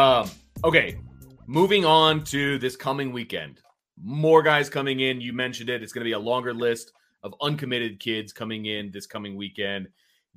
Um, 0.00 0.30
okay, 0.64 0.96
moving 1.46 1.84
on 1.84 2.24
to 2.24 2.56
this 2.58 2.74
coming 2.74 3.12
weekend. 3.12 3.60
More 4.02 4.42
guys 4.42 4.70
coming 4.70 5.00
in. 5.00 5.20
You 5.20 5.34
mentioned 5.34 5.68
it. 5.68 5.82
It's 5.82 5.92
going 5.92 6.00
to 6.00 6.08
be 6.08 6.12
a 6.12 6.18
longer 6.18 6.54
list 6.54 6.92
of 7.22 7.34
uncommitted 7.42 8.00
kids 8.00 8.32
coming 8.32 8.64
in 8.64 8.90
this 8.92 9.04
coming 9.04 9.36
weekend. 9.36 9.88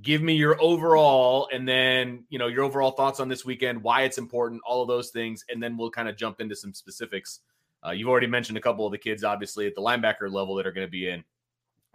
Give 0.02 0.22
me 0.22 0.34
your 0.34 0.62
overall, 0.62 1.48
and 1.54 1.66
then 1.66 2.26
you 2.28 2.40
know 2.40 2.48
your 2.48 2.66
overall 2.66 2.92
thoughts 2.92 3.22
on 3.22 3.30
this 3.30 3.46
weekend, 3.46 3.82
why 3.82 4.02
it's 4.02 4.18
important, 4.18 4.60
all 4.68 4.82
of 4.82 4.90
those 4.90 5.12
things, 5.12 5.46
and 5.48 5.64
then 5.64 5.78
we'll 5.78 5.92
kind 5.92 6.10
of 6.10 6.18
jump 6.18 6.42
into 6.42 6.58
some 6.58 6.74
specifics. 6.74 7.40
Uh, 7.88 7.92
you've 7.92 8.10
already 8.10 8.28
mentioned 8.28 8.58
a 8.58 8.62
couple 8.62 8.86
of 8.86 8.92
the 8.92 8.98
kids, 8.98 9.24
obviously 9.24 9.66
at 9.66 9.76
the 9.76 9.82
linebacker 9.82 10.30
level 10.30 10.56
that 10.56 10.68
are 10.68 10.74
going 10.74 10.86
to 10.86 10.92
be 10.92 11.08
in. 11.08 11.24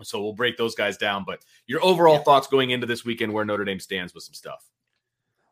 So 0.03 0.23
we'll 0.23 0.33
break 0.33 0.57
those 0.57 0.75
guys 0.75 0.97
down. 0.97 1.25
But 1.27 1.45
your 1.67 1.85
overall 1.85 2.15
yeah. 2.15 2.23
thoughts 2.23 2.47
going 2.47 2.71
into 2.71 2.87
this 2.87 3.05
weekend, 3.05 3.31
where 3.31 3.45
Notre 3.45 3.67
Dame 3.67 3.81
stands 3.81 4.15
with 4.15 4.25
some 4.25 4.33
stuff. 4.33 4.65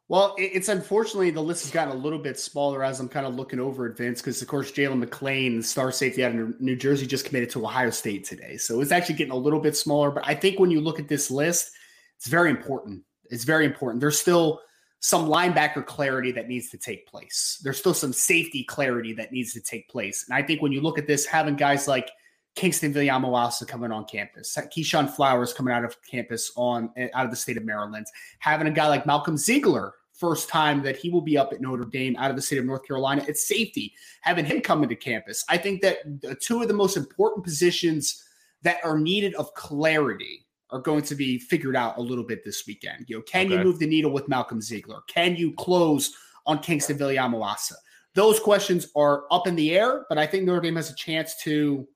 Well, 0.08 0.36
it's 0.38 0.68
unfortunately 0.68 1.30
the 1.30 1.42
list 1.42 1.64
has 1.64 1.72
gotten 1.72 1.92
a 1.92 1.98
little 2.00 2.20
bit 2.20 2.38
smaller 2.38 2.84
as 2.84 3.00
I'm 3.00 3.08
kind 3.08 3.26
of 3.26 3.34
looking 3.34 3.58
over 3.58 3.86
it, 3.86 3.96
Vince, 3.96 4.20
because 4.20 4.40
of 4.40 4.46
course 4.46 4.70
Jalen 4.70 4.98
McLean, 4.98 5.60
star 5.62 5.90
safety 5.90 6.24
out 6.24 6.32
of 6.32 6.60
New 6.60 6.76
Jersey, 6.76 7.08
just 7.08 7.24
committed 7.24 7.50
to 7.50 7.64
Ohio 7.64 7.90
State 7.90 8.24
today. 8.24 8.56
So 8.56 8.80
it's 8.80 8.92
actually 8.92 9.16
getting 9.16 9.32
a 9.32 9.36
little 9.36 9.58
bit 9.58 9.76
smaller. 9.76 10.12
But 10.12 10.24
I 10.24 10.34
think 10.34 10.60
when 10.60 10.70
you 10.70 10.80
look 10.80 11.00
at 11.00 11.08
this 11.08 11.28
list, 11.28 11.72
it's 12.16 12.28
very 12.28 12.50
important. 12.50 13.02
It's 13.30 13.42
very 13.42 13.64
important. 13.64 14.00
There's 14.00 14.18
still 14.18 14.60
some 15.00 15.28
linebacker 15.28 15.84
clarity 15.84 16.30
that 16.32 16.48
needs 16.48 16.70
to 16.70 16.78
take 16.78 17.06
place. 17.08 17.60
There's 17.64 17.78
still 17.78 17.94
some 17.94 18.12
safety 18.12 18.62
clarity 18.62 19.12
that 19.14 19.32
needs 19.32 19.52
to 19.54 19.60
take 19.60 19.88
place. 19.88 20.24
And 20.28 20.36
I 20.36 20.46
think 20.46 20.62
when 20.62 20.72
you 20.72 20.80
look 20.80 20.98
at 20.98 21.08
this, 21.08 21.26
having 21.26 21.56
guys 21.56 21.88
like 21.88 22.10
Kingston 22.56 22.92
Viliamu-Asa 22.92 23.66
coming 23.66 23.92
on 23.92 24.06
campus, 24.06 24.56
Keyshawn 24.56 25.08
Flowers 25.08 25.52
coming 25.52 25.72
out 25.72 25.84
of 25.84 25.96
campus 26.02 26.50
on 26.56 26.90
eh, 26.96 27.08
out 27.14 27.26
of 27.26 27.30
the 27.30 27.36
state 27.36 27.56
of 27.56 27.64
Maryland, 27.64 28.06
having 28.38 28.66
a 28.66 28.70
guy 28.70 28.88
like 28.88 29.06
Malcolm 29.06 29.36
Ziegler, 29.36 29.94
first 30.14 30.48
time 30.48 30.82
that 30.82 30.96
he 30.96 31.10
will 31.10 31.20
be 31.20 31.36
up 31.36 31.52
at 31.52 31.60
Notre 31.60 31.84
Dame 31.84 32.16
out 32.16 32.30
of 32.30 32.36
the 32.36 32.42
state 32.42 32.58
of 32.58 32.64
North 32.64 32.84
Carolina, 32.86 33.22
it's 33.28 33.46
safety, 33.46 33.92
having 34.22 34.46
him 34.46 34.62
come 34.62 34.82
into 34.82 34.96
campus. 34.96 35.44
I 35.48 35.58
think 35.58 35.82
that 35.82 35.98
two 36.40 36.62
of 36.62 36.68
the 36.68 36.74
most 36.74 36.96
important 36.96 37.44
positions 37.44 38.24
that 38.62 38.78
are 38.82 38.98
needed 38.98 39.34
of 39.34 39.52
clarity 39.54 40.46
are 40.70 40.80
going 40.80 41.02
to 41.02 41.14
be 41.14 41.38
figured 41.38 41.76
out 41.76 41.98
a 41.98 42.00
little 42.00 42.24
bit 42.24 42.42
this 42.44 42.64
weekend. 42.66 43.04
You 43.08 43.16
know, 43.16 43.22
can 43.22 43.46
okay. 43.46 43.56
you 43.56 43.62
move 43.62 43.78
the 43.78 43.86
needle 43.86 44.10
with 44.10 44.28
Malcolm 44.28 44.60
Ziegler? 44.60 45.00
Can 45.06 45.36
you 45.36 45.52
close 45.52 46.14
on 46.46 46.60
Kingston 46.60 46.98
Viliamu-Asa? 46.98 47.76
Those 48.14 48.40
questions 48.40 48.88
are 48.96 49.24
up 49.30 49.46
in 49.46 49.54
the 49.54 49.76
air, 49.76 50.06
but 50.08 50.16
I 50.16 50.26
think 50.26 50.44
Notre 50.44 50.62
Dame 50.62 50.76
has 50.76 50.90
a 50.90 50.94
chance 50.94 51.36
to 51.42 51.86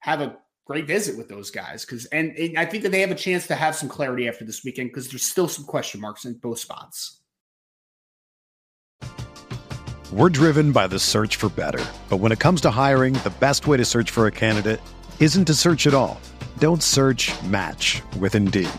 have 0.00 0.20
a 0.20 0.36
great 0.66 0.86
visit 0.86 1.16
with 1.16 1.28
those 1.28 1.50
guys 1.50 1.84
because 1.84 2.04
and, 2.06 2.36
and, 2.36 2.58
I 2.58 2.64
think 2.64 2.82
that 2.84 2.92
they 2.92 3.00
have 3.00 3.10
a 3.10 3.16
chance 3.16 3.46
to 3.48 3.54
have 3.54 3.74
some 3.74 3.88
clarity 3.88 4.28
after 4.28 4.44
this 4.44 4.62
weekend 4.64 4.90
because 4.90 5.08
there's 5.08 5.24
still 5.24 5.48
some 5.48 5.64
question 5.64 6.00
marks 6.00 6.24
in 6.24 6.34
both 6.34 6.58
spots. 6.58 7.20
We're 10.12 10.28
driven 10.28 10.72
by 10.72 10.88
the 10.88 10.98
search 10.98 11.36
for 11.36 11.48
better, 11.50 11.84
but 12.08 12.16
when 12.16 12.32
it 12.32 12.40
comes 12.40 12.60
to 12.62 12.70
hiring, 12.70 13.14
the 13.14 13.32
best 13.38 13.68
way 13.68 13.76
to 13.76 13.84
search 13.84 14.10
for 14.10 14.26
a 14.26 14.32
candidate 14.32 14.80
isn't 15.20 15.44
to 15.44 15.54
search 15.54 15.86
at 15.86 15.94
all. 15.94 16.20
Don't 16.58 16.82
search. 16.82 17.30
Match 17.44 18.02
with 18.18 18.34
Indeed. 18.34 18.70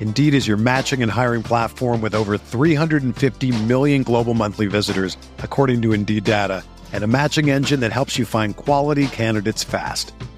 Indeed 0.00 0.34
is 0.34 0.46
your 0.46 0.58
matching 0.58 1.02
and 1.02 1.10
hiring 1.10 1.42
platform 1.42 2.02
with 2.02 2.14
over 2.14 2.36
350 2.36 3.64
million 3.64 4.02
global 4.02 4.34
monthly 4.34 4.66
visitors, 4.66 5.16
according 5.38 5.80
to 5.82 5.92
Indeed 5.94 6.24
data, 6.24 6.62
and 6.92 7.02
a 7.02 7.08
matching 7.08 7.48
engine 7.48 7.80
that 7.80 7.92
helps 7.92 8.18
you 8.18 8.26
find 8.26 8.54
quality 8.54 9.06
candidates 9.06 9.64
fast. 9.64 10.12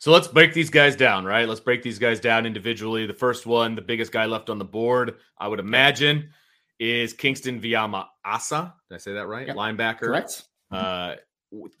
So 0.00 0.12
let's 0.12 0.28
break 0.28 0.54
these 0.54 0.70
guys 0.70 0.96
down, 0.96 1.26
right? 1.26 1.46
Let's 1.46 1.60
break 1.60 1.82
these 1.82 1.98
guys 1.98 2.20
down 2.20 2.46
individually. 2.46 3.04
The 3.04 3.12
first 3.12 3.44
one, 3.44 3.74
the 3.74 3.82
biggest 3.82 4.12
guy 4.12 4.24
left 4.24 4.48
on 4.48 4.58
the 4.58 4.64
board, 4.64 5.16
I 5.38 5.46
would 5.46 5.60
imagine, 5.60 6.30
is 6.78 7.12
Kingston 7.12 7.60
Viyama 7.60 8.06
Asa. 8.24 8.74
Did 8.88 8.94
I 8.94 8.98
say 8.98 9.12
that 9.12 9.26
right? 9.26 9.46
Yep. 9.46 9.56
Linebacker. 9.56 9.98
Correct. 9.98 10.44
Uh, 10.70 11.16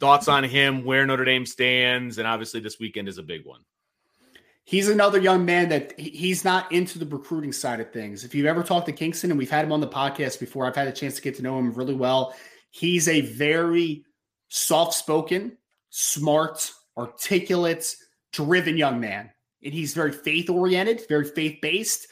thoughts 0.00 0.28
on 0.28 0.44
him, 0.44 0.84
where 0.84 1.06
Notre 1.06 1.24
Dame 1.24 1.46
stands, 1.46 2.18
and 2.18 2.28
obviously 2.28 2.60
this 2.60 2.78
weekend 2.78 3.08
is 3.08 3.16
a 3.16 3.22
big 3.22 3.46
one. 3.46 3.62
he's 4.64 4.88
another 4.88 5.18
young 5.18 5.44
man 5.44 5.68
that 5.68 5.98
he's 5.98 6.44
not 6.44 6.70
into 6.70 6.98
the 6.98 7.06
recruiting 7.06 7.52
side 7.52 7.80
of 7.80 7.92
things. 7.92 8.22
If 8.22 8.34
you've 8.34 8.46
ever 8.46 8.62
talked 8.62 8.86
to 8.86 8.92
Kingston, 8.92 9.30
and 9.30 9.38
we've 9.38 9.50
had 9.50 9.64
him 9.64 9.72
on 9.72 9.80
the 9.80 9.88
podcast 9.88 10.38
before, 10.38 10.66
I've 10.66 10.76
had 10.76 10.88
a 10.88 10.92
chance 10.92 11.16
to 11.16 11.22
get 11.22 11.36
to 11.36 11.42
know 11.42 11.58
him 11.58 11.72
really 11.72 11.94
well. 11.94 12.34
He's 12.70 13.08
a 13.08 13.20
very 13.22 14.04
soft 14.48 14.94
spoken, 14.94 15.56
smart, 15.88 16.70
articulate, 16.96 17.96
driven 18.32 18.76
young 18.76 19.00
man. 19.00 19.30
And 19.62 19.74
he's 19.74 19.94
very 19.94 20.12
faith 20.12 20.48
oriented, 20.48 21.02
very 21.08 21.24
faith 21.24 21.58
based, 21.60 22.06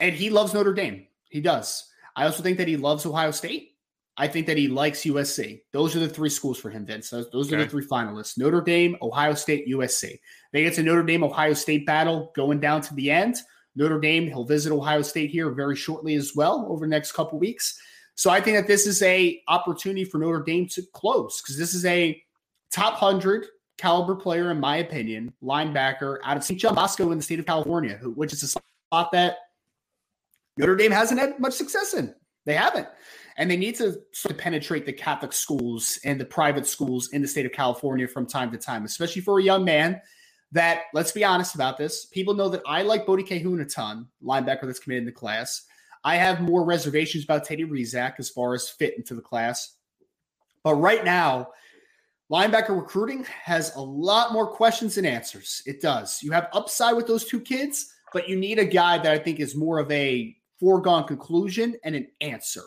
and 0.00 0.14
he 0.14 0.30
loves 0.30 0.54
Notre 0.54 0.74
Dame. 0.74 1.06
He 1.28 1.40
does. 1.40 1.86
I 2.16 2.24
also 2.24 2.42
think 2.42 2.58
that 2.58 2.68
he 2.68 2.76
loves 2.76 3.06
Ohio 3.06 3.30
State. 3.30 3.76
I 4.16 4.26
think 4.28 4.46
that 4.48 4.58
he 4.58 4.68
likes 4.68 5.02
USC. 5.02 5.62
Those 5.72 5.96
are 5.96 6.00
the 6.00 6.08
three 6.08 6.28
schools 6.28 6.58
for 6.58 6.68
him, 6.68 6.84
Vince. 6.84 7.10
Those, 7.10 7.30
those 7.30 7.46
okay. 7.46 7.56
are 7.56 7.64
the 7.64 7.70
three 7.70 7.86
finalists 7.86 8.36
Notre 8.36 8.60
Dame, 8.60 8.96
Ohio 9.00 9.34
State, 9.34 9.68
USC. 9.68 10.18
They 10.52 10.64
get 10.64 10.74
to 10.74 10.82
Notre 10.82 11.04
Dame 11.04 11.24
Ohio 11.24 11.54
State 11.54 11.86
battle 11.86 12.32
going 12.34 12.60
down 12.60 12.82
to 12.82 12.94
the 12.94 13.10
end. 13.10 13.36
Notre 13.76 14.00
Dame, 14.00 14.26
he'll 14.26 14.44
visit 14.44 14.72
Ohio 14.72 15.02
State 15.02 15.30
here 15.30 15.50
very 15.50 15.76
shortly 15.76 16.16
as 16.16 16.34
well 16.34 16.66
over 16.68 16.84
the 16.84 16.90
next 16.90 17.12
couple 17.12 17.38
weeks. 17.38 17.78
So 18.14 18.30
I 18.30 18.40
think 18.40 18.56
that 18.58 18.66
this 18.66 18.86
is 18.86 19.00
a 19.02 19.40
opportunity 19.48 20.04
for 20.04 20.18
Notre 20.18 20.42
Dame 20.42 20.66
to 20.68 20.82
close 20.92 21.40
because 21.40 21.56
this 21.56 21.72
is 21.72 21.86
a 21.86 22.20
top 22.70 23.00
100 23.00 23.46
caliber 23.80 24.14
player, 24.14 24.50
in 24.50 24.60
my 24.60 24.76
opinion, 24.78 25.32
linebacker 25.42 26.18
out 26.24 26.36
of 26.36 26.44
St. 26.44 26.60
John 26.60 26.74
Bosco 26.74 27.10
in 27.12 27.18
the 27.18 27.24
state 27.24 27.38
of 27.38 27.46
California, 27.46 27.96
who, 27.96 28.10
which 28.10 28.32
is 28.32 28.42
a 28.42 28.48
spot 28.48 29.10
that 29.12 29.38
Notre 30.58 30.76
Dame 30.76 30.92
hasn't 30.92 31.18
had 31.18 31.38
much 31.40 31.54
success 31.54 31.94
in. 31.94 32.14
They 32.44 32.54
haven't. 32.54 32.88
And 33.38 33.50
they 33.50 33.56
need 33.56 33.76
to 33.76 33.96
sort 34.12 34.32
of 34.32 34.38
penetrate 34.38 34.84
the 34.84 34.92
Catholic 34.92 35.32
schools 35.32 35.98
and 36.04 36.20
the 36.20 36.26
private 36.26 36.66
schools 36.66 37.10
in 37.12 37.22
the 37.22 37.28
state 37.28 37.46
of 37.46 37.52
California 37.52 38.06
from 38.06 38.26
time 38.26 38.50
to 38.52 38.58
time, 38.58 38.84
especially 38.84 39.22
for 39.22 39.38
a 39.38 39.42
young 39.42 39.64
man 39.64 40.00
that, 40.52 40.82
let's 40.92 41.12
be 41.12 41.24
honest 41.24 41.54
about 41.54 41.78
this, 41.78 42.04
people 42.06 42.34
know 42.34 42.48
that 42.50 42.62
I 42.66 42.82
like 42.82 43.06
Bodie 43.06 43.22
Kahoun 43.22 43.62
a 43.62 43.64
ton, 43.64 44.08
linebacker 44.22 44.62
that's 44.62 44.80
committed 44.80 45.02
in 45.02 45.06
the 45.06 45.12
class. 45.12 45.62
I 46.04 46.16
have 46.16 46.42
more 46.42 46.64
reservations 46.64 47.24
about 47.24 47.44
Teddy 47.44 47.64
Rezac 47.64 48.14
as 48.18 48.28
far 48.28 48.52
as 48.54 48.68
fit 48.68 48.96
into 48.96 49.14
the 49.14 49.22
class. 49.22 49.76
But 50.62 50.74
right 50.74 51.04
now, 51.04 51.48
linebacker 52.30 52.76
recruiting 52.76 53.24
has 53.24 53.74
a 53.76 53.80
lot 53.80 54.32
more 54.32 54.46
questions 54.46 54.94
than 54.94 55.04
answers. 55.04 55.62
It 55.66 55.80
does. 55.80 56.22
You 56.22 56.30
have 56.32 56.48
upside 56.52 56.96
with 56.96 57.06
those 57.06 57.24
two 57.24 57.40
kids, 57.40 57.92
but 58.12 58.28
you 58.28 58.36
need 58.36 58.58
a 58.58 58.64
guy 58.64 58.98
that 58.98 59.12
I 59.12 59.18
think 59.18 59.40
is 59.40 59.56
more 59.56 59.78
of 59.78 59.90
a 59.90 60.36
foregone 60.58 61.06
conclusion 61.06 61.76
and 61.84 61.94
an 61.94 62.06
answer. 62.20 62.62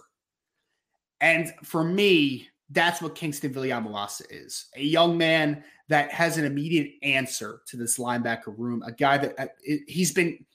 And 1.21 1.53
for 1.63 1.83
me, 1.83 2.49
that's 2.69 3.01
what 3.01 3.15
Kingston 3.15 3.53
Viliamu-Asa 3.53 4.25
is 4.29 4.65
a 4.75 4.81
young 4.81 5.17
man 5.17 5.63
that 5.87 6.11
has 6.11 6.37
an 6.37 6.45
immediate 6.45 6.93
answer 7.03 7.61
to 7.67 7.77
this 7.77 7.97
linebacker 7.97 8.57
room, 8.57 8.81
a 8.83 8.91
guy 8.91 9.17
that 9.17 9.39
uh, 9.39 9.47
he's 9.87 10.11
been. 10.11 10.45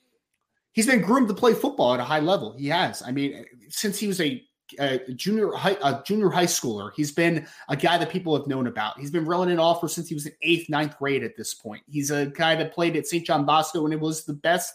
He's 0.73 0.87
been 0.87 1.01
groomed 1.01 1.27
to 1.27 1.35
play 1.35 1.55
football 1.55 1.95
at 1.95 1.99
a 1.99 2.05
high 2.05 2.21
level. 2.21 2.55
He 2.57 2.69
has. 2.69 3.03
I 3.03 3.11
mean, 3.11 3.45
since 3.69 3.99
he 3.99 4.07
was 4.07 4.21
a, 4.21 4.41
a 4.79 4.99
junior 5.13 5.53
high, 5.53 5.77
a 5.83 6.03
junior 6.03 6.31
high 6.31 6.47
schooler, 6.47 6.91
he's 6.95 7.13
been 7.13 7.47
a 7.69 7.77
guy 7.77 7.99
that 7.99 8.11
people 8.11 8.37
have 8.37 8.47
known 8.47 8.67
about. 8.67 8.99
He's 8.99 9.11
been 9.11 9.25
rolling 9.25 9.51
in 9.51 9.59
offer 9.59 9.89
since 9.89 10.09
he 10.09 10.15
was 10.15 10.27
in 10.27 10.33
eighth, 10.43 10.69
ninth 10.69 10.99
grade 10.99 11.25
at 11.25 11.37
this 11.37 11.55
point. 11.55 11.83
He's 11.89 12.11
a 12.11 12.27
guy 12.27 12.55
that 12.57 12.75
played 12.75 12.97
at 12.97 13.07
St. 13.07 13.25
John 13.25 13.45
Bosco 13.45 13.85
and 13.85 13.95
it 13.95 14.01
was 14.01 14.25
the 14.25 14.35
best 14.35 14.75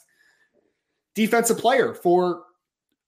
defensive 1.15 1.57
player 1.57 1.93
for 1.93 2.43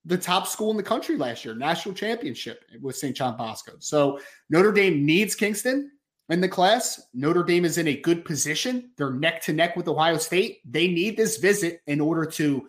the 0.05 0.17
top 0.17 0.47
school 0.47 0.69
in 0.71 0.77
the 0.77 0.83
country 0.83 1.17
last 1.17 1.43
year, 1.43 1.55
national 1.55 1.95
championship 1.95 2.63
with 2.81 2.95
St. 2.95 3.15
John 3.15 3.35
Bosco. 3.35 3.73
So 3.79 4.19
Notre 4.49 4.71
Dame 4.71 5.03
needs 5.05 5.33
Kingston 5.33 5.91
in 6.29 6.41
the 6.41 6.49
class. 6.49 7.01
Notre 7.13 7.43
Dame 7.43 7.65
is 7.65 7.77
in 7.77 7.87
a 7.87 8.01
good 8.01 8.23
position. 8.23 8.91
They're 8.97 9.11
neck 9.11 9.41
to 9.43 9.53
neck 9.53 9.75
with 9.75 9.87
Ohio 9.87 10.17
State. 10.17 10.59
They 10.69 10.87
need 10.87 11.17
this 11.17 11.37
visit 11.37 11.81
in 11.87 11.99
order 11.99 12.25
to 12.25 12.67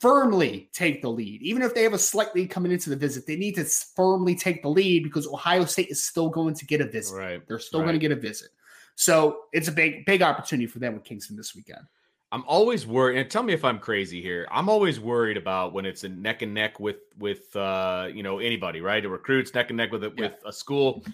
firmly 0.00 0.70
take 0.72 1.02
the 1.02 1.08
lead. 1.08 1.42
Even 1.42 1.62
if 1.62 1.74
they 1.74 1.82
have 1.82 1.92
a 1.92 1.98
slight 1.98 2.34
lead 2.34 2.50
coming 2.50 2.72
into 2.72 2.90
the 2.90 2.96
visit, 2.96 3.26
they 3.26 3.36
need 3.36 3.54
to 3.56 3.64
firmly 3.64 4.34
take 4.34 4.62
the 4.62 4.68
lead 4.68 5.02
because 5.02 5.26
Ohio 5.26 5.64
State 5.64 5.88
is 5.88 6.02
still 6.02 6.28
going 6.28 6.54
to 6.54 6.66
get 6.66 6.80
a 6.80 6.86
visit. 6.86 7.16
Right. 7.16 7.48
They're 7.48 7.58
still 7.58 7.80
right. 7.80 7.86
going 7.86 8.00
to 8.00 8.08
get 8.08 8.12
a 8.12 8.20
visit. 8.20 8.50
So 8.94 9.42
it's 9.52 9.68
a 9.68 9.72
big, 9.72 10.06
big 10.06 10.22
opportunity 10.22 10.66
for 10.66 10.78
them 10.78 10.94
with 10.94 11.04
Kingston 11.04 11.36
this 11.36 11.54
weekend. 11.54 11.82
I'm 12.30 12.44
always 12.46 12.86
worried. 12.86 13.18
And 13.18 13.30
tell 13.30 13.42
me 13.42 13.54
if 13.54 13.64
I'm 13.64 13.78
crazy 13.78 14.20
here. 14.20 14.46
I'm 14.50 14.68
always 14.68 15.00
worried 15.00 15.36
about 15.36 15.72
when 15.72 15.86
it's 15.86 16.04
a 16.04 16.08
neck 16.08 16.42
and 16.42 16.52
neck 16.52 16.78
with 16.78 16.98
with 17.16 17.54
uh, 17.56 18.08
you 18.12 18.22
know 18.22 18.38
anybody, 18.38 18.80
right? 18.80 19.02
A 19.02 19.08
recruits 19.08 19.54
neck 19.54 19.70
and 19.70 19.78
neck 19.78 19.92
with 19.92 20.04
a, 20.04 20.12
yeah. 20.14 20.24
with 20.24 20.34
a 20.44 20.52
school, 20.52 21.04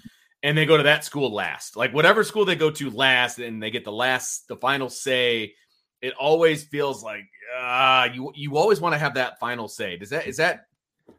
and 0.43 0.59
they 0.59 0.67
go 0.67 0.77
to 0.77 0.83
that 0.83 1.05
school 1.05 1.33
last. 1.33 1.77
Like 1.77 1.93
whatever 1.93 2.25
school 2.25 2.45
they 2.45 2.57
go 2.57 2.71
to 2.71 2.91
last, 2.91 3.39
and 3.39 3.63
they 3.63 3.71
get 3.71 3.85
the 3.85 3.93
last, 3.93 4.49
the 4.49 4.57
final 4.57 4.89
say. 4.89 5.55
It 6.05 6.13
always 6.19 6.65
feels 6.65 7.03
like 7.03 7.25
uh, 7.59 8.09
you 8.13 8.31
you 8.35 8.59
always 8.59 8.79
want 8.79 8.93
to 8.95 8.99
have 8.99 9.15
that 9.15 9.41
final 9.41 9.69
say. 9.69 9.97
Does 9.97 10.11
that 10.11 10.27
is 10.27 10.37
that 10.37 10.67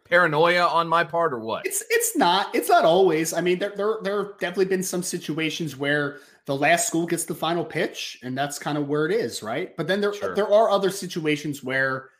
paranoia 0.03 0.67
on 0.67 0.87
my 0.87 1.03
part 1.03 1.33
or 1.33 1.39
what? 1.39 1.65
It's 1.65 1.83
it's 1.89 2.15
not. 2.15 2.53
It's 2.53 2.69
not 2.69 2.85
always. 2.85 3.33
I 3.33 3.41
mean, 3.41 3.57
there 3.57 3.73
there 3.75 3.97
there 4.03 4.23
have 4.23 4.39
definitely 4.39 4.65
been 4.65 4.83
some 4.83 5.01
situations 5.01 5.75
where 5.75 6.19
the 6.45 6.55
last 6.55 6.87
school 6.87 7.07
gets 7.07 7.25
the 7.25 7.33
final 7.33 7.65
pitch, 7.65 8.19
and 8.21 8.37
that's 8.37 8.59
kind 8.59 8.77
of 8.77 8.87
where 8.87 9.07
it 9.07 9.11
is, 9.11 9.41
right? 9.41 9.75
But 9.75 9.87
then 9.87 10.01
there 10.01 10.13
sure. 10.13 10.35
there 10.35 10.53
are 10.53 10.69
other 10.69 10.91
situations 10.91 11.63
where 11.63 12.11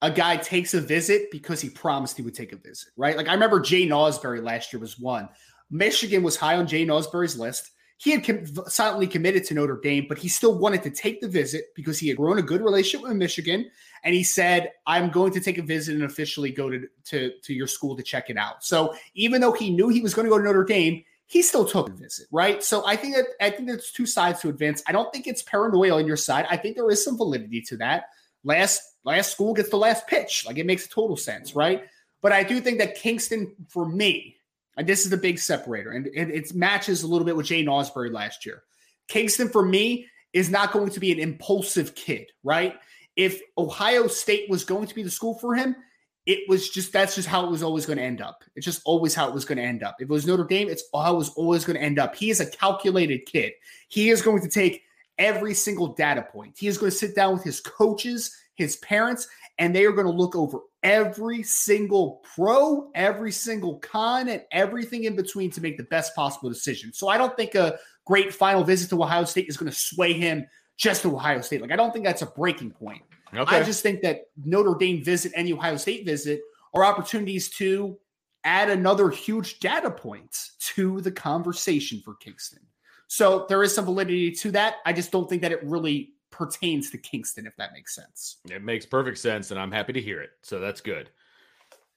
a 0.00 0.10
guy 0.10 0.38
takes 0.38 0.72
a 0.72 0.80
visit 0.80 1.30
because 1.30 1.60
he 1.60 1.68
promised 1.68 2.16
he 2.16 2.22
would 2.22 2.34
take 2.34 2.54
a 2.54 2.56
visit, 2.56 2.88
right? 2.96 3.18
Like 3.18 3.28
I 3.28 3.34
remember 3.34 3.60
Jaiden 3.60 3.88
Ausberry 3.90 4.42
last 4.42 4.72
year 4.72 4.80
was 4.80 4.98
one. 4.98 5.28
Michigan 5.70 6.22
was 6.22 6.36
high 6.36 6.56
on 6.56 6.66
Jaiden 6.66 6.86
Ausberry's 6.86 7.38
list. 7.38 7.70
He 8.00 8.12
had 8.12 8.24
com- 8.24 8.46
silently 8.66 9.06
committed 9.06 9.44
to 9.44 9.54
Notre 9.54 9.78
Dame, 9.78 10.06
but 10.08 10.16
he 10.16 10.26
still 10.26 10.58
wanted 10.58 10.82
to 10.84 10.90
take 10.90 11.20
the 11.20 11.28
visit 11.28 11.66
because 11.76 11.98
he 11.98 12.08
had 12.08 12.16
grown 12.16 12.38
a 12.38 12.42
good 12.42 12.62
relationship 12.62 13.06
with 13.06 13.14
Michigan. 13.14 13.70
And 14.04 14.14
he 14.14 14.22
said, 14.22 14.72
I'm 14.86 15.10
going 15.10 15.34
to 15.34 15.40
take 15.40 15.58
a 15.58 15.62
visit 15.62 15.96
and 15.96 16.04
officially 16.04 16.50
go 16.50 16.70
to, 16.70 16.88
to, 17.04 17.30
to 17.42 17.52
your 17.52 17.66
school 17.66 17.94
to 17.98 18.02
check 18.02 18.30
it 18.30 18.38
out. 18.38 18.64
So 18.64 18.94
even 19.14 19.42
though 19.42 19.52
he 19.52 19.68
knew 19.68 19.90
he 19.90 20.00
was 20.00 20.14
going 20.14 20.24
to 20.24 20.30
go 20.30 20.38
to 20.38 20.44
Notre 20.44 20.64
Dame, 20.64 21.04
he 21.26 21.42
still 21.42 21.66
took 21.66 21.90
a 21.90 21.92
visit, 21.92 22.26
right? 22.32 22.64
So 22.64 22.86
I 22.86 22.96
think 22.96 23.16
that 23.16 23.26
I 23.38 23.50
think 23.50 23.68
there's 23.68 23.92
two 23.92 24.06
sides 24.06 24.40
to 24.40 24.48
advance. 24.48 24.82
I 24.86 24.92
don't 24.92 25.12
think 25.12 25.26
it's 25.26 25.42
paranoia 25.42 25.96
on 25.96 26.06
your 26.06 26.16
side. 26.16 26.46
I 26.48 26.56
think 26.56 26.76
there 26.76 26.90
is 26.90 27.04
some 27.04 27.18
validity 27.18 27.60
to 27.68 27.76
that. 27.76 28.04
Last 28.44 28.80
last 29.04 29.30
school 29.30 29.52
gets 29.52 29.68
the 29.68 29.76
last 29.76 30.06
pitch. 30.06 30.46
Like 30.46 30.56
it 30.56 30.64
makes 30.64 30.88
total 30.88 31.18
sense, 31.18 31.54
right? 31.54 31.84
But 32.22 32.32
I 32.32 32.44
do 32.44 32.60
think 32.60 32.78
that 32.78 32.94
Kingston, 32.94 33.54
for 33.68 33.86
me, 33.86 34.38
and 34.80 34.88
this 34.88 35.04
is 35.04 35.10
the 35.10 35.18
big 35.18 35.38
separator, 35.38 35.90
and, 35.90 36.06
and 36.06 36.30
it 36.30 36.54
matches 36.54 37.02
a 37.02 37.06
little 37.06 37.26
bit 37.26 37.36
with 37.36 37.44
Jaiden 37.44 37.66
Ausberry 37.66 38.10
last 38.10 38.46
year. 38.46 38.62
Kingston, 39.08 39.50
for 39.50 39.62
me, 39.62 40.06
is 40.32 40.48
not 40.48 40.72
going 40.72 40.88
to 40.88 41.00
be 41.00 41.12
an 41.12 41.18
impulsive 41.18 41.94
kid, 41.94 42.32
right? 42.42 42.76
If 43.14 43.42
Ohio 43.58 44.06
State 44.06 44.48
was 44.48 44.64
going 44.64 44.86
to 44.86 44.94
be 44.94 45.02
the 45.02 45.10
school 45.10 45.34
for 45.34 45.54
him, 45.54 45.76
it 46.24 46.48
was 46.48 46.70
just 46.70 46.94
that's 46.94 47.14
just 47.14 47.28
how 47.28 47.44
it 47.44 47.50
was 47.50 47.62
always 47.62 47.84
going 47.84 47.98
to 47.98 48.02
end 48.02 48.22
up. 48.22 48.42
It's 48.56 48.64
just 48.64 48.80
always 48.86 49.14
how 49.14 49.28
it 49.28 49.34
was 49.34 49.44
going 49.44 49.58
to 49.58 49.64
end 49.64 49.82
up. 49.82 49.96
If 49.98 50.04
it 50.04 50.08
was 50.08 50.26
Notre 50.26 50.44
Dame, 50.44 50.70
it's 50.70 50.84
how 50.94 51.12
it 51.12 51.18
was 51.18 51.28
always 51.34 51.66
going 51.66 51.76
to 51.76 51.82
end 51.82 51.98
up. 51.98 52.16
He 52.16 52.30
is 52.30 52.40
a 52.40 52.46
calculated 52.46 53.26
kid. 53.26 53.52
He 53.88 54.08
is 54.08 54.22
going 54.22 54.40
to 54.40 54.48
take 54.48 54.82
every 55.18 55.52
single 55.52 55.88
data 55.88 56.22
point. 56.22 56.56
He 56.58 56.68
is 56.68 56.78
going 56.78 56.90
to 56.90 56.96
sit 56.96 57.14
down 57.14 57.34
with 57.34 57.44
his 57.44 57.60
coaches, 57.60 58.34
his 58.54 58.76
parents, 58.76 59.28
and 59.60 59.74
they 59.74 59.84
are 59.84 59.92
going 59.92 60.06
to 60.06 60.12
look 60.12 60.34
over 60.34 60.58
every 60.82 61.42
single 61.42 62.22
pro, 62.34 62.90
every 62.94 63.30
single 63.30 63.78
con, 63.78 64.28
and 64.28 64.42
everything 64.50 65.04
in 65.04 65.14
between 65.14 65.50
to 65.52 65.60
make 65.60 65.76
the 65.76 65.84
best 65.84 66.16
possible 66.16 66.48
decision. 66.48 66.92
So 66.92 67.08
I 67.08 67.18
don't 67.18 67.36
think 67.36 67.54
a 67.54 67.78
great 68.06 68.34
final 68.34 68.64
visit 68.64 68.88
to 68.88 69.00
Ohio 69.00 69.24
State 69.24 69.48
is 69.48 69.58
going 69.58 69.70
to 69.70 69.76
sway 69.76 70.14
him 70.14 70.46
just 70.78 71.02
to 71.02 71.14
Ohio 71.14 71.42
State. 71.42 71.60
Like 71.60 71.70
I 71.70 71.76
don't 71.76 71.92
think 71.92 72.06
that's 72.06 72.22
a 72.22 72.26
breaking 72.26 72.70
point. 72.70 73.02
Okay. 73.36 73.58
I 73.58 73.62
just 73.62 73.82
think 73.82 74.00
that 74.00 74.22
Notre 74.42 74.74
Dame 74.74 75.04
visit 75.04 75.32
and 75.36 75.52
Ohio 75.52 75.76
State 75.76 76.06
visit 76.06 76.40
are 76.74 76.84
opportunities 76.84 77.50
to 77.50 77.98
add 78.44 78.70
another 78.70 79.10
huge 79.10 79.60
data 79.60 79.90
point 79.90 80.34
to 80.58 81.02
the 81.02 81.12
conversation 81.12 82.00
for 82.02 82.14
Kingston. 82.14 82.60
So 83.08 83.44
there 83.48 83.62
is 83.62 83.74
some 83.74 83.84
validity 83.84 84.30
to 84.32 84.52
that. 84.52 84.76
I 84.86 84.94
just 84.94 85.12
don't 85.12 85.28
think 85.28 85.42
that 85.42 85.52
it 85.52 85.62
really 85.62 86.14
pertains 86.30 86.90
to 86.90 86.98
Kingston, 86.98 87.46
if 87.46 87.56
that 87.56 87.72
makes 87.72 87.94
sense. 87.94 88.36
It 88.50 88.62
makes 88.62 88.86
perfect 88.86 89.18
sense, 89.18 89.50
and 89.50 89.60
I'm 89.60 89.72
happy 89.72 89.92
to 89.92 90.00
hear 90.00 90.20
it. 90.20 90.30
So 90.42 90.60
that's 90.60 90.80
good. 90.80 91.10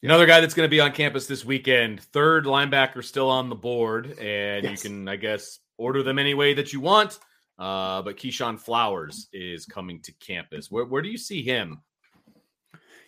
Another 0.02 0.26
guy 0.26 0.42
that's 0.42 0.54
going 0.54 0.68
to 0.68 0.72
be 0.72 0.82
on 0.82 0.92
campus 0.92 1.28
this 1.28 1.46
weekend, 1.46 2.02
third 2.02 2.46
linebacker 2.46 3.04
still 3.04 3.30
on 3.30 3.48
the 3.48 3.56
board, 3.56 4.18
and 4.20 4.66
yes. 4.66 4.84
you 4.84 4.90
can, 4.90 5.08
I 5.08 5.16
guess, 5.16 5.60
order 5.78 6.04
them 6.04 6.20
any 6.20 6.34
way 6.34 6.54
that 6.54 6.74
you 6.74 6.82
want. 6.82 7.20
Uh, 7.58 8.02
but 8.02 8.18
Keyshawn 8.18 8.60
Flowers 8.60 9.30
is 9.32 9.66
coming 9.66 10.02
to 10.02 10.12
campus. 10.14 10.72
Where 10.72 10.86
where 10.86 11.02
do 11.02 11.10
you 11.10 11.18
see 11.18 11.44
him? 11.44 11.82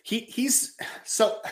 He 0.02 0.20
he's 0.20 0.76
so 1.04 1.42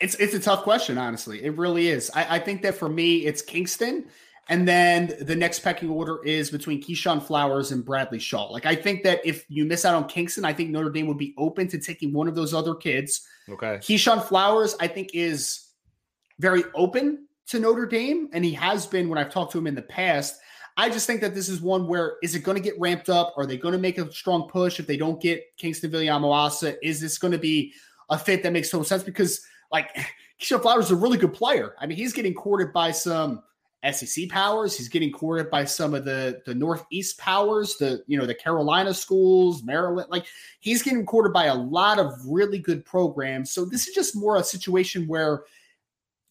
it's 0.00 0.14
it's 0.16 0.34
a 0.34 0.40
tough 0.40 0.62
question, 0.62 0.98
honestly. 0.98 1.44
It 1.44 1.56
really 1.56 1.88
is. 1.88 2.10
I, 2.14 2.36
I 2.36 2.38
think 2.38 2.62
that 2.62 2.74
for 2.74 2.88
me, 2.88 3.18
it's 3.18 3.42
Kingston. 3.42 4.06
And 4.52 4.68
then 4.68 5.14
the 5.18 5.34
next 5.34 5.60
pecking 5.60 5.88
order 5.88 6.22
is 6.24 6.50
between 6.50 6.82
Keyshawn 6.82 7.22
Flowers 7.22 7.72
and 7.72 7.82
Bradley 7.82 8.18
Shaw. 8.18 8.44
Like 8.52 8.66
I 8.66 8.74
think 8.74 9.02
that 9.02 9.24
if 9.24 9.46
you 9.48 9.64
miss 9.64 9.86
out 9.86 9.94
on 9.94 10.06
Kingston, 10.06 10.44
I 10.44 10.52
think 10.52 10.68
Notre 10.68 10.90
Dame 10.90 11.06
would 11.06 11.16
be 11.16 11.34
open 11.38 11.68
to 11.68 11.78
taking 11.78 12.12
one 12.12 12.28
of 12.28 12.34
those 12.34 12.52
other 12.52 12.74
kids. 12.74 13.26
Okay. 13.48 13.78
Keyshawn 13.78 14.22
Flowers, 14.22 14.76
I 14.78 14.88
think, 14.88 15.12
is 15.14 15.70
very 16.38 16.64
open 16.74 17.28
to 17.46 17.60
Notre 17.60 17.86
Dame, 17.86 18.28
and 18.34 18.44
he 18.44 18.52
has 18.52 18.84
been 18.84 19.08
when 19.08 19.18
I've 19.18 19.32
talked 19.32 19.52
to 19.52 19.58
him 19.58 19.66
in 19.66 19.74
the 19.74 19.80
past. 19.80 20.38
I 20.76 20.90
just 20.90 21.06
think 21.06 21.22
that 21.22 21.34
this 21.34 21.48
is 21.48 21.62
one 21.62 21.86
where 21.86 22.16
is 22.22 22.34
it 22.34 22.40
going 22.40 22.58
to 22.58 22.62
get 22.62 22.78
ramped 22.78 23.08
up? 23.08 23.32
Are 23.38 23.46
they 23.46 23.56
going 23.56 23.72
to 23.72 23.78
make 23.78 23.96
a 23.96 24.12
strong 24.12 24.50
push 24.50 24.78
if 24.78 24.86
they 24.86 24.98
don't 24.98 25.18
get 25.18 25.44
Kingston 25.56 25.90
Viliamu-Asa? 25.90 26.86
Is 26.86 27.00
this 27.00 27.16
going 27.16 27.32
to 27.32 27.38
be 27.38 27.72
a 28.10 28.18
fit 28.18 28.42
that 28.42 28.52
makes 28.52 28.68
total 28.68 28.84
sense? 28.84 29.02
Because 29.02 29.40
like 29.70 29.96
Keyshawn 30.42 30.60
Flowers 30.60 30.86
is 30.86 30.90
a 30.90 30.96
really 30.96 31.16
good 31.16 31.32
player. 31.32 31.74
I 31.80 31.86
mean, 31.86 31.96
he's 31.96 32.12
getting 32.12 32.34
courted 32.34 32.70
by 32.74 32.90
some 32.90 33.42
SEC 33.90 34.28
powers. 34.28 34.76
He's 34.76 34.88
getting 34.88 35.10
courted 35.10 35.50
by 35.50 35.64
some 35.64 35.94
of 35.94 36.04
the 36.04 36.40
the 36.46 36.54
Northeast 36.54 37.18
powers, 37.18 37.76
the 37.76 38.02
you 38.06 38.18
know 38.18 38.26
the 38.26 38.34
Carolina 38.34 38.94
schools, 38.94 39.62
Maryland. 39.64 40.08
Like 40.10 40.26
he's 40.60 40.82
getting 40.82 41.04
courted 41.04 41.32
by 41.32 41.46
a 41.46 41.54
lot 41.54 41.98
of 41.98 42.12
really 42.26 42.58
good 42.58 42.84
programs. 42.84 43.50
So 43.50 43.64
this 43.64 43.88
is 43.88 43.94
just 43.94 44.14
more 44.14 44.36
a 44.36 44.44
situation 44.44 45.06
where 45.08 45.44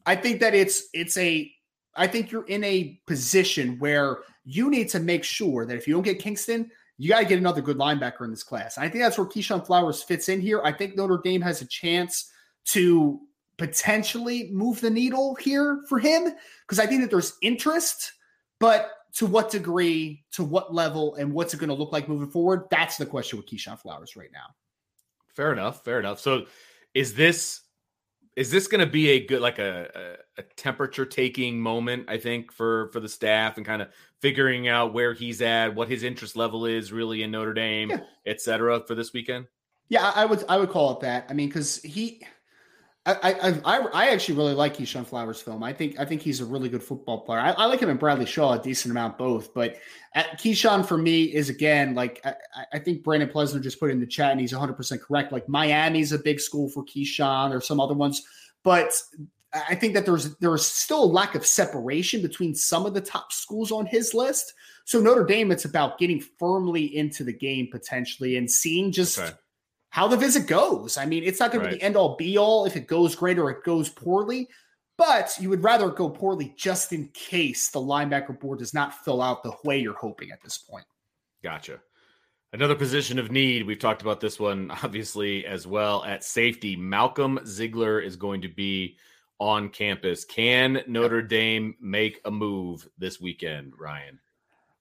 I 0.05 0.15
think 0.15 0.39
that 0.39 0.53
it's 0.53 0.87
it's 0.93 1.17
a 1.17 1.51
I 1.95 2.07
think 2.07 2.31
you're 2.31 2.47
in 2.47 2.63
a 2.63 2.99
position 3.05 3.77
where 3.79 4.19
you 4.45 4.69
need 4.69 4.89
to 4.89 4.99
make 4.99 5.23
sure 5.23 5.65
that 5.65 5.75
if 5.75 5.87
you 5.87 5.93
don't 5.93 6.03
get 6.03 6.19
Kingston, 6.19 6.71
you 6.97 7.09
got 7.09 7.19
to 7.19 7.25
get 7.25 7.39
another 7.39 7.61
good 7.61 7.77
linebacker 7.77 8.23
in 8.23 8.31
this 8.31 8.43
class. 8.43 8.77
I 8.77 8.87
think 8.87 9.03
that's 9.03 9.17
where 9.17 9.27
Keyshawn 9.27 9.65
Flowers 9.65 10.01
fits 10.01 10.29
in 10.29 10.39
here. 10.39 10.61
I 10.63 10.71
think 10.71 10.95
Notre 10.95 11.19
Dame 11.23 11.41
has 11.41 11.61
a 11.61 11.65
chance 11.65 12.31
to 12.65 13.19
potentially 13.61 14.49
move 14.51 14.81
the 14.81 14.89
needle 14.89 15.35
here 15.35 15.83
for 15.87 15.99
him 15.99 16.33
because 16.65 16.79
I 16.79 16.87
think 16.87 17.01
that 17.01 17.11
there's 17.11 17.37
interest, 17.43 18.13
but 18.59 18.89
to 19.17 19.27
what 19.27 19.51
degree, 19.51 20.23
to 20.31 20.43
what 20.43 20.73
level, 20.73 21.13
and 21.15 21.31
what's 21.31 21.53
it 21.53 21.57
going 21.57 21.69
to 21.69 21.75
look 21.75 21.91
like 21.91 22.09
moving 22.09 22.29
forward? 22.29 22.63
That's 22.71 22.97
the 22.97 23.05
question 23.05 23.37
with 23.37 23.45
Keyshawn 23.45 23.77
Flowers 23.77 24.15
right 24.15 24.31
now. 24.33 24.55
Fair 25.35 25.53
enough. 25.53 25.83
Fair 25.83 25.99
enough. 25.99 26.19
So, 26.19 26.45
is 26.95 27.13
this 27.13 27.61
is 28.35 28.49
this 28.49 28.67
going 28.67 28.83
to 28.83 28.91
be 28.91 29.09
a 29.09 29.25
good 29.25 29.41
like 29.41 29.59
a, 29.59 30.17
a, 30.37 30.41
a 30.41 30.43
temperature 30.55 31.05
taking 31.05 31.59
moment? 31.59 32.05
I 32.07 32.17
think 32.17 32.51
for 32.51 32.89
for 32.91 32.99
the 32.99 33.09
staff 33.09 33.57
and 33.57 33.65
kind 33.65 33.83
of 33.83 33.89
figuring 34.21 34.69
out 34.69 34.91
where 34.91 35.13
he's 35.13 35.43
at, 35.43 35.75
what 35.75 35.87
his 35.87 36.01
interest 36.01 36.35
level 36.35 36.65
is 36.65 36.91
really 36.91 37.21
in 37.21 37.29
Notre 37.29 37.53
Dame, 37.53 37.91
yeah. 37.91 37.99
etc. 38.25 38.81
For 38.87 38.95
this 38.95 39.13
weekend. 39.13 39.45
Yeah, 39.89 40.11
I 40.15 40.25
would 40.25 40.43
I 40.49 40.57
would 40.57 40.69
call 40.71 40.93
it 40.93 41.01
that. 41.01 41.27
I 41.29 41.33
mean, 41.33 41.49
because 41.49 41.79
he 41.83 42.23
I, 43.03 43.61
I 43.65 43.79
I 43.93 44.09
actually 44.09 44.37
really 44.37 44.53
like 44.53 44.77
Keyshawn 44.77 45.07
Flowers' 45.07 45.41
film. 45.41 45.63
I 45.63 45.73
think 45.73 45.99
I 45.99 46.05
think 46.05 46.21
he's 46.21 46.39
a 46.39 46.45
really 46.45 46.69
good 46.69 46.83
football 46.83 47.21
player. 47.21 47.39
I, 47.39 47.49
I 47.51 47.65
like 47.65 47.79
him 47.79 47.89
and 47.89 47.99
Bradley 47.99 48.27
Shaw 48.27 48.53
a 48.53 48.61
decent 48.61 48.91
amount 48.91 49.17
both, 49.17 49.55
but 49.55 49.77
uh, 50.15 50.21
Keyshawn 50.35 50.85
for 50.85 50.99
me 50.99 51.23
is 51.23 51.49
again 51.49 51.95
like 51.95 52.21
I, 52.23 52.35
I, 52.73 52.79
think 52.79 53.03
Brandon 53.03 53.27
Plesner 53.27 53.59
just 53.59 53.79
put 53.79 53.89
in 53.89 53.99
the 53.99 54.05
chat 54.05 54.31
and 54.31 54.39
he's 54.39 54.51
100 54.51 54.73
percent 54.73 55.01
correct. 55.01 55.31
Like 55.31 55.49
Miami's 55.49 56.11
a 56.11 56.19
big 56.19 56.39
school 56.39 56.69
for 56.69 56.85
Keyshawn 56.85 57.51
or 57.51 57.59
some 57.59 57.79
other 57.79 57.95
ones, 57.95 58.21
but 58.63 58.93
I 59.51 59.73
think 59.73 59.95
that 59.95 60.05
there's 60.05 60.35
there's 60.37 60.65
still 60.65 61.03
a 61.03 61.05
lack 61.05 61.33
of 61.33 61.43
separation 61.43 62.21
between 62.21 62.53
some 62.53 62.85
of 62.85 62.93
the 62.93 63.01
top 63.01 63.31
schools 63.31 63.71
on 63.71 63.87
his 63.87 64.13
list. 64.13 64.53
So 64.85 64.99
Notre 64.99 65.25
Dame, 65.25 65.51
it's 65.51 65.65
about 65.65 65.97
getting 65.97 66.23
firmly 66.37 66.95
into 66.95 67.23
the 67.23 67.33
game 67.33 67.67
potentially 67.71 68.37
and 68.37 68.49
seeing 68.49 68.91
just. 68.91 69.17
Okay 69.17 69.33
how 69.91 70.07
the 70.07 70.17
visit 70.17 70.47
goes. 70.47 70.97
I 70.97 71.05
mean, 71.05 71.23
it's 71.23 71.39
not 71.39 71.51
going 71.51 71.63
right. 71.63 71.69
to 71.69 71.75
be 71.75 71.79
the 71.79 71.85
end 71.85 71.95
all 71.95 72.15
be 72.15 72.37
all 72.37 72.65
if 72.65 72.75
it 72.75 72.87
goes 72.87 73.13
great 73.13 73.37
or 73.37 73.51
it 73.51 73.63
goes 73.63 73.89
poorly, 73.89 74.47
but 74.97 75.33
you 75.39 75.49
would 75.49 75.63
rather 75.63 75.89
go 75.89 76.09
poorly 76.09 76.53
just 76.57 76.93
in 76.93 77.09
case 77.13 77.69
the 77.69 77.79
linebacker 77.79 78.39
board 78.39 78.59
does 78.59 78.73
not 78.73 79.03
fill 79.03 79.21
out 79.21 79.43
the 79.43 79.53
way 79.63 79.79
you're 79.79 79.93
hoping 79.93 80.31
at 80.31 80.41
this 80.41 80.57
point. 80.57 80.85
Gotcha. 81.43 81.79
Another 82.53 82.75
position 82.75 83.19
of 83.19 83.31
need. 83.31 83.65
We've 83.65 83.79
talked 83.79 84.01
about 84.01 84.21
this 84.21 84.39
one 84.39 84.71
obviously 84.83 85.45
as 85.45 85.67
well 85.67 86.03
at 86.05 86.23
safety. 86.23 86.75
Malcolm 86.75 87.39
Ziegler 87.45 87.99
is 87.99 88.15
going 88.15 88.41
to 88.41 88.49
be 88.49 88.97
on 89.39 89.69
campus. 89.69 90.23
Can 90.23 90.83
Notre 90.87 91.21
Dame 91.21 91.75
make 91.81 92.21
a 92.23 92.31
move 92.31 92.87
this 92.97 93.19
weekend, 93.19 93.73
Ryan? 93.77 94.19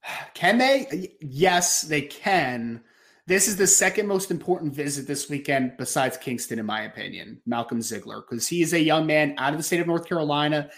Can 0.33 0.57
they? 0.57 1.15
Yes, 1.19 1.81
they 1.81 2.01
can. 2.01 2.81
This 3.31 3.47
is 3.47 3.55
the 3.55 3.65
second 3.65 4.07
most 4.07 4.29
important 4.29 4.75
visit 4.75 5.07
this 5.07 5.29
weekend, 5.29 5.77
besides 5.77 6.17
Kingston, 6.17 6.59
in 6.59 6.65
my 6.65 6.81
opinion, 6.81 7.41
Malcolm 7.45 7.81
Ziegler, 7.81 8.25
because 8.29 8.45
he 8.45 8.61
is 8.61 8.73
a 8.73 8.81
young 8.81 9.05
man 9.05 9.35
out 9.37 9.53
of 9.53 9.57
the 9.57 9.63
state 9.63 9.79
of 9.79 9.87
North 9.87 10.05
Carolina, 10.05 10.69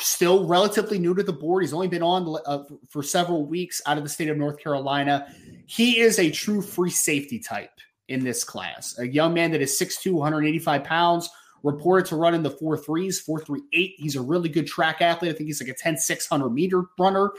still 0.00 0.44
relatively 0.48 0.98
new 0.98 1.14
to 1.14 1.22
the 1.22 1.32
board. 1.32 1.62
He's 1.62 1.72
only 1.72 1.86
been 1.86 2.02
on 2.02 2.36
uh, 2.46 2.64
for 2.88 3.04
several 3.04 3.46
weeks 3.46 3.80
out 3.86 3.96
of 3.96 4.02
the 4.02 4.10
state 4.10 4.28
of 4.28 4.36
North 4.36 4.58
Carolina. 4.58 5.32
He 5.66 6.00
is 6.00 6.18
a 6.18 6.32
true 6.32 6.62
free 6.62 6.90
safety 6.90 7.38
type 7.38 7.70
in 8.08 8.24
this 8.24 8.42
class, 8.42 8.98
a 8.98 9.06
young 9.06 9.32
man 9.32 9.52
that 9.52 9.62
is 9.62 9.78
6'2, 9.78 10.12
185 10.12 10.82
pounds, 10.82 11.30
reported 11.62 12.06
to 12.06 12.16
run 12.16 12.34
in 12.34 12.42
the 12.42 12.50
four 12.50 12.76
threes, 12.76 13.20
four 13.20 13.38
three 13.38 13.62
eight. 13.72 13.94
He's 13.98 14.16
a 14.16 14.20
really 14.20 14.48
good 14.48 14.66
track 14.66 15.00
athlete. 15.00 15.32
I 15.32 15.34
think 15.36 15.46
he's 15.46 15.62
like 15.62 15.70
a 15.70 15.74
10, 15.74 15.96
600 15.96 16.50
meter 16.50 16.86
runner. 16.98 17.30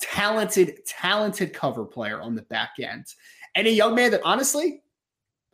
Talented, 0.00 0.84
talented 0.86 1.52
cover 1.52 1.84
player 1.84 2.20
on 2.20 2.34
the 2.34 2.42
back 2.42 2.74
end 2.80 3.06
and 3.54 3.66
a 3.66 3.70
young 3.70 3.94
man 3.94 4.12
that 4.12 4.22
honestly 4.24 4.82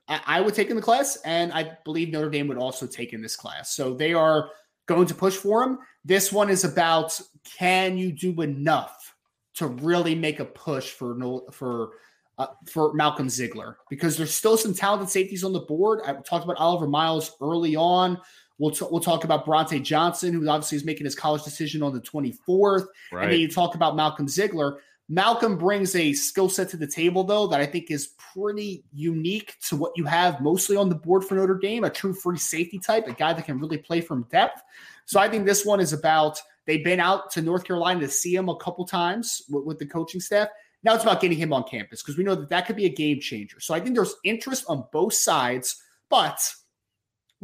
I, 0.08 0.20
I 0.26 0.40
would 0.40 0.54
take 0.54 0.70
in 0.70 0.76
the 0.76 0.82
class, 0.82 1.16
and 1.24 1.52
I 1.52 1.76
believe 1.84 2.10
Notre 2.10 2.30
Dame 2.30 2.48
would 2.48 2.58
also 2.58 2.86
take 2.86 3.12
in 3.12 3.22
this 3.22 3.36
class. 3.36 3.74
So 3.74 3.94
they 3.94 4.12
are 4.12 4.50
going 4.86 5.06
to 5.06 5.14
push 5.14 5.36
for 5.36 5.62
him. 5.62 5.78
This 6.04 6.32
one 6.32 6.50
is 6.50 6.64
about 6.64 7.18
can 7.44 7.96
you 7.96 8.12
do 8.12 8.42
enough 8.42 9.14
to 9.54 9.68
really 9.68 10.14
make 10.14 10.40
a 10.40 10.44
push 10.44 10.90
for 10.90 11.42
for 11.50 11.92
uh, 12.36 12.48
for 12.66 12.92
Malcolm 12.94 13.30
Ziegler 13.30 13.78
because 13.88 14.16
there's 14.16 14.34
still 14.34 14.56
some 14.56 14.74
talented 14.74 15.08
safeties 15.08 15.44
on 15.44 15.52
the 15.52 15.60
board. 15.60 16.00
I 16.04 16.12
talked 16.14 16.44
about 16.44 16.56
Oliver 16.56 16.88
Miles 16.88 17.36
early 17.40 17.76
on. 17.76 18.20
We'll, 18.58 18.70
t- 18.70 18.86
we'll 18.88 19.00
talk 19.00 19.24
about 19.24 19.44
Bronte 19.44 19.80
Johnson, 19.80 20.32
who 20.32 20.48
obviously 20.48 20.76
is 20.76 20.84
making 20.84 21.04
his 21.06 21.14
college 21.14 21.42
decision 21.42 21.82
on 21.82 21.92
the 21.92 22.00
24th. 22.00 22.86
Right. 23.12 23.24
And 23.24 23.32
then 23.32 23.40
you 23.40 23.48
talk 23.48 23.74
about 23.74 23.96
Malcolm 23.96 24.28
Ziegler. 24.28 24.80
Malcolm 25.08 25.58
brings 25.58 25.94
a 25.96 26.14
skill 26.14 26.48
set 26.48 26.70
to 26.70 26.76
the 26.78 26.86
table, 26.86 27.24
though, 27.24 27.46
that 27.48 27.60
I 27.60 27.66
think 27.66 27.90
is 27.90 28.14
pretty 28.32 28.84
unique 28.94 29.56
to 29.68 29.76
what 29.76 29.92
you 29.96 30.04
have 30.04 30.40
mostly 30.40 30.76
on 30.76 30.88
the 30.88 30.94
board 30.94 31.24
for 31.24 31.34
Notre 31.34 31.58
Dame 31.58 31.84
a 31.84 31.90
true 31.90 32.14
free 32.14 32.38
safety 32.38 32.78
type, 32.78 33.06
a 33.06 33.12
guy 33.12 33.32
that 33.34 33.44
can 33.44 33.58
really 33.58 33.76
play 33.76 34.00
from 34.00 34.26
depth. 34.30 34.62
So 35.04 35.20
I 35.20 35.28
think 35.28 35.44
this 35.44 35.64
one 35.64 35.80
is 35.80 35.92
about 35.92 36.40
they've 36.66 36.84
been 36.84 37.00
out 37.00 37.30
to 37.32 37.42
North 37.42 37.64
Carolina 37.64 38.00
to 38.00 38.08
see 38.08 38.34
him 38.34 38.48
a 38.48 38.56
couple 38.56 38.86
times 38.86 39.42
with, 39.50 39.64
with 39.64 39.78
the 39.78 39.86
coaching 39.86 40.20
staff. 40.20 40.48
Now 40.82 40.94
it's 40.94 41.02
about 41.02 41.20
getting 41.20 41.38
him 41.38 41.52
on 41.52 41.64
campus 41.64 42.02
because 42.02 42.16
we 42.16 42.24
know 42.24 42.34
that 42.34 42.48
that 42.48 42.66
could 42.66 42.76
be 42.76 42.86
a 42.86 42.90
game 42.90 43.20
changer. 43.20 43.60
So 43.60 43.74
I 43.74 43.80
think 43.80 43.94
there's 43.94 44.16
interest 44.24 44.64
on 44.68 44.84
both 44.90 45.14
sides, 45.14 45.82
but 46.08 46.38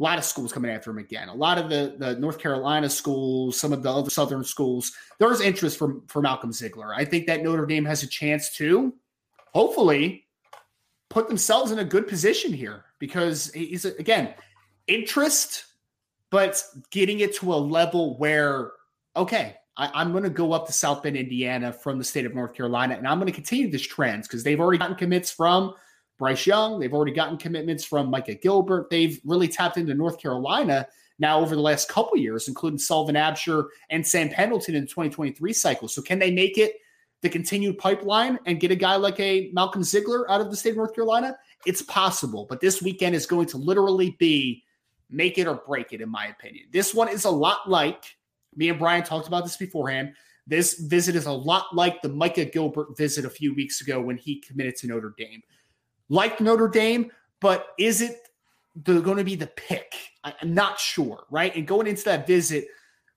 a 0.01 0.03
lot 0.03 0.17
of 0.17 0.25
schools 0.25 0.51
coming 0.51 0.71
after 0.71 0.89
him 0.89 0.97
again. 0.97 1.29
A 1.29 1.35
lot 1.35 1.59
of 1.59 1.69
the, 1.69 1.93
the 1.99 2.15
North 2.15 2.39
Carolina 2.39 2.89
schools, 2.89 3.59
some 3.59 3.71
of 3.71 3.83
the 3.83 3.93
other 3.93 4.09
Southern 4.09 4.43
schools, 4.43 4.93
there's 5.19 5.41
interest 5.41 5.77
for, 5.77 6.01
for 6.07 6.23
Malcolm 6.23 6.51
Ziegler. 6.51 6.91
I 6.91 7.05
think 7.05 7.27
that 7.27 7.43
Notre 7.43 7.67
Dame 7.67 7.85
has 7.85 8.01
a 8.01 8.07
chance 8.07 8.55
to 8.57 8.95
hopefully 9.53 10.25
put 11.09 11.27
themselves 11.27 11.71
in 11.71 11.77
a 11.77 11.83
good 11.83 12.07
position 12.07 12.51
here 12.51 12.85
because 12.97 13.51
he's, 13.53 13.85
again, 13.85 14.33
interest, 14.87 15.65
but 16.31 16.63
getting 16.89 17.19
it 17.19 17.35
to 17.35 17.53
a 17.53 17.55
level 17.55 18.17
where, 18.17 18.71
okay, 19.15 19.55
I, 19.77 20.01
am 20.01 20.11
going 20.11 20.23
to 20.23 20.31
go 20.31 20.51
up 20.51 20.65
to 20.65 20.73
South 20.73 21.03
Bend, 21.03 21.15
Indiana 21.15 21.71
from 21.71 21.99
the 21.99 22.03
state 22.03 22.25
of 22.25 22.33
North 22.33 22.55
Carolina, 22.55 22.95
and 22.95 23.07
I'm 23.07 23.19
going 23.19 23.27
to 23.27 23.33
continue 23.33 23.69
this 23.69 23.83
trend 23.83 24.23
because 24.23 24.41
they've 24.41 24.59
already 24.59 24.79
gotten 24.79 24.95
commits 24.95 25.29
from– 25.29 25.75
Bryce 26.21 26.45
Young. 26.45 26.79
They've 26.79 26.93
already 26.93 27.13
gotten 27.13 27.35
commitments 27.35 27.83
from 27.83 28.11
Micah 28.11 28.35
Gilbert. 28.35 28.91
They've 28.91 29.19
really 29.25 29.47
tapped 29.47 29.77
into 29.77 29.95
North 29.95 30.21
Carolina 30.21 30.87
now 31.17 31.39
over 31.39 31.55
the 31.55 31.61
last 31.61 31.89
couple 31.89 32.15
years, 32.15 32.47
including 32.47 32.77
Sullivan 32.77 33.15
Absher 33.15 33.65
and 33.89 34.05
Sam 34.05 34.29
Pendleton 34.29 34.75
in 34.75 34.81
the 34.81 34.87
2023 34.87 35.51
cycle. 35.51 35.87
So 35.87 35.99
can 35.99 36.19
they 36.19 36.29
make 36.29 36.59
it 36.59 36.75
the 37.23 37.29
continued 37.29 37.79
pipeline 37.79 38.37
and 38.45 38.59
get 38.59 38.69
a 38.69 38.75
guy 38.75 38.97
like 38.97 39.19
a 39.19 39.49
Malcolm 39.51 39.83
Ziegler 39.83 40.29
out 40.29 40.41
of 40.41 40.51
the 40.51 40.55
state 40.55 40.71
of 40.71 40.77
North 40.77 40.93
Carolina? 40.93 41.35
It's 41.65 41.81
possible, 41.81 42.45
but 42.47 42.61
this 42.61 42.83
weekend 42.83 43.15
is 43.15 43.25
going 43.25 43.47
to 43.47 43.57
literally 43.57 44.15
be 44.19 44.63
make 45.09 45.39
it 45.39 45.47
or 45.47 45.55
break 45.55 45.91
it, 45.91 46.01
in 46.01 46.09
my 46.09 46.27
opinion. 46.27 46.67
This 46.71 46.93
one 46.93 47.09
is 47.09 47.25
a 47.25 47.31
lot 47.31 47.67
like 47.67 48.03
me 48.55 48.69
and 48.69 48.77
Brian 48.77 49.03
talked 49.03 49.27
about 49.27 49.43
this 49.43 49.57
beforehand. 49.57 50.13
This 50.45 50.81
visit 50.81 51.15
is 51.15 51.25
a 51.25 51.31
lot 51.31 51.75
like 51.75 51.99
the 52.03 52.09
Micah 52.09 52.45
Gilbert 52.45 52.95
visit 52.95 53.25
a 53.25 53.29
few 53.29 53.55
weeks 53.55 53.81
ago 53.81 53.99
when 53.99 54.17
he 54.17 54.39
committed 54.39 54.75
to 54.77 54.87
Notre 54.87 55.15
Dame 55.17 55.41
like 56.11 56.41
Notre 56.41 56.67
Dame, 56.67 57.09
but 57.39 57.69
is 57.79 58.01
it 58.01 58.17
the, 58.83 58.99
going 58.99 59.17
to 59.17 59.23
be 59.23 59.35
the 59.35 59.47
pick? 59.47 59.95
I, 60.25 60.33
am 60.41 60.53
not 60.53 60.77
sure, 60.77 61.23
right? 61.31 61.55
And 61.55 61.65
going 61.65 61.87
into 61.87 62.03
that 62.03 62.27
visit, 62.27 62.67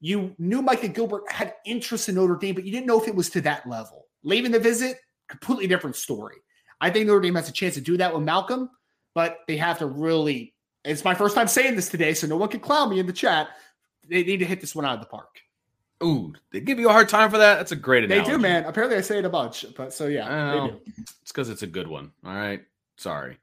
you 0.00 0.34
knew 0.38 0.62
Micah 0.62 0.88
Gilbert 0.88 1.30
had 1.30 1.54
interest 1.66 2.08
in 2.08 2.14
Notre 2.14 2.36
Dame, 2.36 2.54
but 2.54 2.64
you 2.64 2.70
didn't 2.70 2.86
know 2.86 3.02
if 3.02 3.08
it 3.08 3.14
was 3.14 3.28
to 3.30 3.40
that 3.42 3.68
level. 3.68 4.06
Leaving 4.22 4.52
the 4.52 4.60
visit, 4.60 4.98
completely 5.28 5.66
different 5.66 5.96
story. 5.96 6.36
I 6.80 6.88
think 6.88 7.08
Notre 7.08 7.20
Dame 7.20 7.34
has 7.34 7.48
a 7.48 7.52
chance 7.52 7.74
to 7.74 7.80
do 7.80 7.96
that 7.96 8.14
with 8.14 8.22
Malcolm, 8.22 8.70
but 9.12 9.38
they 9.48 9.56
have 9.56 9.78
to 9.78 9.86
really. 9.86 10.54
It's 10.84 11.04
my 11.04 11.14
first 11.14 11.34
time 11.34 11.48
saying 11.48 11.74
this 11.74 11.88
today, 11.88 12.14
so 12.14 12.28
no 12.28 12.36
one 12.36 12.48
can 12.48 12.60
clown 12.60 12.90
me 12.90 13.00
in 13.00 13.06
the 13.06 13.12
chat. 13.12 13.48
They 14.08 14.22
need 14.22 14.36
to 14.38 14.44
hit 14.44 14.60
this 14.60 14.74
one 14.74 14.84
out 14.84 14.94
of 14.94 15.00
the 15.00 15.06
park. 15.06 15.40
Ooh, 16.02 16.32
they 16.52 16.60
give 16.60 16.78
you 16.78 16.90
a 16.90 16.92
hard 16.92 17.08
time 17.08 17.30
for 17.30 17.38
that. 17.38 17.56
That's 17.56 17.72
a 17.72 17.76
great 17.76 18.04
analogy. 18.04 18.30
They 18.30 18.36
do, 18.36 18.40
man. 18.40 18.64
Apparently, 18.66 18.98
I 18.98 19.00
say 19.00 19.18
it 19.18 19.24
a 19.24 19.30
bunch, 19.30 19.64
but 19.76 19.92
so 19.92 20.06
yeah, 20.06 20.68
It's 21.22 21.32
because 21.32 21.48
it's 21.48 21.62
a 21.62 21.66
good 21.66 21.88
one. 21.88 22.12
All 22.24 22.34
right. 22.34 22.62
Sorry. 22.96 23.38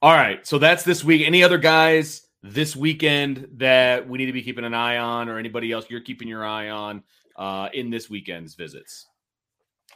All 0.00 0.12
right. 0.14 0.46
So 0.46 0.58
that's 0.58 0.82
this 0.82 1.04
week. 1.04 1.26
Any 1.26 1.42
other 1.42 1.58
guys 1.58 2.26
this 2.42 2.74
weekend 2.74 3.48
that 3.56 4.08
we 4.08 4.18
need 4.18 4.26
to 4.26 4.32
be 4.32 4.42
keeping 4.42 4.64
an 4.64 4.74
eye 4.74 4.98
on, 4.98 5.28
or 5.28 5.38
anybody 5.38 5.70
else 5.70 5.86
you're 5.88 6.00
keeping 6.00 6.28
your 6.28 6.44
eye 6.44 6.70
on 6.70 7.02
uh, 7.36 7.68
in 7.72 7.90
this 7.90 8.10
weekend's 8.10 8.54
visits? 8.54 9.06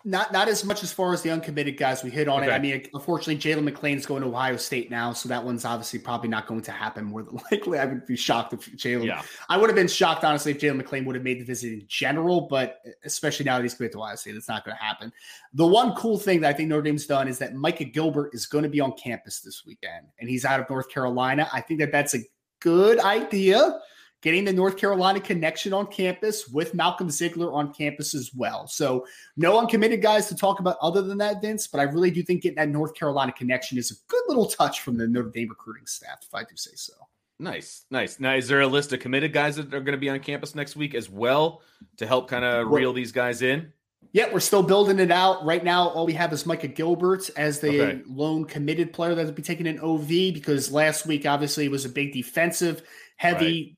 Not 0.06 0.32
not 0.32 0.46
as 0.48 0.64
much 0.64 0.84
as 0.84 0.92
far 0.92 1.12
as 1.12 1.20
the 1.22 1.30
uncommitted 1.30 1.76
guys. 1.76 2.04
We 2.04 2.10
hit 2.10 2.28
on 2.28 2.44
Okay. 2.44 2.52
it. 2.52 2.54
I 2.54 2.60
mean, 2.60 2.86
unfortunately, 2.94 3.38
Jalen 3.38 3.64
McLean's 3.64 4.06
going 4.06 4.22
to 4.22 4.28
Ohio 4.28 4.56
State 4.56 4.88
now, 4.88 5.12
so 5.12 5.28
that 5.28 5.44
one's 5.44 5.64
obviously 5.64 5.98
probably 5.98 6.28
not 6.28 6.46
going 6.46 6.62
to 6.62 6.70
happen. 6.70 7.04
More 7.04 7.24
than 7.24 7.40
likely, 7.50 7.80
I 7.80 7.86
would 7.86 8.06
be 8.06 8.14
shocked 8.16 8.52
if 8.52 8.70
Jalen. 8.76 9.04
Yeah. 9.06 9.22
I 9.48 9.56
would 9.58 9.68
have 9.68 9.74
been 9.74 9.88
shocked 9.88 10.22
honestly 10.22 10.52
if 10.52 10.58
Jalen 10.60 10.76
McLean 10.76 11.04
would 11.06 11.16
have 11.16 11.24
made 11.24 11.40
the 11.40 11.44
visit 11.44 11.72
in 11.72 11.82
general, 11.88 12.42
but 12.42 12.78
especially 13.04 13.44
now 13.46 13.56
that 13.56 13.64
he's 13.64 13.74
committed 13.74 13.94
to 13.94 13.98
Ohio 14.02 14.14
State, 14.14 14.36
it's 14.36 14.48
not 14.48 14.64
going 14.64 14.76
to 14.76 14.82
happen. 14.82 15.12
The 15.54 15.66
one 15.66 15.92
cool 15.96 16.18
thing 16.18 16.40
that 16.42 16.50
I 16.50 16.52
think 16.52 16.68
Notre 16.68 16.82
Dame's 16.82 17.06
done 17.06 17.26
is 17.26 17.38
that 17.40 17.54
Micah 17.56 17.84
Gilbert 17.84 18.30
is 18.32 18.46
going 18.46 18.62
to 18.62 18.70
be 18.70 18.80
on 18.80 18.92
campus 18.92 19.40
this 19.40 19.66
weekend, 19.66 20.06
and 20.20 20.30
he's 20.30 20.44
out 20.44 20.60
of 20.60 20.70
North 20.70 20.88
Carolina. 20.88 21.48
I 21.52 21.60
think 21.60 21.80
that 21.80 21.90
that's 21.90 22.14
a 22.14 22.20
good 22.60 23.00
idea. 23.00 23.80
Getting 24.22 24.44
the 24.44 24.52
North 24.52 24.76
Carolina 24.76 25.20
connection 25.20 25.72
on 25.72 25.86
campus 25.86 26.48
with 26.48 26.74
Malcolm 26.74 27.10
Ziegler 27.10 27.52
on 27.52 27.72
campus 27.72 28.14
as 28.14 28.32
well. 28.34 28.66
So, 28.66 29.06
no 29.36 29.58
uncommitted 29.58 30.02
guys 30.02 30.26
to 30.28 30.34
talk 30.34 30.58
about 30.58 30.78
other 30.80 31.02
than 31.02 31.18
that, 31.18 31.40
Vince. 31.42 31.66
But 31.66 31.80
I 31.80 31.84
really 31.84 32.10
do 32.10 32.22
think 32.22 32.42
getting 32.42 32.56
that 32.56 32.70
North 32.70 32.94
Carolina 32.94 33.32
connection 33.32 33.78
is 33.78 33.90
a 33.90 33.94
good 34.08 34.22
little 34.26 34.46
touch 34.46 34.80
from 34.80 34.96
the 34.96 35.06
Notre 35.06 35.30
Dame 35.30 35.50
recruiting 35.50 35.86
staff, 35.86 36.18
if 36.22 36.34
I 36.34 36.42
do 36.42 36.56
say 36.56 36.72
so. 36.74 36.94
Nice, 37.38 37.84
nice. 37.90 38.18
Now, 38.18 38.34
is 38.34 38.48
there 38.48 38.62
a 38.62 38.66
list 38.66 38.92
of 38.94 39.00
committed 39.00 39.32
guys 39.32 39.56
that 39.56 39.66
are 39.74 39.80
going 39.80 39.92
to 39.92 39.98
be 39.98 40.08
on 40.08 40.18
campus 40.20 40.54
next 40.54 40.74
week 40.74 40.94
as 40.94 41.10
well 41.10 41.60
to 41.98 42.06
help 42.06 42.28
kind 42.28 42.44
of 42.44 42.68
reel 42.68 42.94
these 42.94 43.12
guys 43.12 43.42
in? 43.42 43.72
Yeah, 44.12 44.32
we're 44.32 44.40
still 44.40 44.62
building 44.62 44.98
it 44.98 45.10
out. 45.10 45.44
Right 45.44 45.62
now, 45.62 45.88
all 45.90 46.06
we 46.06 46.14
have 46.14 46.32
is 46.32 46.46
Micah 46.46 46.68
Gilbert 46.68 47.28
as 47.36 47.60
the 47.60 47.68
Okay. 47.68 48.02
lone 48.06 48.46
committed 48.46 48.92
player 48.94 49.14
that 49.14 49.26
will 49.26 49.32
be 49.32 49.42
taking 49.42 49.66
an 49.66 49.78
OV 49.80 50.08
because 50.32 50.72
last 50.72 51.04
week, 51.06 51.26
obviously, 51.26 51.66
it 51.66 51.70
was 51.70 51.84
a 51.84 51.90
big 51.90 52.14
defensive 52.14 52.82
heavy 53.16 53.75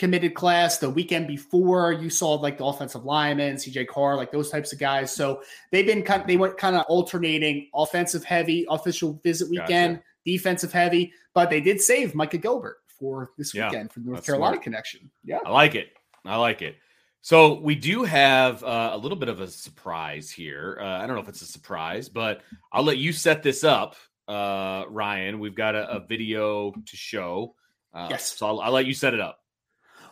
committed 0.00 0.34
class. 0.34 0.78
The 0.78 0.90
weekend 0.90 1.28
before, 1.28 1.92
you 1.92 2.10
saw 2.10 2.32
like 2.34 2.58
the 2.58 2.64
offensive 2.64 3.04
lineman, 3.04 3.54
CJ 3.56 3.86
Carr, 3.86 4.16
like 4.16 4.32
those 4.32 4.50
types 4.50 4.72
of 4.72 4.80
guys. 4.80 5.14
So 5.14 5.42
they've 5.70 5.86
been 5.86 6.02
kind 6.02 6.24
they 6.26 6.36
went 6.36 6.56
kind 6.56 6.74
of 6.74 6.84
alternating 6.88 7.68
offensive 7.74 8.24
heavy 8.24 8.66
official 8.68 9.20
visit 9.22 9.48
weekend, 9.50 9.96
Gotcha. 9.96 10.04
defensive 10.24 10.72
heavy, 10.72 11.12
but 11.34 11.50
they 11.50 11.60
did 11.60 11.80
save 11.80 12.14
Micah 12.16 12.38
Gilbert 12.38 12.78
for 12.98 13.30
this 13.38 13.54
Yeah, 13.54 13.68
weekend 13.68 13.92
for 13.92 14.00
the 14.00 14.06
North 14.10 14.26
Carolina 14.26 14.54
smart. 14.54 14.64
connection. 14.64 15.10
Yeah. 15.24 15.38
I 15.44 15.50
like 15.50 15.74
it. 15.76 15.90
I 16.24 16.36
like 16.36 16.62
it. 16.62 16.76
So 17.22 17.60
we 17.60 17.74
do 17.74 18.02
have 18.04 18.64
uh, 18.64 18.90
a 18.94 18.96
little 18.98 19.18
bit 19.18 19.28
of 19.28 19.40
a 19.40 19.46
surprise 19.46 20.30
here. 20.30 20.78
Uh, 20.80 20.84
I 20.86 21.06
don't 21.06 21.14
know 21.16 21.22
if 21.22 21.28
it's 21.28 21.42
a 21.42 21.46
surprise, 21.46 22.08
but 22.08 22.40
I'll 22.72 22.82
let 22.82 22.96
you 22.96 23.12
set 23.12 23.42
this 23.42 23.62
up, 23.62 23.94
uh, 24.26 24.84
Ryan. 24.88 25.38
We've 25.38 25.54
got 25.54 25.74
a, 25.74 25.86
a 25.90 26.00
video 26.06 26.70
to 26.72 26.96
show. 26.96 27.54
Uh, 27.92 28.06
Yes. 28.10 28.38
So 28.38 28.46
I'll, 28.46 28.60
I'll 28.60 28.72
let 28.72 28.86
you 28.86 28.94
set 28.94 29.12
it 29.12 29.20
up. 29.20 29.39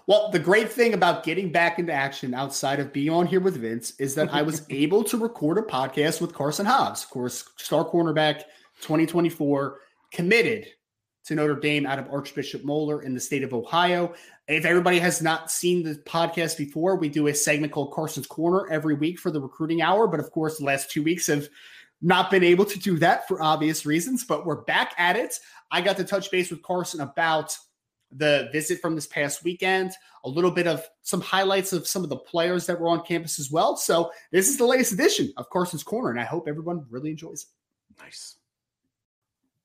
Well, 0.08 0.30
the 0.30 0.38
great 0.38 0.72
thing 0.72 0.94
about 0.94 1.22
getting 1.22 1.52
back 1.52 1.78
into 1.78 1.92
action 1.92 2.32
outside 2.32 2.80
of 2.80 2.94
being 2.94 3.10
on 3.10 3.26
here 3.26 3.40
with 3.40 3.58
Vince 3.58 3.92
is 4.00 4.14
that 4.14 4.32
I 4.32 4.40
was 4.40 4.64
able 4.70 5.04
to 5.04 5.18
record 5.18 5.58
a 5.58 5.62
podcast 5.62 6.22
with 6.22 6.32
Karson 6.32 6.64
Hobbs, 6.64 7.04
of 7.04 7.10
course, 7.10 7.44
star 7.58 7.84
cornerback 7.84 8.44
2024, 8.80 9.80
committed 10.10 10.66
to 11.26 11.34
Notre 11.34 11.60
Dame 11.60 11.84
out 11.84 11.98
of 11.98 12.08
Archbishop 12.10 12.64
Moeller 12.64 13.02
in 13.02 13.12
the 13.12 13.20
state 13.20 13.42
of 13.42 13.52
Ohio. 13.52 14.14
If 14.46 14.64
everybody 14.64 14.98
has 14.98 15.20
not 15.20 15.50
seen 15.50 15.82
the 15.82 15.96
podcast 16.06 16.56
before, 16.56 16.96
we 16.96 17.10
do 17.10 17.26
a 17.26 17.34
segment 17.34 17.74
called 17.74 17.92
Karson's 17.92 18.26
Corner 18.26 18.66
every 18.70 18.94
week 18.94 19.18
for 19.18 19.30
the 19.30 19.42
recruiting 19.42 19.82
hour. 19.82 20.06
But 20.06 20.20
of 20.20 20.30
course, 20.30 20.56
the 20.56 20.64
last 20.64 20.90
two 20.90 21.02
weeks 21.02 21.26
have 21.26 21.50
not 22.00 22.30
been 22.30 22.44
able 22.44 22.64
to 22.64 22.78
do 22.78 22.96
that 23.00 23.28
for 23.28 23.42
obvious 23.42 23.84
reasons, 23.84 24.24
but 24.24 24.46
we're 24.46 24.62
back 24.62 24.94
at 24.96 25.16
it. 25.16 25.38
I 25.70 25.82
got 25.82 25.98
to 25.98 26.04
touch 26.04 26.30
base 26.30 26.50
with 26.50 26.62
Karson 26.62 27.00
about 27.00 27.54
the 28.10 28.48
visit 28.52 28.80
from 28.80 28.94
this 28.94 29.06
past 29.06 29.44
weekend, 29.44 29.92
a 30.24 30.28
little 30.28 30.50
bit 30.50 30.66
of 30.66 30.86
some 31.02 31.20
highlights 31.20 31.72
of 31.72 31.86
some 31.86 32.02
of 32.02 32.08
the 32.08 32.16
players 32.16 32.66
that 32.66 32.80
were 32.80 32.88
on 32.88 33.04
campus 33.04 33.38
as 33.38 33.50
well. 33.50 33.76
So 33.76 34.10
this 34.32 34.48
is 34.48 34.56
the 34.56 34.66
latest 34.66 34.92
edition 34.92 35.32
of 35.36 35.50
Karson's 35.50 35.82
Corner, 35.82 36.10
and 36.10 36.20
I 36.20 36.24
hope 36.24 36.48
everyone 36.48 36.86
really 36.90 37.10
enjoys 37.10 37.42
it. 37.42 38.02
Nice. 38.02 38.36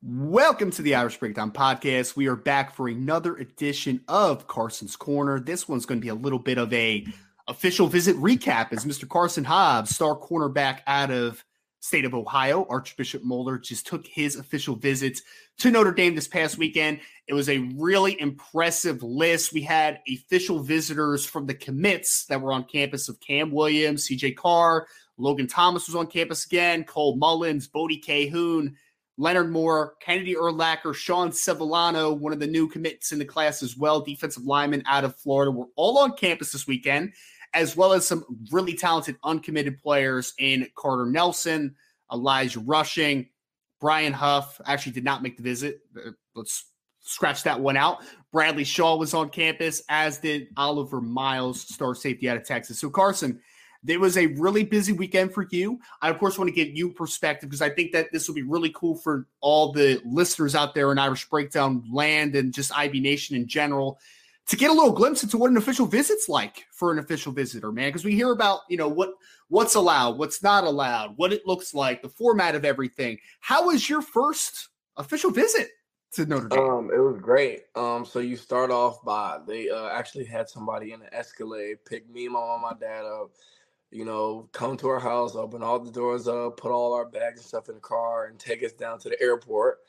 Welcome 0.02 0.70
to 0.72 0.82
the 0.82 0.96
Irish 0.96 1.18
Breakdown 1.18 1.52
Podcast. 1.52 2.18
We 2.18 2.28
are 2.28 2.36
back 2.36 2.76
for 2.76 2.90
another 2.90 3.38
edition 3.38 4.02
of 4.10 4.48
Karson's 4.48 4.98
Corner. 4.98 5.40
This 5.40 5.70
one's 5.70 5.86
going 5.86 6.02
to 6.02 6.06
be 6.06 6.10
a 6.10 6.16
little 6.16 6.40
bit 6.40 6.58
of 6.58 6.74
a 6.74 7.06
official 7.48 7.88
visit 7.88 8.16
recap 8.18 8.74
as 8.74 8.84
Mr. 8.84 9.06
Karson 9.06 9.46
Hobbs, 9.46 9.96
star 9.96 10.18
cornerback 10.18 10.80
out 10.88 11.10
of 11.12 11.44
state 11.84 12.06
of 12.06 12.14
Ohio, 12.14 12.66
Archbishop 12.70 13.26
Moeller 13.26 13.58
just 13.58 13.86
took 13.86 14.08
his 14.08 14.38
official 14.38 14.78
visit 14.78 15.20
to 15.58 15.70
Notre 15.70 15.92
Dame 15.92 16.16
this 16.16 16.30
past 16.30 16.58
weekend. 16.58 17.02
It 17.28 17.34
was 17.34 17.50
a 17.50 17.70
really 17.76 18.20
impressive 18.22 19.04
list. 19.04 19.52
We 19.52 19.64
had 19.64 20.00
official 20.08 20.60
visitors 20.60 21.26
from 21.26 21.46
the 21.46 21.54
commits 21.54 22.26
that 22.28 22.40
were 22.40 22.54
on 22.54 22.64
campus 22.64 23.10
of 23.10 23.20
Cam 23.20 23.52
Williams, 23.52 24.08
CJ 24.08 24.38
Carr, 24.38 24.88
Logan 25.18 25.48
Thomas 25.48 25.88
was 25.88 25.96
on 25.96 26.08
campus 26.08 26.46
again, 26.46 26.86
Cole 26.86 27.18
Mullins, 27.18 27.68
Bodie 27.68 28.02
Kahoun, 28.02 28.76
Leonard 29.18 29.52
Moore, 29.52 29.96
Kennedy 30.00 30.36
Urlacher, 30.36 30.96
Sean 30.96 31.32
Sevillano, 31.32 32.18
one 32.18 32.32
of 32.32 32.40
the 32.40 32.48
new 32.48 32.70
commits 32.70 33.12
in 33.12 33.20
the 33.20 33.26
class 33.26 33.62
as 33.62 33.76
well, 33.76 34.00
defensive 34.00 34.46
lineman 34.46 34.84
out 34.88 35.04
of 35.04 35.18
Florida, 35.18 35.52
were 35.52 35.68
all 35.76 35.98
on 35.98 36.16
campus 36.16 36.54
this 36.54 36.66
weekend, 36.66 37.12
as 37.54 37.76
well 37.76 37.94
as 37.94 38.08
some 38.08 38.26
really 38.52 38.74
talented 38.74 39.18
uncommitted 39.24 39.78
players 39.80 40.34
in 40.38 40.68
Carter 40.76 41.06
Nelson, 41.06 41.76
Elijah 42.12 42.60
Rushing, 42.60 43.28
Brian 43.80 44.14
Huff. 44.14 44.60
Actually, 44.66 44.94
did 44.94 45.04
not 45.04 45.24
make 45.24 45.38
the 45.38 45.44
visit. 45.44 45.82
Uh, 45.96 46.12
Let's 46.36 46.66
scratch 47.02 47.44
that 47.44 47.60
one 47.60 47.78
out. 47.78 48.02
Bradley 48.32 48.64
Shaw 48.64 48.96
was 48.96 49.14
on 49.14 49.30
campus, 49.30 49.84
as 49.90 50.18
did 50.18 50.48
Oliver 50.58 51.02
Miles, 51.02 51.62
star 51.62 51.94
safety 51.94 52.30
out 52.30 52.38
of 52.38 52.46
Texas. 52.46 52.80
So, 52.80 52.90
Karson, 52.90 53.40
there 53.84 54.00
was 54.00 54.18
a 54.18 54.28
really 54.28 54.64
busy 54.64 54.94
weekend 54.94 55.34
for 55.34 55.46
you. 55.52 55.80
I, 56.02 56.10
of 56.10 56.18
course, 56.18 56.38
want 56.40 56.48
to 56.48 56.56
get 56.56 56.70
you 56.70 56.90
perspective 56.90 57.50
because 57.50 57.62
I 57.62 57.70
think 57.70 57.92
that 57.92 58.12
this 58.12 58.28
will 58.28 58.36
be 58.36 58.42
really 58.42 58.72
cool 58.74 58.96
for 58.96 59.28
all 59.42 59.72
the 59.72 60.02
listeners 60.06 60.56
out 60.56 60.74
there 60.74 60.92
in 60.92 60.98
Irish 60.98 61.30
Breakdown 61.30 61.84
land 61.92 62.36
and 62.36 62.54
just 62.54 62.76
IB 62.76 63.00
Nation 63.02 63.36
in 63.36 63.48
general 63.48 64.00
to 64.48 64.58
get 64.58 64.70
a 64.70 64.74
little 64.74 64.92
glimpse 64.92 65.24
into 65.24 65.38
what 65.38 65.52
an 65.52 65.58
official 65.58 65.86
visit's 65.86 66.28
like 66.28 66.66
for 66.72 66.92
an 66.92 67.00
official 67.00 67.32
visitor, 67.32 67.72
man. 67.72 67.90
Because 67.90 68.04
we 68.04 68.16
hear 68.16 68.32
about, 68.32 68.62
you 68.70 68.78
know, 68.78 68.90
what 68.90 69.14
what's 69.48 69.76
allowed, 69.76 70.18
what's 70.18 70.44
not 70.44 70.64
allowed, 70.64 71.14
what 71.16 71.32
it 71.32 71.46
looks 71.46 71.74
like, 71.74 72.02
the 72.02 72.10
format 72.10 72.56
of 72.56 72.66
everything. 72.66 73.18
How 73.40 73.68
was 73.68 73.90
your 73.90 74.02
first 74.02 74.70
official 74.98 75.32
visit 75.32 75.70
to 76.14 76.26
Notre 76.26 76.50
Dame? 76.50 76.60
Um, 76.60 76.92
it 76.94 77.00
was 77.00 77.20
great. 77.20 77.64
Um, 77.76 78.06
so 78.06 78.20
you 78.20 78.36
start 78.36 78.70
off 78.70 79.04
by 79.04 79.40
they 79.48 79.70
uh, 79.70 79.90
actually 79.90 80.26
had 80.26 80.50
somebody 80.50 80.92
in 80.92 81.02
an 81.02 81.10
Escalade 81.12 81.78
pick 81.86 82.10
me, 82.10 82.28
my 82.28 82.40
mom, 82.40 82.62
my 82.62 82.74
dad 82.80 83.06
up. 83.06 83.32
You 83.92 84.06
know, 84.06 84.50
come 84.54 84.76
to 84.78 84.88
our 84.88 85.00
house, 85.00 85.36
open 85.36 85.62
all 85.62 85.80
the 85.80 85.92
doors 85.92 86.28
up, 86.28 86.58
put 86.58 86.72
all 86.72 86.94
our 86.94 87.06
bags 87.06 87.40
and 87.40 87.46
stuff 87.46 87.70
in 87.70 87.76
the 87.76 87.82
car, 87.82 88.26
and 88.26 88.40
take 88.40 88.64
us 88.64 88.72
down 88.72 88.98
to 89.00 89.10
the 89.10 89.22
airport. 89.22 89.82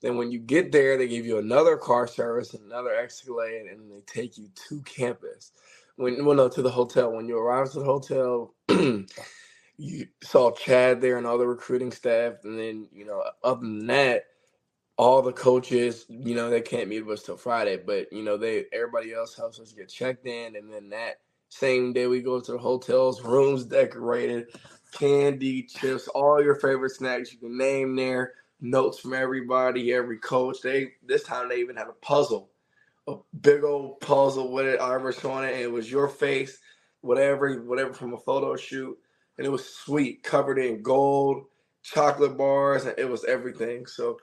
Then 0.00 0.16
when 0.16 0.30
you 0.30 0.38
get 0.38 0.72
there, 0.72 0.96
they 0.96 1.08
give 1.08 1.26
you 1.26 1.38
another 1.38 1.76
car 1.76 2.06
service, 2.06 2.54
another 2.54 2.94
Escalade, 2.94 3.66
and 3.70 3.90
they 3.90 4.00
take 4.06 4.38
you 4.38 4.48
to 4.68 4.82
campus. 4.82 5.52
When 5.96 6.24
well, 6.24 6.36
no, 6.36 6.48
to 6.48 6.62
the 6.62 6.70
hotel. 6.70 7.12
When 7.12 7.28
you 7.28 7.38
arrive 7.38 7.72
to 7.72 7.80
the 7.80 7.84
hotel, 7.84 8.54
you 9.78 10.06
saw 10.22 10.52
Chad 10.52 11.00
there 11.00 11.18
and 11.18 11.26
all 11.26 11.38
the 11.38 11.46
recruiting 11.46 11.92
staff, 11.92 12.34
and 12.44 12.58
then 12.58 12.88
you 12.92 13.04
know, 13.04 13.24
other 13.42 13.60
than 13.62 13.86
that, 13.88 14.26
all 14.96 15.22
the 15.22 15.32
coaches, 15.32 16.06
you 16.08 16.34
know, 16.34 16.50
they 16.50 16.60
can't 16.60 16.88
meet 16.88 17.02
with 17.02 17.20
us 17.20 17.24
till 17.24 17.36
Friday, 17.36 17.76
but 17.76 18.12
you 18.12 18.22
know, 18.22 18.36
they 18.36 18.66
everybody 18.72 19.12
else 19.14 19.34
helps 19.36 19.58
us 19.60 19.72
get 19.72 19.88
checked 19.88 20.26
in, 20.26 20.56
and 20.56 20.72
then 20.72 20.90
that 20.90 21.20
same 21.48 21.92
day 21.92 22.06
we 22.06 22.20
go 22.20 22.40
to 22.40 22.52
the 22.52 22.58
hotels, 22.58 23.22
rooms 23.22 23.64
decorated, 23.64 24.46
candy, 24.92 25.62
chips, 25.64 26.08
all 26.08 26.42
your 26.42 26.56
favorite 26.56 26.90
snacks 26.90 27.32
you 27.32 27.38
can 27.38 27.56
name 27.58 27.96
there, 27.96 28.34
notes 28.60 28.98
from 28.98 29.14
everybody, 29.14 29.92
every 29.92 30.18
coach. 30.18 30.58
They 30.62 30.92
this 31.06 31.22
time 31.24 31.48
they 31.48 31.58
even 31.60 31.76
had 31.76 31.88
a 31.88 31.92
puzzle, 31.92 32.50
a 33.06 33.16
big 33.40 33.64
old 33.64 34.00
puzzle 34.00 34.52
with 34.52 34.66
it, 34.66 34.80
Irish 34.80 35.24
on 35.24 35.44
it, 35.44 35.52
and 35.52 35.62
it 35.62 35.72
was 35.72 35.90
your 35.90 36.08
face, 36.08 36.58
whatever, 37.00 37.62
whatever 37.62 37.92
from 37.92 38.14
a 38.14 38.18
photo 38.18 38.56
shoot, 38.56 38.98
and 39.36 39.46
it 39.46 39.50
was 39.50 39.68
sweet, 39.68 40.22
covered 40.22 40.58
in 40.58 40.82
gold, 40.82 41.44
chocolate 41.82 42.36
bars, 42.36 42.84
and 42.84 42.98
it 42.98 43.08
was 43.08 43.24
everything. 43.24 43.86
So 43.86 44.18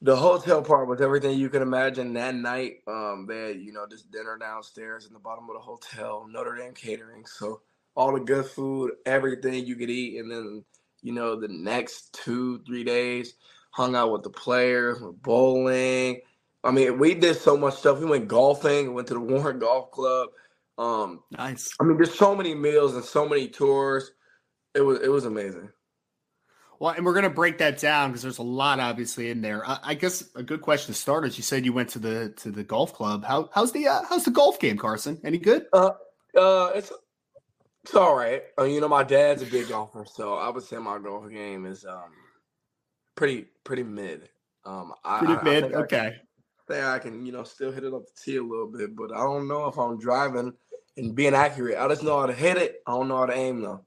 the 0.00 0.14
hotel 0.16 0.62
part 0.62 0.88
was 0.88 1.00
everything 1.00 1.38
you 1.38 1.48
could 1.48 1.62
imagine 1.62 2.12
that 2.14 2.34
night. 2.34 2.76
Um, 2.86 3.26
they 3.28 3.48
had, 3.48 3.60
you 3.60 3.72
know, 3.72 3.86
just 3.90 4.10
dinner 4.12 4.36
downstairs 4.38 5.06
in 5.06 5.12
the 5.12 5.18
bottom 5.18 5.48
of 5.50 5.54
the 5.54 5.60
hotel, 5.60 6.26
Notre 6.30 6.56
Dame 6.56 6.74
catering. 6.74 7.26
So 7.26 7.62
all 7.96 8.12
the 8.12 8.20
good 8.20 8.46
food, 8.46 8.92
everything 9.06 9.66
you 9.66 9.74
could 9.74 9.90
eat. 9.90 10.20
And 10.20 10.30
then, 10.30 10.64
you 11.02 11.12
know, 11.12 11.38
the 11.38 11.48
next 11.48 12.12
two, 12.12 12.60
three 12.66 12.84
days, 12.84 13.34
hung 13.70 13.94
out 13.94 14.12
with 14.12 14.22
the 14.22 14.30
players, 14.30 15.00
went 15.00 15.22
bowling. 15.22 16.20
I 16.64 16.70
mean, 16.70 16.98
we 16.98 17.14
did 17.14 17.36
so 17.36 17.56
much 17.56 17.76
stuff. 17.76 18.00
We 18.00 18.06
went 18.06 18.28
golfing, 18.28 18.94
went 18.94 19.08
to 19.08 19.14
the 19.14 19.20
Warren 19.20 19.58
Golf 19.58 19.90
Club. 19.90 20.28
Um, 20.76 21.22
nice. 21.30 21.74
I 21.80 21.84
mean, 21.84 21.96
there's 21.96 22.14
so 22.14 22.34
many 22.34 22.54
meals 22.54 22.94
and 22.94 23.04
so 23.04 23.28
many 23.28 23.48
tours. 23.48 24.12
It 24.74 24.82
was 24.82 25.00
it 25.00 25.08
was 25.08 25.24
amazing. 25.24 25.70
Well, 26.78 26.92
and 26.92 27.04
we're 27.04 27.12
going 27.12 27.24
to 27.24 27.30
break 27.30 27.58
that 27.58 27.78
down 27.78 28.10
because 28.10 28.22
there's 28.22 28.38
a 28.38 28.44
lot 28.44 28.78
obviously 28.78 29.30
in 29.30 29.40
there. 29.40 29.68
I, 29.68 29.78
I, 29.82 29.94
guess 29.94 30.22
a 30.36 30.44
good 30.44 30.62
question 30.62 30.94
to 30.94 31.00
start 31.00 31.24
is 31.24 31.36
you 31.36 31.42
said 31.42 31.64
you 31.64 31.72
went 31.72 31.88
to 31.90 31.98
the 31.98 32.28
to 32.36 32.52
the 32.52 32.62
golf 32.62 32.92
club. 32.92 33.24
How 33.24 33.50
how's 33.52 33.72
the 33.72 33.88
uh, 33.88 34.02
how's 34.08 34.24
the 34.24 34.30
golf 34.30 34.60
game, 34.60 34.78
Karson? 34.78 35.18
Any 35.24 35.38
good? 35.38 35.66
Uh, 35.72 35.90
uh, 36.36 36.70
it's 36.76 36.92
It's 37.88 37.96
all 37.96 38.14
right. 38.14 38.42
Uh, 38.58 38.64
you 38.64 38.82
know, 38.82 38.88
my 38.88 39.02
dad's 39.02 39.40
a 39.40 39.46
big 39.46 39.70
golfer, 39.70 40.04
so 40.04 40.34
I 40.34 40.50
would 40.50 40.62
say 40.62 40.76
my 40.76 40.98
golf 40.98 41.30
game 41.30 41.64
is 41.64 41.86
um 41.86 42.12
pretty 43.14 43.46
pretty 43.64 43.82
mid. 43.82 44.28
Um, 44.66 44.92
I, 45.02 45.20
Pretty 45.20 45.34
I, 45.34 45.42
mid. 45.42 45.64
I 45.64 45.68
think 45.68 45.74
I 45.74 45.80
okay. 45.80 45.98
can, 45.98 46.20
think 46.68 46.84
I 46.84 46.98
can 46.98 47.24
you 47.24 47.32
know 47.32 47.44
still 47.44 47.72
hit 47.72 47.84
it 47.84 47.94
up 47.94 48.02
the 48.04 48.12
tee 48.22 48.36
a 48.36 48.42
little 48.42 48.66
bit, 48.66 48.94
but 48.94 49.10
I 49.10 49.20
don't 49.20 49.48
know 49.48 49.68
if 49.68 49.78
I'm 49.78 49.98
driving 49.98 50.52
and 50.98 51.14
being 51.14 51.32
accurate. 51.32 51.78
I 51.78 51.88
just 51.88 52.02
know 52.02 52.20
how 52.20 52.26
to 52.26 52.34
hit 52.34 52.58
it. 52.58 52.82
I 52.86 52.90
don't 52.90 53.08
know 53.08 53.16
how 53.16 53.26
to 53.26 53.32
aim 53.32 53.62
though. 53.62 53.86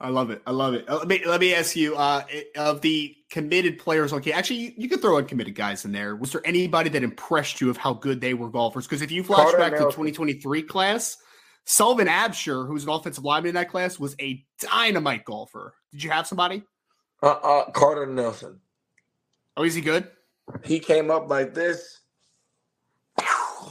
I 0.00 0.08
love 0.08 0.30
it. 0.30 0.42
I 0.44 0.50
love 0.50 0.74
it. 0.74 0.88
Uh, 0.88 0.96
Let 0.96 1.06
me 1.06 1.24
let 1.24 1.40
me 1.40 1.54
ask 1.54 1.76
you 1.76 1.94
uh, 1.94 2.24
of 2.56 2.80
the 2.80 3.14
committed 3.30 3.78
players. 3.78 4.12
Okay, 4.12 4.32
actually, 4.32 4.56
you, 4.56 4.72
you 4.76 4.88
could 4.88 5.00
throw 5.00 5.18
uncommitted 5.18 5.54
guys 5.54 5.84
in 5.84 5.92
there. 5.92 6.16
Was 6.16 6.32
there 6.32 6.42
anybody 6.44 6.90
that 6.90 7.04
impressed 7.04 7.60
you 7.60 7.70
of 7.70 7.76
how 7.76 7.92
good 7.92 8.20
they 8.20 8.34
were 8.34 8.48
golfers? 8.48 8.88
Because 8.88 9.02
if 9.02 9.12
you 9.12 9.22
flash 9.22 9.52
Carter 9.52 9.58
back 9.58 9.72
to 9.74 9.84
the 9.84 9.92
2023 9.92 10.62
class, 10.64 11.16
Sullivan 11.64 12.08
Absher, 12.08 12.66
who's 12.66 12.84
an 12.84 12.90
offensive 12.90 13.24
lineman 13.24 13.50
in 13.50 13.54
that 13.54 13.70
class, 13.70 13.98
was 13.98 14.14
a 14.20 14.44
dynamite 14.60 15.24
golfer. 15.24 15.74
Did 15.92 16.02
you 16.02 16.10
have 16.10 16.26
somebody? 16.26 16.62
Uh, 17.22 17.28
uh 17.30 17.70
Carter 17.70 18.06
Nelson. 18.06 18.60
Oh, 19.56 19.64
is 19.64 19.74
he 19.74 19.80
good? 19.80 20.08
He 20.62 20.78
came 20.78 21.10
up 21.10 21.30
like 21.30 21.54
this, 21.54 22.00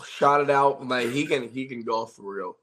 shot 0.07 0.41
it 0.41 0.49
out 0.49 0.87
like 0.87 1.09
he 1.09 1.25
can 1.25 1.47
he 1.49 1.65
can 1.65 1.83
golf 1.83 2.15
for 2.15 2.33
real. 2.33 2.55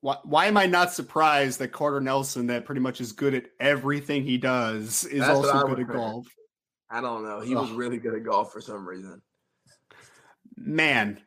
Why, 0.00 0.16
why 0.24 0.46
am 0.46 0.56
I 0.56 0.66
not 0.66 0.92
surprised 0.92 1.58
that 1.58 1.68
Carter 1.68 2.00
Nelson, 2.00 2.46
that 2.48 2.64
pretty 2.64 2.80
much 2.80 3.00
is 3.00 3.12
good 3.12 3.34
at 3.34 3.46
everything 3.58 4.22
he 4.22 4.36
does, 4.36 5.04
is 5.04 5.20
That's 5.20 5.30
also 5.30 5.66
good 5.66 5.80
at 5.80 5.88
golf? 5.88 6.26
I 6.90 7.00
don't 7.00 7.24
know. 7.24 7.40
He 7.40 7.54
was 7.54 7.70
really 7.70 7.98
good 7.98 8.14
at 8.14 8.22
golf 8.22 8.52
for 8.52 8.60
some 8.60 8.86
reason. 8.86 9.20
Man, 10.56 11.20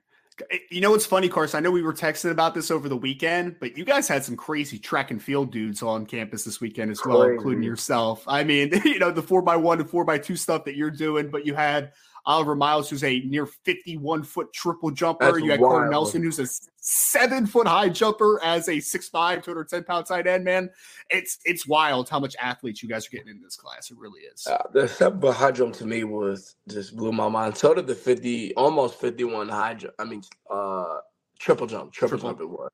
Eh, 0.52 0.58
you 0.69 0.82
know 0.82 0.91
what's 0.91 1.06
funny, 1.06 1.30
Karson? 1.30 1.56
I 1.56 1.60
know 1.60 1.71
we 1.71 1.82
were 1.82 1.93
texting 1.93 2.32
about 2.32 2.54
this 2.54 2.71
over 2.71 2.89
the 2.89 2.97
weekend, 2.97 3.58
but 3.60 3.78
you 3.78 3.86
guys 3.86 4.08
had 4.08 4.23
some 4.23 4.36
crazy 4.36 4.78
track 4.78 5.12
and 5.12 5.21
field 5.21 5.52
dudes 5.52 5.82
on 5.82 6.06
campus 6.06 6.43
this 6.43 6.62
weekend 6.62 6.91
as 6.91 7.02
well, 7.06 7.21
Crazy. 7.21 7.36
including 7.36 7.63
yourself. 7.63 8.23
I 8.28 8.43
mean, 8.43 8.71
you 8.86 8.99
know, 8.99 9.12
the 9.12 9.21
four 9.21 9.41
by 9.41 9.56
one 9.56 9.80
and 9.80 9.89
four 9.89 10.04
by 10.06 10.17
two 10.17 10.36
stuff 10.36 10.65
that 10.65 10.75
you're 10.75 10.91
doing, 10.91 11.30
but 11.30 11.45
you 11.45 11.56
had 11.56 11.93
Oliver 12.25 12.55
Miles, 12.55 12.89
who's 12.89 13.03
a 13.03 13.19
near 13.21 13.45
51 13.45 14.23
foot 14.23 14.51
triple 14.53 14.91
jumper. 14.91 15.25
That's 15.25 15.43
you 15.43 15.51
had 15.51 15.60
Carter. 15.60 15.89
Nelson, 15.89 16.21
who's 16.21 16.39
a 16.39 16.47
seven 16.77 17.45
foot 17.45 17.67
high 17.67 17.89
jumper 17.89 18.41
as 18.43 18.67
a 18.67 18.73
6'5, 18.73 19.43
210 19.43 19.84
pound 19.84 20.05
tight 20.05 20.27
end, 20.27 20.43
man. 20.43 20.69
It's 21.10 21.39
it's 21.45 21.67
wild 21.67 22.10
how 22.10 22.19
much 22.19 22.36
athletes 22.41 22.84
you 22.84 22.89
guys 22.89 23.08
are 23.08 23.12
getting 23.12 23.29
in 23.29 23.41
this 23.41 23.55
class. 23.55 23.91
It 23.91 23.97
really 23.97 24.21
is. 24.21 24.45
Uh, 24.47 24.63
the 24.73 24.88
seven 24.88 25.19
foot 25.19 25.36
high 25.36 25.51
jump 25.51 25.75
to 25.75 25.86
me 25.86 26.03
was 26.03 26.55
just 26.67 26.95
blew 26.95 27.12
my 27.12 27.27
mind. 27.27 27.58
So 27.58 27.73
did 27.73 27.88
the 27.88 27.95
fifty, 27.95 28.53
almost 28.55 28.99
fifty 28.99 29.23
one 29.23 29.49
high 29.49 29.75
jump. 29.75 29.93
I 29.99 30.05
mean, 30.05 30.23
uh, 30.49 30.97
triple 31.39 31.67
jump, 31.67 31.91
triple, 31.93 32.17
Triple. 32.17 32.29
jump 32.29 32.41
it 32.41 32.49
was 32.49 32.71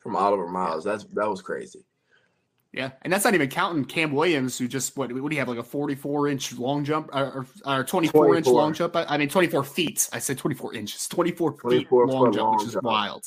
from 0.00 0.16
Oliver 0.16 0.48
Miles. 0.48 0.84
That's 0.84 1.04
that 1.14 1.28
was 1.28 1.42
crazy. 1.42 1.84
Yeah, 2.76 2.90
and 3.02 3.10
that's 3.10 3.24
not 3.24 3.32
even 3.32 3.48
counting 3.48 3.86
Cam 3.86 4.12
Williams, 4.12 4.58
who 4.58 4.68
just 4.68 4.98
what? 4.98 5.10
What 5.10 5.30
do 5.30 5.34
you 5.34 5.40
have 5.40 5.48
like 5.48 5.56
a 5.58 5.62
forty-four 5.62 6.28
inch 6.28 6.52
long 6.58 6.84
jump 6.84 7.08
or, 7.14 7.46
or, 7.64 7.78
or 7.78 7.84
twenty-four 7.84 8.36
inch 8.36 8.46
long 8.46 8.74
jump? 8.74 8.94
I 8.94 9.16
mean, 9.16 9.30
twenty-four 9.30 9.64
feet. 9.64 10.10
I 10.12 10.18
said 10.18 10.36
twenty-four 10.36 10.74
inches, 10.74 11.08
twenty-four, 11.08 11.56
feet 11.70 11.90
long 11.90 12.32
jump, 12.32 12.36
long 12.36 12.56
which 12.58 12.66
is 12.66 12.74
jump. 12.74 12.84
wild. 12.84 13.24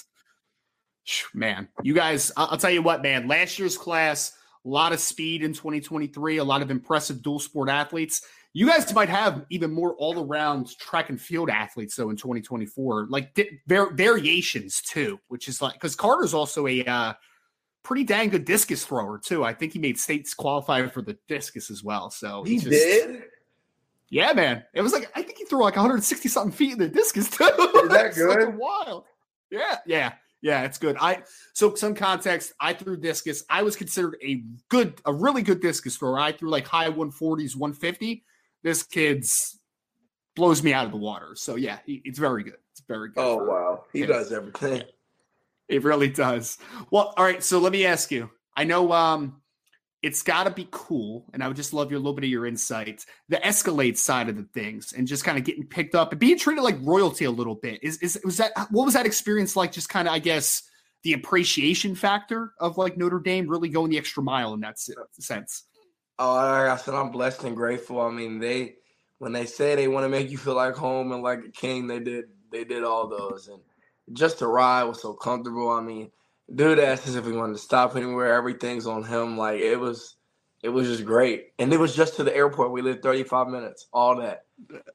Man, 1.34 1.68
you 1.82 1.96
guys, 1.96 2.32
I'll 2.38 2.58
tell 2.58 2.70
you 2.70 2.84
what, 2.84 3.02
man. 3.02 3.28
Last 3.28 3.58
year's 3.58 3.76
class, 3.76 4.34
a 4.64 4.70
lot 4.70 4.94
of 4.94 5.00
speed 5.00 5.42
in 5.42 5.56
twenty 5.56 5.82
twenty-three, 5.82 6.38
a 6.38 6.44
lot 6.44 6.62
of 6.62 6.70
impressive 6.70 7.24
dual 7.24 7.40
sport 7.40 7.70
athletes. 7.70 8.22
You 8.54 8.68
guys 8.68 8.94
might 8.94 9.10
have 9.10 9.46
even 9.50 9.72
more 9.72 9.96
all-around 9.96 10.78
track 10.78 11.10
and 11.10 11.20
field 11.20 11.50
athletes 11.50 11.96
though 11.96 12.12
in 12.12 12.16
2024, 12.18 13.08
like 13.10 13.34
di- 13.34 13.60
var- 13.68 13.94
variations 13.94 14.82
too, 14.82 15.20
which 15.28 15.48
is 15.48 15.60
like 15.60 15.74
because 15.74 15.96
Carter's 15.96 16.36
also 16.36 16.68
a 16.68 16.86
uh, 16.86 17.14
pretty 17.84 18.04
dang 18.04 18.30
good 18.30 18.46
discus 18.46 18.86
thrower 18.86 19.18
too. 19.18 19.44
I 19.44 19.54
think 19.54 19.74
he 19.74 19.80
made 19.80 19.98
states 19.98 20.34
qualify 20.34 20.88
for 20.88 21.02
the 21.02 21.18
discus 21.28 21.72
as 21.72 21.84
well. 21.84 22.10
So 22.10 22.44
He 22.44 22.58
just- 22.58 22.70
did. 22.70 23.24
Yeah, 24.12 24.34
man. 24.34 24.64
It 24.74 24.82
was 24.82 24.92
like 24.92 25.12
I 25.16 25.22
think 25.22 25.38
he 25.38 25.46
threw 25.46 25.62
like 25.62 25.76
160 25.76 26.30
something 26.30 26.52
feet 26.52 26.74
in 26.74 26.80
the 26.80 26.88
discus 26.90 27.30
too. 27.38 27.44
Is 27.44 27.90
that 27.90 28.14
good? 28.16 28.56
wild. 28.58 29.06
Yeah, 29.52 29.78
yeah, 29.86 30.14
yeah. 30.42 30.64
It's 30.64 30.80
good. 30.80 30.98
I 31.00 31.22
so 31.54 31.76
some 31.76 31.94
context. 31.94 32.54
I 32.60 32.74
threw 32.74 32.98
discus. 32.98 33.44
I 33.52 33.62
was 33.62 33.76
considered 33.76 34.18
a 34.24 34.44
good, 34.70 35.00
a 35.06 35.14
really 35.14 35.44
good 35.44 35.62
discus 35.62 35.96
thrower. 35.98 36.20
I 36.20 36.32
threw 36.32 36.50
like 36.50 36.66
high 36.68 36.90
140s, 36.90 37.56
150. 37.56 38.24
This 38.64 38.82
kid's 38.84 39.60
blows 40.36 40.64
me 40.64 40.74
out 40.74 40.86
of 40.86 40.92
the 40.92 40.98
water. 40.98 41.36
So 41.36 41.56
yeah, 41.56 41.78
he, 41.86 42.02
it's 42.04 42.18
very 42.20 42.44
good. 42.44 42.58
It's 42.72 42.82
very 42.88 43.10
good. 43.10 43.22
Oh 43.22 43.38
wow, 43.44 43.84
he 43.94 44.06
does 44.08 44.32
everything. 44.32 44.84
It 45.70 45.84
really 45.84 46.10
does. 46.10 46.58
Well, 46.92 47.14
all 47.16 47.24
right. 47.24 47.44
So 47.44 47.60
let 47.60 47.72
me 47.72 47.86
ask 47.86 48.12
you. 48.12 48.30
I 48.58 48.66
know 48.66 48.92
um 48.92 49.42
it's 50.02 50.24
got 50.24 50.46
to 50.46 50.52
be 50.52 50.68
cool, 50.72 51.26
and 51.34 51.44
I 51.44 51.48
would 51.48 51.58
just 51.58 51.74
love 51.74 51.92
your 51.92 52.00
little 52.00 52.14
bit 52.14 52.24
of 52.24 52.30
your 52.30 52.46
insight. 52.46 53.06
The 53.28 53.46
Escalade 53.46 53.98
side 53.98 54.30
of 54.30 54.38
the 54.38 54.48
things, 54.54 54.94
and 54.94 55.06
just 55.08 55.26
kind 55.26 55.38
of 55.38 55.44
getting 55.44 55.66
picked 55.66 55.94
up 55.94 56.12
and 56.12 56.20
being 56.20 56.38
treated 56.38 56.62
like 56.62 56.78
royalty 56.82 57.26
a 57.26 57.32
little 57.32 57.56
bit. 57.56 57.80
Is 57.84 57.98
is 57.98 58.20
was 58.24 58.38
that 58.38 58.52
what 58.72 58.86
was 58.86 58.94
that 58.94 59.06
experience 59.06 59.56
like? 59.56 59.72
Just 59.72 59.90
kind 59.90 60.08
of, 60.08 60.14
I 60.14 60.20
guess, 60.20 60.64
the 61.04 61.14
appreciation 61.14 61.96
factor 61.96 62.54
of 62.60 62.78
like 62.78 62.98
Notre 62.98 63.20
Dame 63.20 63.48
really 63.48 63.70
going 63.70 63.92
the 63.92 63.98
extra 63.98 64.24
mile 64.24 64.54
in 64.54 64.62
that 64.62 64.80
sense. 65.20 65.64
Oh, 66.18 66.36
I 66.36 66.76
said, 66.78 66.96
I'm 66.96 67.12
blessed 67.12 67.44
and 67.46 67.56
grateful. 67.56 68.02
I 68.02 68.10
mean, 68.10 68.40
they 68.40 68.76
when 69.20 69.34
they 69.34 69.46
say 69.46 69.76
they 69.76 69.88
want 69.90 70.06
to 70.06 70.10
make 70.10 70.30
you 70.30 70.38
feel 70.38 70.56
like 70.56 70.76
home 70.76 71.12
and 71.12 71.22
like 71.22 71.40
a 71.46 71.52
king, 71.52 71.88
they 71.88 72.00
did 72.00 72.26
they 72.52 72.64
did 72.64 72.84
all 72.84 73.08
those, 73.08 73.50
and 73.50 73.62
just 74.14 74.40
to 74.40 74.48
ride 74.48 74.84
was 74.84 75.02
so 75.02 75.14
comfortable. 75.14 75.70
I 75.70 75.82
mean, 75.82 76.12
dude 76.54 76.80
asked 76.80 77.08
us 77.08 77.16
if 77.16 77.26
we 77.26 77.34
wanted 77.34 77.54
to 77.54 77.60
stop 77.60 77.96
anywhere. 77.96 78.34
Everything's 78.34 78.88
on 78.88 79.04
him. 79.04 79.38
Like 79.38 79.60
it 79.60 79.78
was, 79.78 80.16
it 80.62 80.70
was 80.70 80.88
just 80.88 81.06
great, 81.06 81.54
and 81.60 81.72
it 81.74 81.80
was 81.80 81.96
just 81.96 82.16
to 82.16 82.24
the 82.24 82.36
airport. 82.36 82.72
We 82.72 82.82
lived 82.82 83.04
35 83.04 83.48
minutes. 83.48 83.88
All 83.94 84.18
that. 84.18 84.46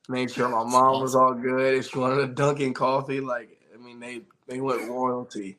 Made 0.09 0.31
sure 0.31 0.49
my 0.49 0.65
mom 0.65 1.01
was 1.01 1.15
all 1.15 1.35
good. 1.35 1.75
If 1.75 1.91
she 1.91 1.99
wanted 1.99 2.19
a 2.19 2.27
Dunkin' 2.29 2.75
coffee, 2.75 3.21
like 3.21 3.59
I 3.75 3.79
mean, 3.79 4.01
they 4.01 4.23
they 4.47 4.61
went 4.61 4.89
royalty. 4.89 5.59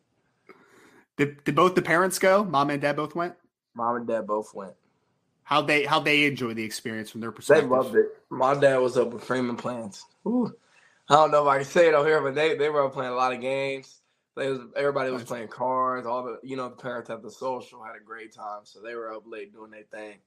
Did, 1.18 1.44
did 1.46 1.56
both 1.56 1.76
the 1.76 1.82
parents 1.82 2.20
go? 2.20 2.44
Mom 2.44 2.70
and 2.70 2.82
dad 2.82 2.98
both 2.98 3.16
went. 3.16 3.36
Mom 3.74 3.96
and 3.96 4.08
dad 4.08 4.28
both 4.28 4.54
went. 4.54 4.74
How 5.44 5.62
they 5.62 5.86
how 5.86 6.00
they 6.00 6.26
enjoy 6.26 6.54
the 6.54 6.64
experience 6.64 7.10
from 7.10 7.22
their 7.22 7.32
perspective. 7.32 7.70
They 7.70 7.76
loved 7.76 7.96
it. 7.96 8.08
My 8.30 8.56
dad 8.56 8.78
was 8.78 8.98
up 8.98 9.14
with 9.14 9.24
Freeman 9.24 9.56
Plants. 9.56 10.06
Ooh. 10.28 10.54
I 11.10 11.16
don't 11.16 11.32
know 11.32 11.44
if 11.44 11.48
I 11.48 11.58
can 11.58 11.66
say 11.66 11.88
it 11.88 11.94
over 11.94 12.08
here, 12.08 12.22
but 12.22 12.36
they, 12.36 12.56
they 12.58 12.70
were 12.70 12.90
playing 12.90 13.12
a 13.12 13.16
lot 13.16 13.34
of 13.34 13.42
games. 13.42 14.02
They 14.36 14.50
was, 14.50 14.60
everybody 14.76 15.12
was 15.12 15.24
playing 15.24 15.48
cards. 15.48 16.06
All 16.06 16.24
the 16.24 16.40
you 16.44 16.58
know 16.58 16.68
the 16.68 16.76
parents 16.76 17.10
at 17.10 17.22
the 17.22 17.32
social 17.32 17.84
had 17.84 17.96
a 17.96 18.04
great 18.04 18.34
time, 18.34 18.62
so 18.64 18.82
they 18.82 18.96
were 18.96 19.14
up 19.14 19.24
late 19.26 19.54
doing 19.54 19.72
their 19.72 19.84
thing. 19.84 20.18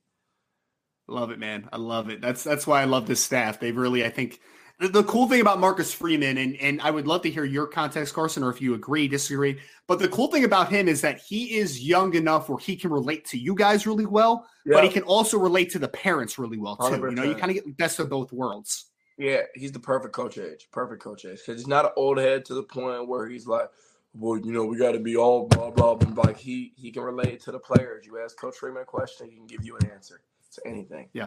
Love 1.09 1.31
it, 1.31 1.39
man. 1.39 1.69
I 1.73 1.77
love 1.77 2.09
it. 2.09 2.21
That's 2.21 2.43
that's 2.43 2.67
why 2.67 2.81
I 2.81 2.85
love 2.85 3.07
this 3.07 3.23
staff. 3.23 3.61
They've 3.61 3.77
really, 3.77 4.05
I 4.07 4.11
think, 4.11 4.41
the, 4.81 4.89
the 4.89 5.05
cool 5.05 5.29
thing 5.29 5.41
about 5.41 5.59
Marcus 5.59 5.93
Freeman, 5.93 6.39
and 6.39 6.57
and 6.57 6.81
I 6.81 6.91
would 6.91 7.07
love 7.07 7.23
to 7.23 7.31
hear 7.31 7.45
your 7.45 7.67
context, 7.67 8.15
Karson, 8.15 8.43
or 8.43 8.51
if 8.51 8.63
you 8.63 8.75
agree, 8.75 9.09
disagree. 9.09 9.59
But 9.87 9.99
the 9.99 10.09
cool 10.09 10.29
thing 10.29 10.45
about 10.45 10.71
him 10.71 10.89
is 10.89 11.03
that 11.03 11.19
he 11.19 11.59
is 11.59 11.87
young 11.87 12.15
enough 12.15 12.49
where 12.49 12.59
he 12.59 12.77
can 12.77 12.91
relate 12.91 13.27
to 13.27 13.39
you 13.39 13.55
guys 13.55 13.87
really 13.87 14.07
well, 14.07 14.47
but 14.65 14.85
he 14.85 14.91
can 14.91 15.03
also 15.03 15.39
relate 15.39 15.71
to 15.73 15.79
the 15.79 15.89
parents 15.89 16.39
really 16.39 16.59
well 16.59 16.77
too. 16.77 16.97
You 16.97 17.11
know, 17.11 17.25
you 17.25 17.35
kind 17.35 17.51
of 17.51 17.55
get 17.55 17.67
the 17.67 17.73
best 17.73 17.99
of 17.99 18.09
both 18.09 18.33
worlds. 18.33 18.88
Yeah, 19.19 19.43
he's 19.55 19.73
the 19.73 19.81
perfect 19.81 20.15
coach 20.15 20.39
age, 20.39 20.69
perfect 20.71 21.03
coach 21.03 21.25
age, 21.25 21.41
because 21.45 21.61
he's 21.61 21.67
not 21.67 21.85
an 21.85 21.91
old 21.97 22.19
head 22.19 22.45
to 22.47 22.55
the 22.55 22.63
point 22.63 23.09
where 23.09 23.29
he's 23.29 23.47
like, 23.49 23.69
well, 24.15 24.39
you 24.39 24.53
know, 24.53 24.65
we 24.65 24.79
got 24.79 24.93
to 24.93 25.01
be 25.01 25.17
all 25.17 25.49
blah 25.49 25.71
blah 25.71 25.97
blah. 25.97 26.25
Like 26.25 26.39
he 26.39 26.73
he 26.77 26.91
can 26.93 27.03
relate 27.03 27.41
to 27.43 27.53
the 27.53 27.59
players. 27.59 28.07
You 28.07 28.21
ask 28.23 28.37
Coach 28.39 28.57
Freeman 28.57 28.83
a 28.83 28.85
question, 28.85 29.29
he 29.29 29.37
can 29.37 29.47
give 29.47 29.65
you 29.65 29.77
an 29.77 29.91
answer 29.91 30.21
to 30.55 30.67
anything. 30.67 31.09
Yeah. 31.13 31.27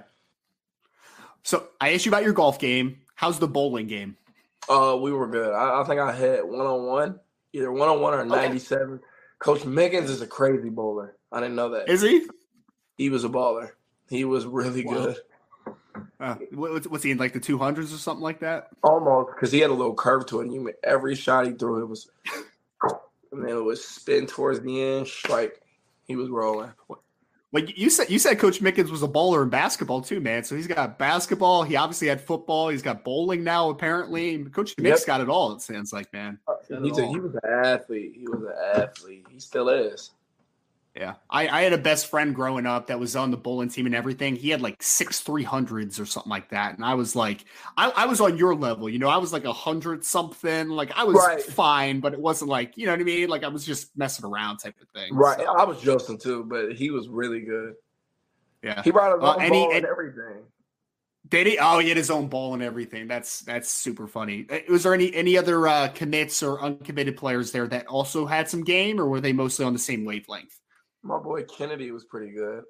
So 1.43 1.67
I 1.79 1.93
asked 1.93 2.05
you 2.05 2.11
about 2.11 2.23
your 2.23 2.33
golf 2.33 2.59
game. 2.59 3.01
How's 3.15 3.39
the 3.39 3.47
bowling 3.47 3.87
game? 3.87 4.15
Uh, 4.69 4.97
we 5.01 5.11
were 5.11 5.27
good. 5.27 5.53
I, 5.53 5.81
I 5.81 5.83
think 5.83 5.99
I 5.99 6.13
hit 6.13 6.47
one 6.47 6.65
on 6.65 6.85
one, 6.85 7.19
either 7.51 7.71
one 7.71 7.89
on 7.89 7.99
one 7.99 8.13
or 8.13 8.23
ninety 8.25 8.59
seven. 8.59 8.99
Coach 9.39 9.61
Mickens 9.61 10.05
is 10.05 10.21
a 10.21 10.27
crazy 10.27 10.69
bowler. 10.69 11.17
I 11.31 11.39
didn't 11.39 11.55
know 11.55 11.69
that. 11.69 11.89
Is 11.89 12.01
he? 12.01 12.27
he 12.95 13.09
was 13.09 13.23
a 13.23 13.29
baller. 13.29 13.71
He 14.09 14.23
was 14.23 14.45
really 14.45 14.85
Wow. 14.85 14.93
good. 14.93 15.17
Uh, 16.19 16.35
what- 16.53 16.71
what's, 16.73 16.87
what's 16.87 17.03
he 17.03 17.11
in 17.11 17.17
like 17.17 17.33
the 17.33 17.39
two 17.39 17.57
hundreds 17.57 17.93
or 17.93 17.97
something 17.97 18.23
like 18.23 18.39
that? 18.39 18.69
Almost 18.83 19.35
because 19.35 19.51
he 19.51 19.59
had 19.59 19.69
a 19.69 19.73
little 19.73 19.93
curve 19.95 20.25
to 20.27 20.39
it. 20.41 20.45
And 20.45 20.53
you 20.53 20.71
every 20.83 21.15
shot 21.15 21.47
he 21.47 21.53
threw, 21.53 21.81
it 21.81 21.87
was, 21.87 22.09
and 23.31 23.43
then 23.43 23.49
it 23.57 23.63
was 23.63 23.83
spin 23.83 24.27
towards 24.27 24.59
the 24.61 24.81
end, 24.81 25.07
strike. 25.07 25.61
He 26.05 26.15
was 26.15 26.29
rolling. 26.29 26.71
Well, 27.53 27.63
you 27.65 27.89
said 27.89 28.09
you 28.09 28.17
said 28.17 28.39
Coach 28.39 28.61
Mickens 28.61 28.89
was 28.89 29.01
a 29.01 29.07
bowler 29.07 29.43
in 29.43 29.49
basketball 29.49 30.01
too, 30.01 30.21
man. 30.21 30.43
So 30.45 30.55
he's 30.55 30.67
got 30.67 30.97
basketball. 30.97 31.63
He 31.63 31.75
obviously 31.75 32.07
had 32.07 32.21
football. 32.21 32.69
He's 32.69 32.81
got 32.81 33.03
bowling 33.03 33.43
now, 33.43 33.69
apparently. 33.69 34.43
Coach 34.45 34.75
Yep. 34.77 34.83
Mick's 34.83 35.03
got 35.05 35.19
it 35.19 35.27
all. 35.29 35.53
It 35.53 35.61
sounds 35.61 35.91
like, 35.91 36.11
man. 36.13 36.39
He's 36.81 36.97
a, 36.97 37.05
he 37.07 37.19
was 37.19 37.33
an 37.35 37.41
athlete. 37.65 38.13
He 38.17 38.25
was 38.27 38.41
an 38.43 38.81
athlete. 38.81 39.25
He 39.29 39.39
still 39.39 39.67
is. 39.67 40.11
Yeah, 40.95 41.13
I, 41.29 41.47
I 41.47 41.61
had 41.61 41.71
a 41.71 41.77
best 41.77 42.07
friend 42.07 42.35
growing 42.35 42.65
up 42.65 42.87
that 42.87 42.99
was 42.99 43.15
on 43.15 43.31
the 43.31 43.37
bowling 43.37 43.69
team 43.69 43.85
and 43.85 43.95
everything. 43.95 44.35
He 44.35 44.49
had 44.49 44.61
like 44.61 44.83
six 44.83 45.21
three 45.21 45.43
hundreds 45.43 46.01
or 46.01 46.05
something 46.05 46.29
like 46.29 46.49
that, 46.49 46.75
and 46.75 46.83
I 46.83 46.95
was 46.95 47.15
like, 47.15 47.45
I, 47.77 47.91
I 47.91 48.05
was 48.07 48.19
on 48.19 48.37
your 48.37 48.53
level, 48.55 48.89
you 48.89 48.99
know. 48.99 49.07
I 49.07 49.15
was 49.15 49.31
like 49.31 49.45
a 49.45 49.53
hundred 49.53 50.03
something. 50.03 50.67
Like 50.67 50.91
I 50.93 51.05
was 51.05 51.15
right. 51.15 51.41
fine, 51.41 52.01
but 52.01 52.11
it 52.11 52.19
wasn't 52.19 52.49
like 52.49 52.77
you 52.77 52.87
know 52.87 52.91
what 52.91 52.99
I 52.99 53.03
mean. 53.03 53.29
Like 53.29 53.45
I 53.45 53.47
was 53.47 53.65
just 53.65 53.97
messing 53.97 54.25
around 54.25 54.57
type 54.57 54.75
of 54.81 54.89
thing. 54.89 55.15
Right. 55.15 55.39
So. 55.39 55.45
I 55.45 55.63
was 55.63 55.81
Justin 55.81 56.17
too, 56.17 56.43
but 56.43 56.73
he 56.73 56.91
was 56.91 57.07
really 57.07 57.39
good. 57.39 57.75
Yeah, 58.61 58.83
he 58.83 58.91
brought 58.91 59.15
his 59.15 59.23
uh, 59.23 59.35
own 59.35 59.49
ball 59.49 59.69
and, 59.69 59.77
and 59.77 59.85
everything. 59.85 60.43
Did 61.29 61.47
he? 61.47 61.57
Oh, 61.57 61.79
he 61.79 61.87
had 61.87 61.97
his 61.97 62.09
own 62.09 62.27
ball 62.27 62.53
and 62.53 62.61
everything. 62.61 63.07
That's 63.07 63.39
that's 63.39 63.69
super 63.69 64.07
funny. 64.07 64.45
Uh, 64.49 64.59
was 64.69 64.83
there 64.83 64.93
any 64.93 65.13
any 65.15 65.37
other 65.37 65.67
uh, 65.69 65.87
commits 65.87 66.43
or 66.43 66.61
uncommitted 66.61 67.15
players 67.15 67.53
there 67.53 67.67
that 67.67 67.87
also 67.87 68.25
had 68.25 68.49
some 68.49 68.65
game, 68.65 68.99
or 68.99 69.07
were 69.07 69.21
they 69.21 69.31
mostly 69.31 69.63
on 69.63 69.71
the 69.71 69.79
same 69.79 70.03
wavelength? 70.03 70.59
My 71.03 71.17
boy 71.17 71.43
Kennedy 71.43 71.91
was 71.91 72.05
pretty 72.05 72.31
good. 72.31 72.63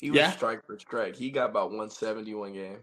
He 0.00 0.10
was 0.10 0.18
yeah. 0.18 0.30
strike 0.32 0.64
for 0.66 0.78
strike. 0.78 1.14
He 1.14 1.30
got 1.30 1.50
about 1.50 1.66
170 1.66 2.34
one 2.34 2.52
game. 2.54 2.78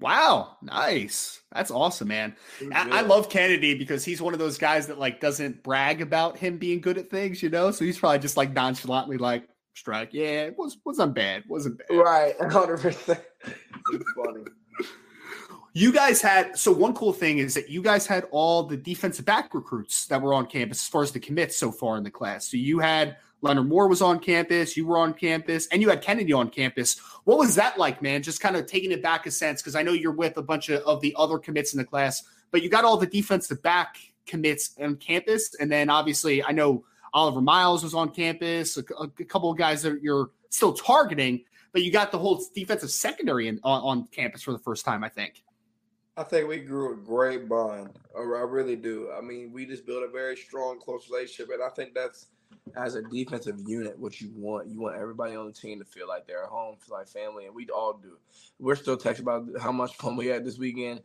Wow, 0.00 0.56
nice. 0.60 1.40
That's 1.52 1.70
awesome, 1.70 2.08
man. 2.08 2.36
I, 2.72 2.98
I, 2.98 3.00
love 3.02 3.30
Kennedy 3.30 3.74
because 3.74 4.04
he's 4.04 4.20
one 4.20 4.32
of 4.32 4.40
those 4.40 4.58
guys 4.58 4.88
that 4.88 4.98
like 4.98 5.20
doesn't 5.20 5.62
brag 5.62 6.02
about 6.02 6.36
him 6.36 6.58
being 6.58 6.80
good 6.80 6.98
at 6.98 7.10
things, 7.10 7.42
you 7.42 7.48
know. 7.48 7.70
So 7.70 7.84
he's 7.84 7.98
probably 7.98 8.18
just 8.18 8.36
like 8.36 8.52
nonchalantly 8.52 9.18
like 9.18 9.48
strike. 9.74 10.10
Yeah, 10.12 10.42
it 10.42 10.56
was 10.58 10.78
wasn't 10.84 11.14
bad. 11.14 11.44
Wasn't 11.48 11.78
bad. 11.78 11.96
Right, 11.96 12.34
hundred 12.50 12.80
percent. 12.80 13.20
funny. 14.16 14.44
You 15.72 15.92
guys 15.92 16.20
had 16.20 16.58
so 16.58 16.72
one 16.72 16.94
cool 16.94 17.12
thing 17.12 17.38
is 17.38 17.54
that 17.54 17.68
you 17.68 17.80
guys 17.80 18.06
had 18.06 18.26
all 18.30 18.64
the 18.64 18.76
defensive 18.76 19.24
back 19.24 19.54
recruits 19.54 20.06
that 20.06 20.20
were 20.20 20.34
on 20.34 20.46
campus 20.46 20.82
as 20.82 20.88
far 20.88 21.02
as 21.02 21.12
the 21.12 21.20
commits 21.20 21.56
so 21.56 21.72
far 21.72 21.96
in 21.96 22.04
the 22.04 22.10
class. 22.10 22.48
So 22.48 22.56
you 22.56 22.78
had 22.80 23.16
Leonard 23.44 23.68
Moore 23.68 23.88
was 23.88 24.00
on 24.00 24.18
campus, 24.20 24.74
you 24.74 24.86
were 24.86 24.96
on 24.96 25.12
campus, 25.12 25.66
and 25.68 25.82
you 25.82 25.90
had 25.90 26.00
Kennedy 26.00 26.32
on 26.32 26.48
campus. 26.48 26.98
What 27.24 27.38
was 27.38 27.56
that 27.56 27.78
like, 27.78 28.00
man? 28.00 28.22
Just 28.22 28.40
kind 28.40 28.56
of 28.56 28.64
taking 28.64 28.90
it 28.90 29.02
back 29.02 29.26
a 29.26 29.30
sense 29.30 29.60
because 29.60 29.76
I 29.76 29.82
know 29.82 29.92
you're 29.92 30.12
with 30.12 30.38
a 30.38 30.42
bunch 30.42 30.70
of, 30.70 30.82
of 30.82 31.02
the 31.02 31.14
other 31.18 31.38
commits 31.38 31.74
in 31.74 31.78
the 31.78 31.84
class, 31.84 32.22
but 32.50 32.62
you 32.62 32.70
got 32.70 32.84
all 32.84 32.96
the 32.96 33.06
defense 33.06 33.34
defensive 33.48 33.62
back 33.62 33.98
commits 34.26 34.74
on 34.80 34.96
campus, 34.96 35.54
and 35.56 35.70
then 35.70 35.90
obviously 35.90 36.42
I 36.42 36.52
know 36.52 36.84
Oliver 37.12 37.42
Miles 37.42 37.82
was 37.82 37.94
on 37.94 38.10
campus, 38.10 38.78
a, 38.78 38.84
a 39.02 39.08
couple 39.24 39.50
of 39.50 39.58
guys 39.58 39.82
that 39.82 40.02
you're 40.02 40.30
still 40.48 40.72
targeting, 40.72 41.44
but 41.72 41.82
you 41.82 41.92
got 41.92 42.12
the 42.12 42.18
whole 42.18 42.42
defensive 42.54 42.90
secondary 42.90 43.48
in, 43.48 43.60
on, 43.62 43.82
on 43.82 44.06
campus 44.06 44.42
for 44.42 44.52
the 44.52 44.58
first 44.58 44.84
time, 44.84 45.04
I 45.04 45.10
think. 45.10 45.42
I 46.16 46.22
think 46.22 46.48
we 46.48 46.58
grew 46.58 46.94
a 46.94 46.96
great 46.96 47.48
bond. 47.48 47.90
I 48.16 48.20
really 48.20 48.76
do. 48.76 49.10
I 49.16 49.20
mean, 49.20 49.52
we 49.52 49.66
just 49.66 49.84
built 49.84 50.04
a 50.04 50.08
very 50.08 50.36
strong, 50.36 50.78
close 50.80 51.10
relationship, 51.10 51.52
and 51.52 51.62
I 51.62 51.68
think 51.70 51.92
that's 51.92 52.28
as 52.76 52.94
a 52.94 53.02
defensive 53.02 53.60
unit, 53.66 53.98
what 53.98 54.20
you 54.20 54.30
want, 54.34 54.68
you 54.68 54.80
want 54.80 54.96
everybody 54.96 55.36
on 55.36 55.46
the 55.46 55.52
team 55.52 55.78
to 55.78 55.84
feel 55.84 56.08
like 56.08 56.26
they're 56.26 56.44
at 56.44 56.48
home, 56.48 56.76
feel 56.80 56.96
like 56.96 57.08
family, 57.08 57.46
and 57.46 57.54
we 57.54 57.68
all 57.68 57.94
do. 57.94 58.16
We're 58.58 58.76
still 58.76 58.96
texting 58.96 59.20
about 59.20 59.46
how 59.60 59.72
much 59.72 59.96
fun 59.96 60.16
we 60.16 60.26
had 60.26 60.44
this 60.44 60.58
weekend, 60.58 61.02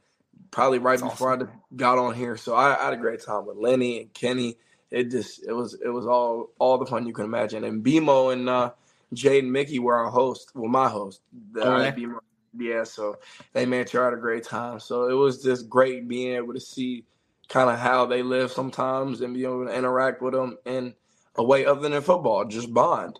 probably 0.51 0.79
right 0.79 0.99
That's 0.99 1.11
before 1.11 1.33
awesome. 1.33 1.49
I 1.49 1.75
got 1.75 1.97
on 1.97 2.15
here. 2.15 2.37
So 2.37 2.55
I, 2.55 2.79
I, 2.79 2.85
had 2.85 2.93
a 2.93 2.97
great 2.97 3.23
time 3.23 3.45
with 3.45 3.57
Lenny 3.57 4.01
and 4.01 4.13
Kenny. 4.13 4.57
It 4.89 5.11
just 5.11 5.45
it 5.45 5.53
was 5.53 5.77
it 5.83 5.89
was 5.89 6.07
all 6.07 6.49
all 6.59 6.77
the 6.77 6.85
fun 6.85 7.05
you 7.05 7.13
can 7.13 7.25
imagine. 7.25 7.63
And 7.63 7.83
BMO 7.83 8.33
and 8.33 8.49
uh, 8.49 8.71
Jaden 9.13 9.51
Mickey 9.51 9.79
were 9.79 9.95
our 9.95 10.09
host, 10.09 10.51
well 10.55 10.69
my 10.69 10.87
host. 10.87 11.21
The, 11.51 11.63
oh, 11.63 11.77
yeah. 11.77 11.91
BMO, 11.91 12.19
yeah, 12.57 12.83
so 12.83 13.17
they 13.53 13.65
made 13.65 13.89
sure 13.89 14.01
I 14.01 14.05
had 14.05 14.13
a 14.13 14.21
great 14.21 14.43
time. 14.43 14.79
So 14.79 15.09
it 15.09 15.13
was 15.13 15.43
just 15.43 15.69
great 15.69 16.07
being 16.07 16.35
able 16.35 16.53
to 16.53 16.59
see 16.59 17.03
kind 17.49 17.69
of 17.69 17.79
how 17.79 18.05
they 18.05 18.23
live 18.23 18.51
sometimes 18.51 19.21
and 19.21 19.33
be 19.33 19.43
able 19.43 19.65
to 19.65 19.75
interact 19.75 20.21
with 20.21 20.33
them 20.33 20.57
and 20.65 20.93
a 21.35 21.43
way 21.43 21.65
other 21.65 21.81
than 21.81 21.93
a 21.93 22.01
football, 22.01 22.45
just 22.45 22.73
bond. 22.73 23.19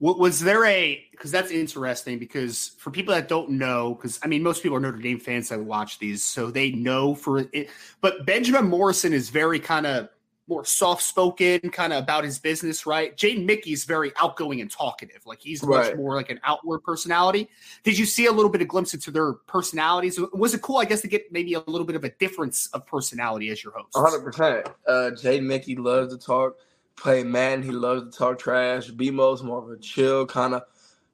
Was 0.00 0.40
there 0.40 0.66
a 0.66 1.02
because 1.12 1.30
that's 1.30 1.50
interesting 1.50 2.18
because 2.18 2.72
for 2.78 2.90
people 2.90 3.14
that 3.14 3.28
don't 3.28 3.50
know, 3.50 3.94
because 3.94 4.20
I 4.22 4.26
mean 4.26 4.42
most 4.42 4.62
people 4.62 4.76
are 4.76 4.80
Notre 4.80 4.98
Dame 4.98 5.18
fans 5.18 5.48
that 5.48 5.60
watch 5.60 5.98
these, 5.98 6.22
so 6.22 6.50
they 6.50 6.72
know 6.72 7.14
for 7.14 7.38
it. 7.52 7.70
But 8.02 8.26
Benjamin 8.26 8.66
Morrison 8.66 9.14
is 9.14 9.30
very 9.30 9.58
kind 9.58 9.86
of 9.86 10.08
more 10.46 10.64
soft 10.64 11.02
spoken, 11.02 11.60
kind 11.70 11.92
of 11.92 12.02
about 12.02 12.24
his 12.24 12.38
business, 12.38 12.84
right? 12.86 13.16
Jaden 13.16 13.46
Mickey's 13.46 13.84
very 13.84 14.12
outgoing 14.20 14.60
and 14.60 14.70
talkative. 14.70 15.24
Like 15.24 15.40
he's 15.40 15.62
right. 15.62 15.88
much 15.88 15.96
more 15.96 16.14
like 16.14 16.30
an 16.30 16.38
outward 16.44 16.80
personality. 16.80 17.48
Did 17.82 17.98
you 17.98 18.04
see 18.04 18.26
a 18.26 18.32
little 18.32 18.50
bit 18.50 18.60
of 18.60 18.68
glimpse 18.68 18.92
into 18.92 19.10
their 19.10 19.32
personalities? 19.32 20.20
Was 20.32 20.52
it 20.54 20.60
cool, 20.60 20.78
I 20.78 20.84
guess, 20.84 21.00
to 21.00 21.08
get 21.08 21.32
maybe 21.32 21.54
a 21.54 21.60
little 21.60 21.86
bit 21.86 21.96
of 21.96 22.04
a 22.04 22.10
difference 22.10 22.66
of 22.68 22.86
personality 22.86 23.48
as 23.48 23.64
your 23.64 23.72
host? 23.72 23.94
100%. 23.94 24.66
Uh, 24.86 24.92
Jaden 25.12 25.44
Mickey 25.44 25.76
loves 25.76 26.14
to 26.14 26.18
talk, 26.18 26.56
play 26.96 27.24
man. 27.24 27.62
He 27.62 27.70
loves 27.70 28.04
to 28.04 28.18
talk 28.18 28.38
trash. 28.38 28.90
BMO's 28.90 29.42
more 29.42 29.62
of 29.62 29.70
a 29.70 29.78
chill 29.78 30.26
kind 30.26 30.54
of, 30.54 30.62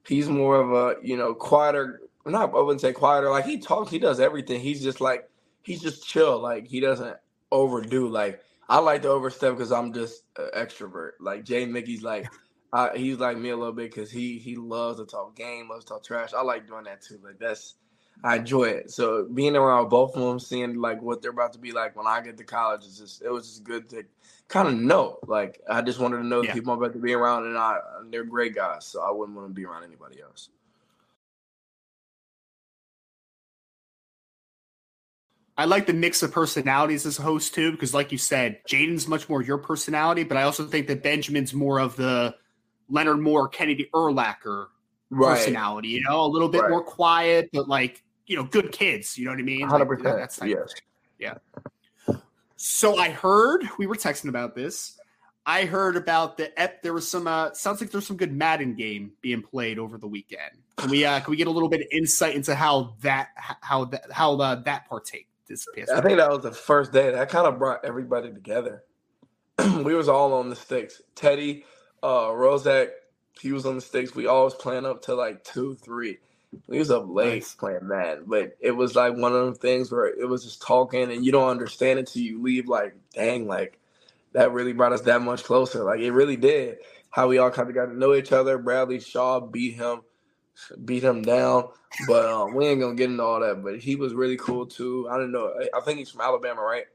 he's 0.05 0.27
more 0.27 0.59
of 0.59 0.71
a, 0.73 0.95
you 1.01 1.15
know, 1.15 1.33
quieter, 1.33 2.01
not, 2.25 2.53
I 2.53 2.59
wouldn't 2.59 2.81
say 2.81 2.91
quieter. 2.91 3.29
Like 3.29 3.45
he 3.45 3.59
talks, 3.59 3.91
he 3.91 3.99
does 3.99 4.19
everything. 4.19 4.59
He's 4.59 4.83
just 4.83 4.99
like, 4.99 5.29
he's 5.61 5.81
just 5.81 6.05
chill. 6.05 6.37
Like 6.39 6.67
he 6.67 6.81
doesn't 6.81 7.15
overdo. 7.49 8.09
Like, 8.09 8.41
I 8.71 8.77
like 8.79 9.01
to 9.01 9.09
overstep 9.09 9.57
because 9.57 9.73
I'm 9.73 9.91
just 9.91 10.23
an 10.37 10.49
extrovert. 10.55 11.11
Like 11.19 11.43
Jay 11.43 11.65
Mickey's 11.65 12.03
like, 12.03 12.27
I, 12.73 12.91
he's 12.95 13.17
like 13.17 13.37
me 13.37 13.49
a 13.49 13.57
little 13.57 13.73
bit 13.73 13.93
because 13.93 14.09
he 14.09 14.39
he 14.39 14.55
loves 14.55 14.97
to 14.99 15.05
talk 15.05 15.35
game, 15.35 15.67
loves 15.67 15.83
to 15.83 15.89
talk 15.89 16.05
trash. 16.05 16.33
I 16.33 16.41
like 16.41 16.67
doing 16.67 16.85
that 16.85 17.01
too. 17.01 17.19
Like 17.21 17.37
that's 17.37 17.75
I 18.23 18.37
enjoy 18.37 18.69
it. 18.69 18.89
So 18.89 19.27
being 19.33 19.57
around 19.57 19.89
both 19.89 20.15
of 20.15 20.21
them, 20.21 20.39
seeing 20.39 20.75
like 20.75 21.01
what 21.01 21.21
they're 21.21 21.31
about 21.31 21.51
to 21.51 21.59
be 21.59 21.73
like 21.73 21.97
when 21.97 22.07
I 22.07 22.21
get 22.21 22.37
to 22.37 22.45
college 22.45 22.85
is 22.85 22.97
just 22.97 23.21
it 23.21 23.29
was 23.29 23.49
just 23.49 23.65
good 23.65 23.89
to 23.89 24.05
kind 24.47 24.69
of 24.69 24.75
know. 24.75 25.19
Like 25.27 25.59
I 25.69 25.81
just 25.81 25.99
wanted 25.99 26.19
to 26.19 26.23
know 26.23 26.41
yeah. 26.41 26.53
the 26.53 26.59
people 26.61 26.71
I'm 26.71 26.79
about 26.79 26.93
to 26.93 26.99
be 26.99 27.11
around, 27.11 27.47
and 27.47 27.57
I 27.57 27.77
and 27.99 28.09
they're 28.13 28.23
great 28.23 28.55
guys, 28.55 28.85
so 28.85 29.01
I 29.01 29.11
wouldn't 29.11 29.35
want 29.35 29.49
to 29.49 29.53
be 29.53 29.65
around 29.65 29.83
anybody 29.83 30.21
else. 30.21 30.47
I 35.61 35.65
like 35.65 35.85
the 35.85 35.93
mix 35.93 36.23
of 36.23 36.31
personalities 36.31 37.05
as 37.05 37.19
a 37.19 37.21
host 37.21 37.53
too, 37.53 37.71
because 37.71 37.93
like 37.93 38.11
you 38.11 38.17
said, 38.17 38.57
Jaden's 38.67 39.07
much 39.07 39.29
more 39.29 39.43
your 39.43 39.59
personality, 39.59 40.23
but 40.23 40.35
I 40.35 40.41
also 40.41 40.65
think 40.65 40.87
that 40.87 41.03
Benjamin's 41.03 41.53
more 41.53 41.79
of 41.79 41.95
the 41.95 42.33
Leonard 42.89 43.19
Moore, 43.19 43.47
Kennedy 43.47 43.87
Urlacher 43.93 44.69
right. 45.11 45.37
personality, 45.37 45.89
you 45.89 46.01
know, 46.01 46.21
a 46.21 46.25
little 46.25 46.49
bit 46.49 46.63
right. 46.63 46.71
more 46.71 46.83
quiet, 46.83 47.51
but 47.53 47.69
like, 47.69 48.01
you 48.25 48.35
know, 48.35 48.43
good 48.43 48.71
kids, 48.71 49.19
you 49.19 49.25
know 49.25 49.31
what 49.33 49.39
I 49.39 49.43
mean? 49.43 49.69
100%. 49.69 50.03
Like, 50.03 50.15
that's 50.15 50.39
yes. 50.43 50.73
Yeah. 51.19 51.35
So 52.55 52.97
I 52.97 53.11
heard 53.11 53.63
we 53.77 53.85
were 53.85 53.93
texting 53.93 54.29
about 54.29 54.55
this. 54.55 54.97
I 55.45 55.65
heard 55.65 55.95
about 55.95 56.37
the 56.37 56.59
ep. 56.59 56.81
There 56.81 56.93
was 56.93 57.07
some. 57.07 57.27
Uh, 57.27 57.53
sounds 57.53 57.81
like 57.81 57.91
there's 57.91 58.07
some 58.07 58.17
good 58.17 58.31
Madden 58.31 58.73
game 58.73 59.11
being 59.21 59.43
played 59.43 59.77
over 59.77 59.99
the 59.99 60.07
weekend. 60.07 60.53
Can 60.77 60.89
we? 60.89 61.05
Uh, 61.05 61.19
can 61.19 61.31
we 61.31 61.37
get 61.37 61.47
a 61.47 61.51
little 61.51 61.69
bit 61.69 61.81
of 61.81 61.87
insight 61.91 62.35
into 62.35 62.53
how 62.53 62.95
that 63.01 63.29
how 63.35 63.85
that 63.85 64.11
how 64.11 64.35
uh, 64.39 64.55
that 64.63 64.87
partake? 64.87 65.27
This 65.51 65.67
past. 65.75 65.91
I 65.91 66.01
think 66.01 66.17
that 66.17 66.29
was 66.29 66.43
the 66.43 66.51
first 66.51 66.93
day 66.93 67.11
that 67.11 67.29
kind 67.29 67.45
of 67.45 67.59
brought 67.59 67.83
everybody 67.83 68.31
together. 68.31 68.83
we 69.83 69.93
was 69.93 70.07
all 70.07 70.33
on 70.33 70.49
the 70.49 70.55
sticks. 70.55 71.01
Teddy, 71.13 71.65
uh, 72.01 72.27
Rezac, 72.27 72.89
he 73.39 73.51
was 73.51 73.65
on 73.65 73.75
the 73.75 73.81
sticks. 73.81 74.15
We 74.15 74.27
always 74.27 74.53
playing 74.53 74.85
up 74.85 75.01
to 75.03 75.15
like 75.15 75.43
two, 75.43 75.75
three. 75.75 76.19
We 76.67 76.79
was 76.79 76.91
up 76.91 77.05
late 77.07 77.33
nice. 77.33 77.53
playing 77.53 77.89
that, 77.89 78.27
but 78.27 78.57
it 78.59 78.71
was 78.71 78.95
like 78.95 79.15
one 79.15 79.33
of 79.33 79.45
them 79.45 79.55
things 79.55 79.91
where 79.91 80.07
it 80.07 80.27
was 80.27 80.43
just 80.43 80.61
talking 80.61 81.11
and 81.11 81.25
you 81.25 81.31
don't 81.31 81.49
understand 81.49 81.99
it 81.99 82.07
till 82.07 82.21
you 82.21 82.41
leave. 82.41 82.67
Like, 82.67 82.95
dang, 83.13 83.47
like 83.47 83.77
that 84.33 84.51
really 84.51 84.73
brought 84.73 84.93
us 84.93 85.01
that 85.01 85.21
much 85.21 85.43
closer. 85.43 85.83
Like 85.83 85.99
it 85.99 86.11
really 86.11 86.37
did. 86.37 86.77
How 87.09 87.27
we 87.27 87.37
all 87.37 87.51
kind 87.51 87.67
of 87.67 87.75
got 87.75 87.87
to 87.87 87.97
know 87.97 88.13
each 88.13 88.31
other. 88.31 88.57
Bradley 88.57 88.99
Shaw 88.99 89.41
beat 89.41 89.75
him 89.75 90.01
beat 90.85 91.03
him 91.03 91.21
down. 91.21 91.69
But 92.07 92.25
um, 92.25 92.53
we 92.53 92.67
ain't 92.67 92.79
gonna 92.79 92.95
get 92.95 93.09
into 93.09 93.23
all 93.23 93.39
that. 93.41 93.63
But 93.63 93.79
he 93.79 93.95
was 93.95 94.13
really 94.13 94.37
cool 94.37 94.65
too. 94.65 95.07
I 95.09 95.17
don't 95.17 95.31
know. 95.31 95.53
I 95.73 95.81
think 95.81 95.99
he's 95.99 96.09
from 96.09 96.21
Alabama, 96.21 96.61
right? 96.61 96.85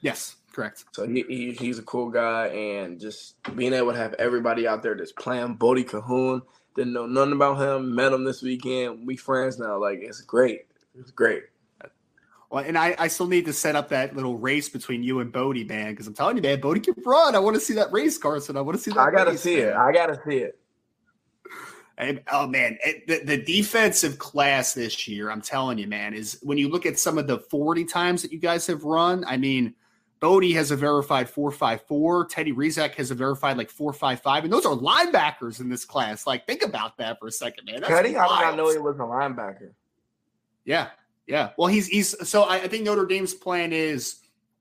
Yes, 0.00 0.36
correct. 0.52 0.84
So 0.92 1.06
he, 1.06 1.24
he 1.28 1.52
he's 1.52 1.78
a 1.78 1.82
cool 1.82 2.10
guy, 2.10 2.46
and 2.48 2.98
just 3.00 3.36
being 3.54 3.72
able 3.72 3.92
to 3.92 3.98
have 3.98 4.14
everybody 4.14 4.66
out 4.66 4.82
there 4.82 4.94
just 4.94 5.16
playing. 5.16 5.54
Bodie 5.54 5.84
Kahoun 5.84 6.42
didn't 6.74 6.92
know 6.92 7.06
nothing 7.06 7.32
about 7.32 7.60
him. 7.60 7.94
Met 7.94 8.12
him 8.12 8.24
this 8.24 8.42
weekend. 8.42 9.06
We 9.06 9.16
friends 9.16 9.58
now. 9.58 9.78
Like 9.78 10.00
it's 10.00 10.20
great. 10.22 10.66
It's 10.98 11.10
great. 11.10 11.44
Well, 12.50 12.62
and 12.62 12.78
I, 12.78 12.94
I 12.98 13.08
still 13.08 13.26
need 13.26 13.46
to 13.46 13.52
set 13.52 13.74
up 13.74 13.88
that 13.88 14.14
little 14.14 14.38
race 14.38 14.68
between 14.68 15.02
you 15.02 15.18
and 15.18 15.32
Bodie, 15.32 15.64
man, 15.64 15.90
because 15.90 16.06
I'm 16.06 16.14
telling 16.14 16.36
you, 16.36 16.42
man, 16.42 16.60
Bodie 16.60 16.78
can 16.78 16.94
run. 17.04 17.34
I 17.34 17.40
want 17.40 17.54
to 17.54 17.60
see 17.60 17.74
that 17.74 17.90
race, 17.90 18.16
Karson. 18.16 18.56
I 18.56 18.60
want 18.60 18.78
to 18.78 18.82
see 18.82 18.92
that. 18.92 19.00
I 19.00 19.10
gotta 19.10 19.32
race, 19.32 19.40
see 19.40 19.56
man. 19.56 19.68
it. 19.70 19.74
I 19.74 19.92
gotta 19.92 20.20
see 20.24 20.36
it. 20.36 20.58
Oh 21.98 22.46
man, 22.46 22.76
it, 22.84 23.06
the, 23.06 23.24
the 23.24 23.42
defensive 23.42 24.18
class 24.18 24.74
this 24.74 25.06
year, 25.06 25.30
I'm 25.30 25.40
telling 25.40 25.78
you, 25.78 25.86
man, 25.86 26.12
is 26.12 26.38
when 26.42 26.58
you 26.58 26.68
look 26.68 26.86
at 26.86 26.98
some 26.98 27.18
of 27.18 27.26
the 27.26 27.38
40 27.38 27.84
times 27.84 28.22
that 28.22 28.32
you 28.32 28.38
guys 28.38 28.66
have 28.66 28.82
run. 28.82 29.24
I 29.26 29.36
mean, 29.36 29.74
Bodie 30.18 30.54
has 30.54 30.70
a 30.70 30.76
verified 30.76 31.28
454. 31.28 32.26
Teddy 32.26 32.52
Rezac 32.52 32.94
has 32.94 33.10
a 33.10 33.14
verified 33.14 33.56
like 33.56 33.70
455. 33.70 34.44
And 34.44 34.52
those 34.52 34.66
are 34.66 34.74
linebackers 34.74 35.60
in 35.60 35.68
this 35.68 35.84
class. 35.84 36.26
Like, 36.26 36.46
think 36.46 36.62
about 36.62 36.96
that 36.96 37.18
for 37.20 37.28
a 37.28 37.32
second, 37.32 37.66
man. 37.66 37.80
That's 37.80 37.92
Teddy, 37.92 38.14
wild. 38.14 38.32
I 38.32 38.38
did 38.38 38.44
not 38.46 38.56
know 38.56 38.72
he 38.72 38.78
was 38.78 38.96
a 38.96 39.00
linebacker. 39.00 39.72
Yeah. 40.64 40.88
Yeah. 41.26 41.50
Well, 41.56 41.68
he's 41.68 41.86
he's 41.86 42.28
so 42.28 42.44
I, 42.44 42.56
I 42.56 42.68
think 42.68 42.84
Notre 42.84 43.06
Dame's 43.06 43.34
plan 43.34 43.72
is 43.72 44.16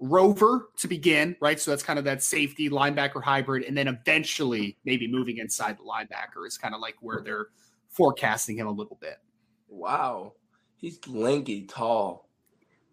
Rover 0.06 0.68
to 0.80 0.88
begin, 0.89 1.34
right? 1.39 1.58
So 1.58 1.72
that's 1.72 1.82
kind 1.82 1.98
of 1.98 2.04
that 2.04 2.22
safety 2.22 2.70
linebacker 2.70 3.24
hybrid, 3.24 3.63
and 3.63 3.78
then 3.78 3.88
eventually 3.88 4.78
maybe 4.84 5.08
moving 5.08 5.38
inside 5.38 5.78
the 5.78 5.84
linebacker 5.84 6.46
is 6.46 6.58
kind 6.58 6.76
of 6.76 6.82
like 6.82 6.96
where 7.00 7.22
they're 7.22 7.48
forecasting 7.88 8.58
him 8.58 8.68
a 8.68 8.72
little 8.72 8.98
bit. 9.00 9.20
Wow, 9.70 10.34
he's 10.76 11.00
lanky, 11.08 11.66
tall. 11.68 12.28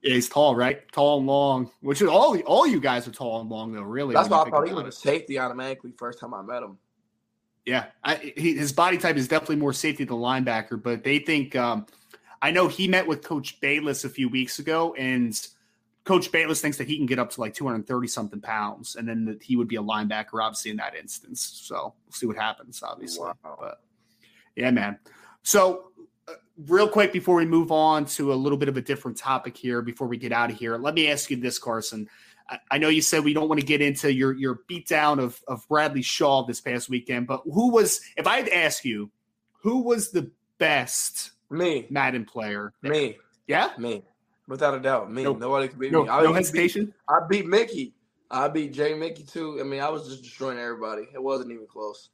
Yeah, 0.02 0.14
he's 0.14 0.28
tall, 0.28 0.54
right? 0.54 0.90
Tall 0.92 1.18
and 1.18 1.26
long. 1.26 1.72
Which 1.80 2.00
is 2.00 2.08
all 2.08 2.38
all 2.42 2.64
you 2.64 2.78
guys 2.78 3.08
are 3.08 3.10
tall 3.10 3.40
and 3.40 3.50
long, 3.50 3.72
though. 3.72 3.82
Really, 3.82 4.14
that's 4.14 4.28
why 4.28 4.42
I 4.42 4.50
thought 4.50 4.68
he 4.68 4.72
was 4.72 4.86
a 4.86 4.92
safety 4.92 5.36
automatically 5.36 5.92
first 5.98 6.20
time 6.20 6.32
I 6.32 6.42
met 6.42 6.62
him. 6.62 6.78
Yeah, 7.66 7.86
I, 8.04 8.32
he, 8.36 8.54
his 8.54 8.72
body 8.72 8.98
type 8.98 9.16
is 9.16 9.26
definitely 9.26 9.56
more 9.56 9.72
safety 9.72 10.04
than 10.04 10.16
linebacker, 10.18 10.80
but 10.80 11.02
they 11.02 11.18
think. 11.18 11.56
Um, 11.56 11.86
I 12.40 12.52
know 12.52 12.68
he 12.68 12.86
met 12.88 13.06
with 13.06 13.22
Coach 13.22 13.60
Bayless 13.60 14.04
a 14.04 14.08
few 14.08 14.28
weeks 14.28 14.60
ago, 14.60 14.94
and 14.94 15.36
Coach 16.10 16.32
Bayless 16.32 16.60
thinks 16.60 16.76
that 16.78 16.88
he 16.88 16.96
can 16.96 17.06
get 17.06 17.20
up 17.20 17.30
to 17.30 17.40
like 17.40 17.54
230 17.54 18.08
something 18.08 18.40
pounds, 18.40 18.96
and 18.96 19.08
then 19.08 19.24
that 19.26 19.40
he 19.40 19.54
would 19.54 19.68
be 19.68 19.76
a 19.76 19.80
linebacker, 19.80 20.42
obviously 20.42 20.72
in 20.72 20.76
that 20.78 20.96
instance. 20.96 21.40
So 21.62 21.94
we'll 22.04 22.12
see 22.12 22.26
what 22.26 22.36
happens, 22.36 22.82
obviously. 22.82 23.28
Wow. 23.44 23.56
But 23.60 23.80
yeah, 24.56 24.72
man. 24.72 24.98
So 25.44 25.92
uh, 26.26 26.32
real 26.66 26.88
quick 26.88 27.12
before 27.12 27.36
we 27.36 27.46
move 27.46 27.70
on 27.70 28.06
to 28.06 28.32
a 28.32 28.34
little 28.34 28.58
bit 28.58 28.68
of 28.68 28.76
a 28.76 28.80
different 28.80 29.18
topic 29.18 29.56
here, 29.56 29.82
before 29.82 30.08
we 30.08 30.16
get 30.16 30.32
out 30.32 30.50
of 30.50 30.56
here, 30.56 30.76
let 30.78 30.94
me 30.94 31.08
ask 31.08 31.30
you 31.30 31.36
this, 31.36 31.60
Karson. 31.60 32.08
I 32.72 32.78
know 32.78 32.88
you 32.88 33.02
said 33.02 33.22
we 33.22 33.32
don't 33.32 33.48
want 33.48 33.60
to 33.60 33.66
get 33.66 33.80
into 33.80 34.12
your 34.12 34.32
your 34.32 34.62
beatdown 34.68 35.20
of 35.20 35.40
of 35.46 35.64
Bradley 35.68 36.02
Shaw 36.02 36.44
this 36.44 36.60
past 36.60 36.88
weekend, 36.88 37.28
but 37.28 37.42
who 37.44 37.70
was 37.70 38.00
if 38.16 38.26
I'd 38.26 38.48
ask 38.48 38.84
you 38.84 39.12
who 39.60 39.82
was 39.82 40.10
the 40.10 40.28
best 40.58 41.30
me 41.50 41.86
Madden 41.88 42.24
player? 42.24 42.72
Me. 42.82 43.16
Yeah? 43.46 43.70
Me. 43.78 44.02
Without 44.50 44.74
a 44.74 44.80
doubt. 44.80 45.12
Me. 45.12 45.22
No, 45.22 45.32
Nobody 45.32 45.68
could 45.68 45.78
beat 45.78 45.92
no, 45.92 46.02
me. 46.02 46.08
I 46.08 46.22
no 46.22 46.32
hesitation. 46.32 46.86
Beat, 46.86 46.94
I 47.08 47.20
beat 47.28 47.46
Mickey. 47.46 47.94
I 48.32 48.48
beat 48.48 48.72
Jay 48.72 48.94
Mickey 48.94 49.22
too. 49.22 49.58
I 49.60 49.62
mean, 49.62 49.80
I 49.80 49.88
was 49.88 50.08
just 50.08 50.24
destroying 50.24 50.58
everybody. 50.58 51.04
It 51.14 51.22
wasn't 51.22 51.52
even 51.52 51.66
close. 51.68 52.10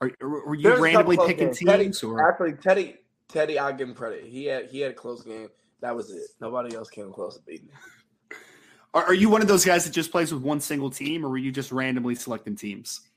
Are, 0.00 0.10
were 0.22 0.54
you 0.54 0.62
There's 0.62 0.80
randomly 0.80 1.18
picking 1.18 1.52
teams? 1.52 1.70
Teddy, 1.70 2.06
or? 2.06 2.26
Actually, 2.26 2.54
Teddy, 2.54 2.96
Teddy, 3.28 3.58
I 3.58 3.72
give 3.72 3.88
him 3.88 3.94
credit. 3.94 4.24
He 4.24 4.46
had 4.46 4.66
he 4.70 4.80
had 4.80 4.92
a 4.92 4.94
close 4.94 5.22
game. 5.22 5.48
That 5.80 5.94
was 5.94 6.10
it. 6.10 6.30
Nobody 6.40 6.74
else 6.74 6.88
came 6.88 7.12
close 7.12 7.36
to 7.36 7.42
beating 7.42 7.66
me. 7.66 8.36
Are, 8.94 9.04
are 9.04 9.14
you 9.14 9.28
one 9.28 9.42
of 9.42 9.48
those 9.48 9.66
guys 9.66 9.84
that 9.84 9.90
just 9.90 10.10
plays 10.10 10.32
with 10.32 10.42
one 10.42 10.60
single 10.60 10.90
team, 10.90 11.26
or 11.26 11.28
were 11.28 11.36
you 11.36 11.52
just 11.52 11.72
randomly 11.72 12.14
selecting 12.14 12.56
teams? 12.56 13.07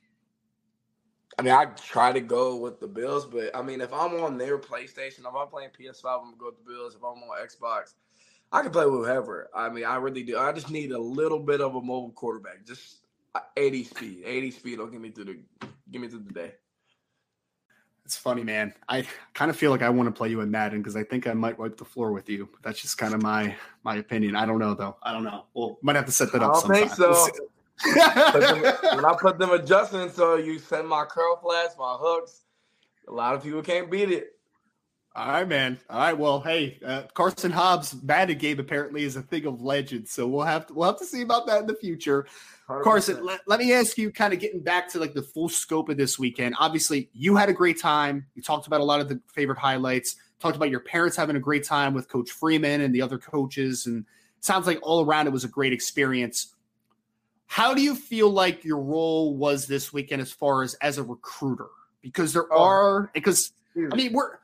I 1.38 1.42
mean, 1.44 1.54
I 1.54 1.66
try 1.66 2.12
to 2.12 2.20
go 2.20 2.56
with 2.56 2.80
the 2.80 2.88
Bills, 2.88 3.26
but 3.26 3.56
I 3.56 3.62
mean, 3.62 3.82
if 3.82 3.94
I'm 3.94 4.22
on 4.22 4.38
their 4.38 4.58
PlayStation, 4.58 5.20
if 5.20 5.36
I'm 5.36 5.48
playing 5.48 5.70
PS5, 5.70 6.06
I'm 6.06 6.24
gonna 6.24 6.38
go 6.38 6.46
with 6.48 6.64
the 6.64 6.72
Bills. 6.72 6.96
If 6.96 7.02
I'm 7.02 7.24
on 7.24 7.46
Xbox, 7.46 7.94
I 8.52 8.62
can 8.62 8.72
play 8.72 8.86
with 8.86 9.06
whoever. 9.06 9.50
I 9.56 9.70
mean, 9.70 9.86
I 9.86 9.96
really 9.96 10.24
do. 10.24 10.38
I 10.38 10.52
just 10.52 10.70
need 10.70 10.92
a 10.92 11.00
little 11.00 11.40
bit 11.40 11.62
of 11.62 11.76
a 11.76 11.82
mobile 11.82 12.12
quarterback, 12.12 12.66
just 12.66 12.98
uh, 13.34 13.40
80 13.56 13.84
speed. 13.86 14.24
80 14.26 14.52
speed 14.52 14.80
will 14.80 14.88
get 14.88 15.00
me 15.00 15.12
through 15.12 15.26
the 15.26 15.40
get 15.90 16.02
me 16.02 16.08
through 16.08 16.24
the 16.28 16.34
day. 16.34 16.54
It's 18.04 18.18
funny, 18.18 18.44
man. 18.44 18.74
I 18.90 19.08
kind 19.34 19.50
of 19.50 19.56
feel 19.56 19.72
like 19.72 19.82
I 19.82 19.90
want 19.90 20.08
to 20.08 20.12
play 20.12 20.28
you 20.28 20.42
in 20.42 20.52
Madden 20.52 20.80
because 20.80 20.98
I 20.98 21.04
think 21.04 21.28
I 21.28 21.34
might 21.34 21.58
wipe 21.58 21.78
the 21.78 21.86
floor 21.86 22.12
with 22.12 22.30
you. 22.30 22.50
That's 22.62 22.82
just 22.82 22.98
kind 22.98 23.14
of 23.14 23.22
my 23.22 23.56
my 23.84 23.96
opinion. 23.96 24.36
I 24.36 24.46
don't 24.46 24.60
know 24.60 24.74
though. 24.74 24.98
I 25.02 25.14
don't 25.14 25.24
know. 25.24 25.46
Well, 25.54 25.78
might 25.82 25.96
have 25.96 26.08
to 26.08 26.12
set 26.12 26.32
that 26.34 26.44
up. 26.44 26.50
I 26.50 26.54
don't 26.54 26.62
sometime. 26.62 26.90
think 26.90 26.94
so. 26.94 27.30
Them, 27.84 28.62
when 28.96 29.06
I 29.06 29.16
put 29.20 29.40
them 29.40 29.52
adjustments, 29.52 30.16
so 30.16 30.36
you 30.36 30.60
send 30.60 30.88
my 30.88 31.06
curl 31.06 31.40
flats, 31.42 31.76
my 31.78 31.98
hooks. 32.00 32.42
A 33.08 33.12
lot 33.12 33.36
of 33.36 33.44
people 33.44 33.62
can't 33.62 33.90
beat 33.90 34.12
it. 34.12 34.36
All 35.14 35.28
right, 35.28 35.48
man. 35.48 35.78
All 35.90 36.00
right. 36.00 36.18
Well, 36.18 36.40
hey, 36.40 36.80
uh, 36.86 37.04
Karson 37.14 37.52
Hobbs 37.52 38.02
Madden 38.02 38.38
game 38.38 38.60
apparently 38.60 39.04
is 39.04 39.18
a 39.18 39.22
thing 39.22 39.46
of 39.46 39.62
legend, 39.62 40.08
so 40.08 40.26
we'll 40.26 40.46
have 40.46 40.68
to 40.68 40.74
we'll 40.74 40.88
have 40.88 41.00
to 41.00 41.06
see 41.06 41.22
about 41.22 41.48
that 41.48 41.62
in 41.62 41.68
the 41.68 41.76
future. 41.76 42.26
100%. 42.70 42.84
Karson, 42.84 43.22
let, 43.22 43.42
let 43.46 43.60
me 43.60 43.74
ask 43.74 43.98
you, 43.98 44.10
kind 44.10 44.34
of 44.34 44.40
getting 44.40 44.62
back 44.62 44.90
to 44.92 45.00
like 45.00 45.14
the 45.14 45.22
full 45.22 45.50
scope 45.50 45.90
of 45.90 45.98
this 45.98 46.18
weekend. 46.18 46.56
Obviously, 46.60 47.10
you 47.12 47.36
had 47.36 47.50
a 47.50 47.54
great 47.54 47.78
time. 47.78 48.26
You 48.36 48.42
talked 48.42 48.68
about 48.68 48.80
a 48.80 48.86
lot 48.86 49.02
of 49.02 49.10
the 49.10 49.20
favorite 49.34 49.58
highlights. 49.58 50.16
Talked 50.40 50.56
about 50.56 50.70
your 50.70 50.80
parents 50.80 51.18
having 51.18 51.36
a 51.36 51.42
great 51.42 51.66
time 51.66 51.94
with 51.94 52.08
Coach 52.08 52.32
Freeman 52.32 52.80
and 52.80 52.96
the 52.96 53.02
other 53.02 53.18
coaches, 53.18 53.88
and 53.88 54.06
sounds 54.40 54.66
like 54.66 54.80
all 54.82 55.06
around 55.06 55.28
it 55.28 55.34
was 55.34 55.44
a 55.44 55.50
great 55.50 55.74
experience. 55.74 56.56
How 57.52 57.74
do 57.74 57.82
you 57.82 57.96
feel 57.96 58.30
like 58.30 58.64
your 58.64 58.80
role 58.80 59.36
was 59.36 59.68
this 59.68 59.92
weekend 59.92 60.22
as 60.22 60.32
far 60.32 60.64
as 60.64 60.74
as 60.76 60.98
a 60.98 61.04
recruiter? 61.04 61.68
Because 62.02 62.32
there 62.32 62.46
oh. 62.50 62.64
are 62.64 63.12
because 63.14 63.52
I 63.76 63.94
mean 63.94 64.14
we're 64.14 64.38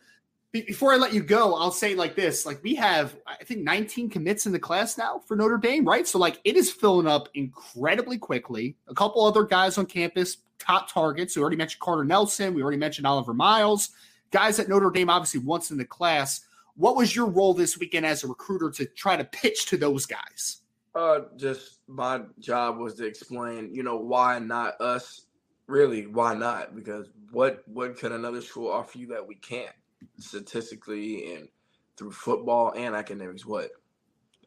before 0.51 0.91
I 0.91 0.97
let 0.97 1.13
you 1.13 1.23
go, 1.23 1.55
I'll 1.55 1.71
say 1.71 1.95
like 1.95 2.17
this: 2.17 2.45
like 2.45 2.61
we 2.63 2.75
have, 2.75 3.15
I 3.25 3.41
think, 3.45 3.61
19 3.61 4.09
commits 4.09 4.45
in 4.45 4.51
the 4.51 4.59
class 4.59 4.97
now 4.97 5.19
for 5.19 5.37
Notre 5.37 5.57
Dame, 5.57 5.85
right? 5.85 6.05
So 6.05 6.19
like 6.19 6.41
it 6.43 6.57
is 6.57 6.69
filling 6.69 7.07
up 7.07 7.29
incredibly 7.33 8.17
quickly. 8.17 8.75
A 8.89 8.93
couple 8.93 9.23
other 9.23 9.45
guys 9.45 9.77
on 9.77 9.85
campus, 9.85 10.39
top 10.59 10.91
targets. 10.91 11.33
We 11.33 11.41
already 11.41 11.55
mentioned 11.55 11.79
Carter 11.79 12.03
Nelson. 12.03 12.53
We 12.53 12.61
already 12.61 12.77
mentioned 12.77 13.07
Oliver 13.07 13.33
Miles, 13.33 13.91
guys 14.31 14.57
that 14.57 14.67
Notre 14.67 14.91
Dame 14.91 15.09
obviously 15.09 15.39
wants 15.39 15.71
in 15.71 15.77
the 15.77 15.85
class. 15.85 16.41
What 16.75 16.97
was 16.97 17.15
your 17.15 17.27
role 17.27 17.53
this 17.53 17.77
weekend 17.77 18.05
as 18.05 18.25
a 18.25 18.27
recruiter 18.27 18.69
to 18.71 18.85
try 18.85 19.15
to 19.15 19.23
pitch 19.23 19.67
to 19.67 19.77
those 19.77 20.05
guys? 20.05 20.61
Uh, 20.97 21.25
just 21.35 21.79
my 21.87 22.21
job 22.39 22.77
was 22.77 22.95
to 22.95 23.05
explain, 23.05 23.73
you 23.73 23.83
know, 23.83 23.97
why 23.97 24.39
not 24.39 24.81
us? 24.81 25.27
Really, 25.67 26.07
why 26.07 26.33
not? 26.33 26.75
Because 26.75 27.09
what 27.31 27.61
what 27.67 27.97
could 27.97 28.11
another 28.11 28.41
school 28.41 28.71
offer 28.71 28.97
you 28.97 29.07
that 29.07 29.27
we 29.27 29.35
can't? 29.35 29.75
statistically 30.19 31.33
and 31.33 31.47
through 31.95 32.11
football 32.11 32.73
and 32.75 32.95
academics. 32.95 33.45
What 33.45 33.71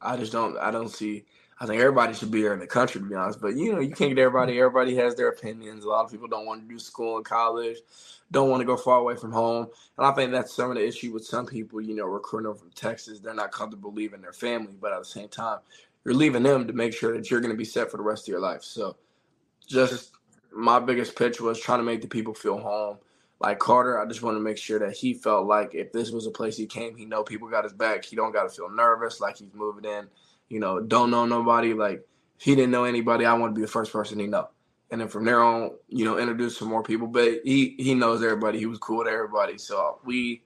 I 0.01 0.17
just 0.17 0.33
don't 0.33 0.57
I 0.59 0.71
don't 0.71 0.89
see. 0.89 1.25
I 1.63 1.67
think 1.67 1.79
everybody 1.79 2.15
should 2.15 2.31
be 2.31 2.39
here 2.39 2.55
in 2.55 2.59
the 2.59 2.67
country 2.67 3.03
to 3.03 3.07
be 3.07 3.15
honest. 3.15 3.41
But 3.41 3.57
you 3.57 3.73
know 3.73 3.81
you 3.81 3.95
can't 3.95 4.15
get 4.15 4.23
everybody. 4.23 4.59
Everybody 4.59 4.97
has 4.97 5.15
their 5.15 5.29
opinions. 5.29 5.85
A 5.85 5.89
lot 5.89 6.05
of 6.05 6.11
people 6.11 6.29
don't 6.29 6.47
want 6.47 6.63
to 6.63 6.69
do 6.69 6.79
school 6.79 7.17
and 7.17 7.25
college, 7.25 7.77
don't 8.31 8.49
want 8.49 8.61
to 8.61 8.67
go 8.67 8.77
far 8.77 8.99
away 8.99 9.17
from 9.17 9.33
home. 9.33 9.67
And 9.99 10.07
I 10.07 10.13
think 10.13 10.33
that's 10.33 10.55
some 10.55 10.71
of 10.71 10.77
the 10.77 10.87
issue 10.87 11.13
with 11.13 11.25
some 11.25 11.47
people. 11.47 11.81
You 11.81 11.97
know, 11.97 12.07
recruiting 12.07 12.55
from 12.55 12.71
Texas, 12.71 13.21
they're 13.21 13.35
not 13.35 13.53
comfortable 13.53 13.93
leaving 13.93 14.23
their 14.23 14.33
family, 14.33 14.75
but 14.81 14.93
at 14.93 15.01
the 15.01 15.05
same 15.05 15.29
time, 15.29 15.59
you're 16.05 16.15
leaving 16.15 16.43
them 16.43 16.67
to 16.67 16.73
make 16.73 16.95
sure 16.95 17.17
that 17.17 17.31
you're 17.31 17.41
going 17.41 17.53
to 17.53 17.59
be 17.59 17.65
set 17.65 17.91
for 17.91 17.97
the 17.97 18.03
rest 18.03 18.25
of 18.25 18.29
your 18.29 18.41
life. 18.41 18.63
So, 18.63 18.97
just 19.67 20.13
my 20.53 20.79
biggest 20.81 21.17
pitch 21.17 21.41
was 21.41 21.61
trying 21.61 21.79
to 21.79 21.85
make 21.85 22.03
the 22.03 22.09
people 22.09 22.35
feel 22.35 22.59
home 22.59 22.99
like 23.41 23.59
Carter, 23.59 23.99
I 23.99 24.07
just 24.07 24.23
want 24.23 24.37
to 24.37 24.41
make 24.41 24.59
sure 24.59 24.79
that 24.79 24.93
he 24.93 25.15
felt 25.15 25.47
like 25.47 25.75
if 25.75 25.93
this 25.93 26.11
was 26.11 26.27
a 26.27 26.31
place 26.31 26.59
he 26.59 26.67
came, 26.67 26.95
he 26.95 27.07
know 27.07 27.25
people 27.25 27.49
got 27.49 27.65
his 27.65 27.73
back. 27.73 28.05
He 28.05 28.15
don't 28.15 28.33
got 28.33 28.43
to 28.43 28.51
feel 28.51 28.69
nervous 28.69 29.19
like 29.19 29.39
he's 29.39 29.55
moving 29.55 29.87
in. 29.87 30.09
You 30.51 30.61
know, 30.61 30.79
don't 30.79 31.11
know 31.11 31.25
nobody. 31.25 31.73
Like 31.73 32.07
he 32.37 32.55
didn't 32.55 32.71
know 32.71 32.85
anybody. 32.85 33.25
I 33.25 33.33
want 33.33 33.55
to 33.55 33.59
be 33.59 33.63
the 33.65 33.71
first 33.73 33.93
person 33.93 34.21
he 34.21 34.27
know. 34.27 34.51
And 34.91 35.01
then 35.01 35.09
from 35.09 35.25
there 35.25 35.43
on, 35.43 35.71
you 35.89 36.05
know, 36.05 36.19
introduce 36.19 36.59
some 36.59 36.69
more 36.69 36.83
people. 36.83 37.07
But 37.07 37.41
he 37.45 37.77
he 37.79 37.95
knows 37.95 38.23
everybody. 38.23 38.59
He 38.59 38.67
was 38.67 38.79
cool 38.79 38.99
with 38.99 39.09
everybody. 39.09 39.57
So 39.57 40.01
we, 40.05 40.43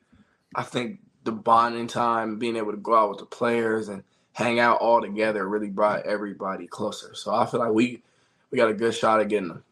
I 0.54 0.62
think 0.62 1.00
the 1.24 1.32
bonding 1.32 1.88
time, 1.88 2.38
being 2.38 2.56
able 2.56 2.70
to 2.70 2.76
go 2.78 2.94
out 2.94 3.10
with 3.10 3.18
the 3.18 3.26
players 3.26 3.88
and 3.88 4.04
hang 4.34 4.60
out 4.60 4.78
all 4.78 5.00
together, 5.00 5.48
really 5.48 5.70
brought 5.70 6.04
everybody 6.04 6.66
closer. 6.66 7.14
So 7.14 7.34
I 7.34 7.46
feel 7.46 7.60
like 7.60 7.72
we 7.72 8.02
we 8.50 8.58
got 8.58 8.68
a 8.68 8.74
good 8.74 8.94
shot 8.94 9.20
at 9.20 9.28
getting 9.28 9.48
them. 9.48 9.64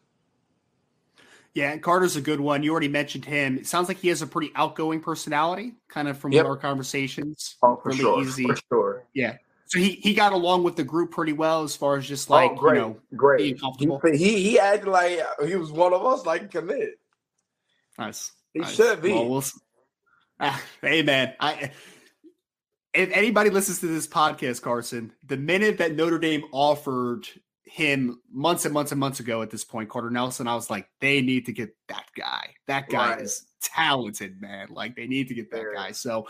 Yeah, 1.53 1.77
Carter's 1.77 2.15
a 2.15 2.21
good 2.21 2.39
one. 2.39 2.63
You 2.63 2.71
already 2.71 2.87
mentioned 2.87 3.25
him. 3.25 3.57
It 3.57 3.67
sounds 3.67 3.87
like 3.87 3.97
he 3.97 4.07
has 4.07 4.23
a 4.23 4.27
pretty 4.27 4.51
outgoing 4.55 5.01
personality, 5.01 5.75
kind 5.87 6.07
of 6.07 6.17
from 6.17 6.31
yep. 6.31 6.47
our 6.47 6.57
conversations. 6.57 7.57
Oh, 7.61 7.75
for 7.75 7.89
really 7.89 7.99
sure. 7.99 8.21
Easy. 8.23 8.45
For 8.45 8.57
sure. 8.69 9.03
Yeah. 9.13 9.37
So 9.67 9.77
he, 9.77 9.91
he 9.91 10.15
got 10.15 10.33
along 10.33 10.63
with 10.63 10.75
the 10.75 10.83
group 10.83 11.11
pretty 11.11 11.33
well 11.33 11.63
as 11.63 11.75
far 11.75 11.97
as 11.97 12.07
just 12.07 12.29
oh, 12.31 12.33
like 12.33 12.51
oh, 12.51 12.55
great. 12.55 12.75
you 12.75 12.81
know 12.81 12.97
great. 13.15 13.37
being 13.37 13.57
comfortable. 13.57 14.01
He, 14.03 14.17
he, 14.17 14.43
he 14.49 14.59
acted 14.59 14.89
like 14.89 15.19
he 15.45 15.55
was 15.55 15.71
one 15.71 15.93
of 15.93 16.03
us, 16.05 16.25
like 16.25 16.49
commit. 16.49 16.99
Nice. 17.99 18.31
He 18.53 18.59
nice. 18.59 18.73
should 18.73 19.01
be. 19.01 19.13
Well, 19.13 19.29
we'll, 19.29 19.43
ah, 20.39 20.61
hey 20.81 21.03
man, 21.03 21.33
I 21.39 21.71
if 22.93 23.09
anybody 23.11 23.49
listens 23.49 23.79
to 23.79 23.87
this 23.87 24.07
podcast, 24.07 24.61
Karson, 24.61 25.11
the 25.25 25.37
minute 25.37 25.77
that 25.79 25.95
Notre 25.95 26.19
Dame 26.19 26.43
offered 26.51 27.27
him 27.63 28.21
months 28.31 28.65
and 28.65 28.73
months 28.73 28.91
and 28.91 28.99
months 28.99 29.19
ago 29.19 29.41
at 29.41 29.49
this 29.49 29.63
point, 29.63 29.89
Carter 29.89 30.11
Nelson, 30.11 30.47
I 30.47 30.53
was 30.55 30.69
like, 30.69 30.87
they 31.01 31.21
need 31.21 31.47
to 31.47 31.53
get 31.53 31.75
that 31.87 32.05
guy. 32.15 32.53
That 32.67 32.89
guy 32.89 33.11
right. 33.11 33.21
is 33.21 33.47
talented, 33.61 34.39
man. 34.39 34.67
Like 34.69 34.95
they 34.95 35.07
need 35.07 35.27
to 35.29 35.33
get 35.33 35.49
that 35.51 35.65
guy. 35.73 35.91
So 35.91 36.27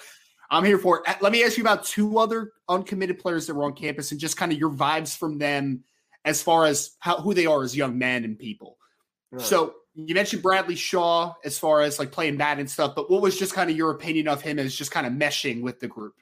I'm 0.49 0.63
here 0.63 0.78
for 0.78 1.04
it. 1.06 1.21
Let 1.21 1.34
me 1.34 1.43
ask 1.43 1.58
you 1.58 1.63
about 1.63 1.84
two 1.84 2.17
other 2.17 2.54
uncommitted 2.69 3.19
players 3.19 3.47
that 3.47 3.56
were 3.56 3.65
on 3.65 3.73
campus 3.73 4.12
and 4.12 4.19
just 4.19 4.38
kind 4.38 4.54
of 4.54 4.58
your 4.58 4.71
vibes 4.71 5.17
from 5.17 5.38
them 5.38 5.84
as 6.23 6.41
far 6.41 6.65
as 6.65 6.95
how 6.99 7.17
who 7.17 7.34
they 7.34 7.45
are 7.45 7.63
as 7.63 7.76
young 7.76 7.97
men 7.97 8.24
and 8.24 8.39
people. 8.39 8.78
Right. 9.32 9.41
So 9.41 9.74
you 9.95 10.16
mentioned 10.16 10.41
Bradley 10.41 10.76
Shaw 10.76 11.34
as 11.43 11.57
far 11.57 11.82
as 11.82 11.99
like 11.99 12.11
playing 12.11 12.38
that 12.38 12.59
and 12.59 12.70
stuff, 12.70 12.95
but 12.95 13.11
what 13.11 13.22
was 13.22 13.38
just 13.38 13.53
kind 13.53 13.70
of 13.70 13.76
your 13.76 13.91
opinion 13.91 14.30
of 14.30 14.41
him 14.41 14.59
as 14.59 14.74
just 14.74 14.91
kind 14.91 15.05
of 15.05 15.11
meshing 15.11 15.61
with 15.61 15.82
the 15.82 15.88
group? 15.88 16.14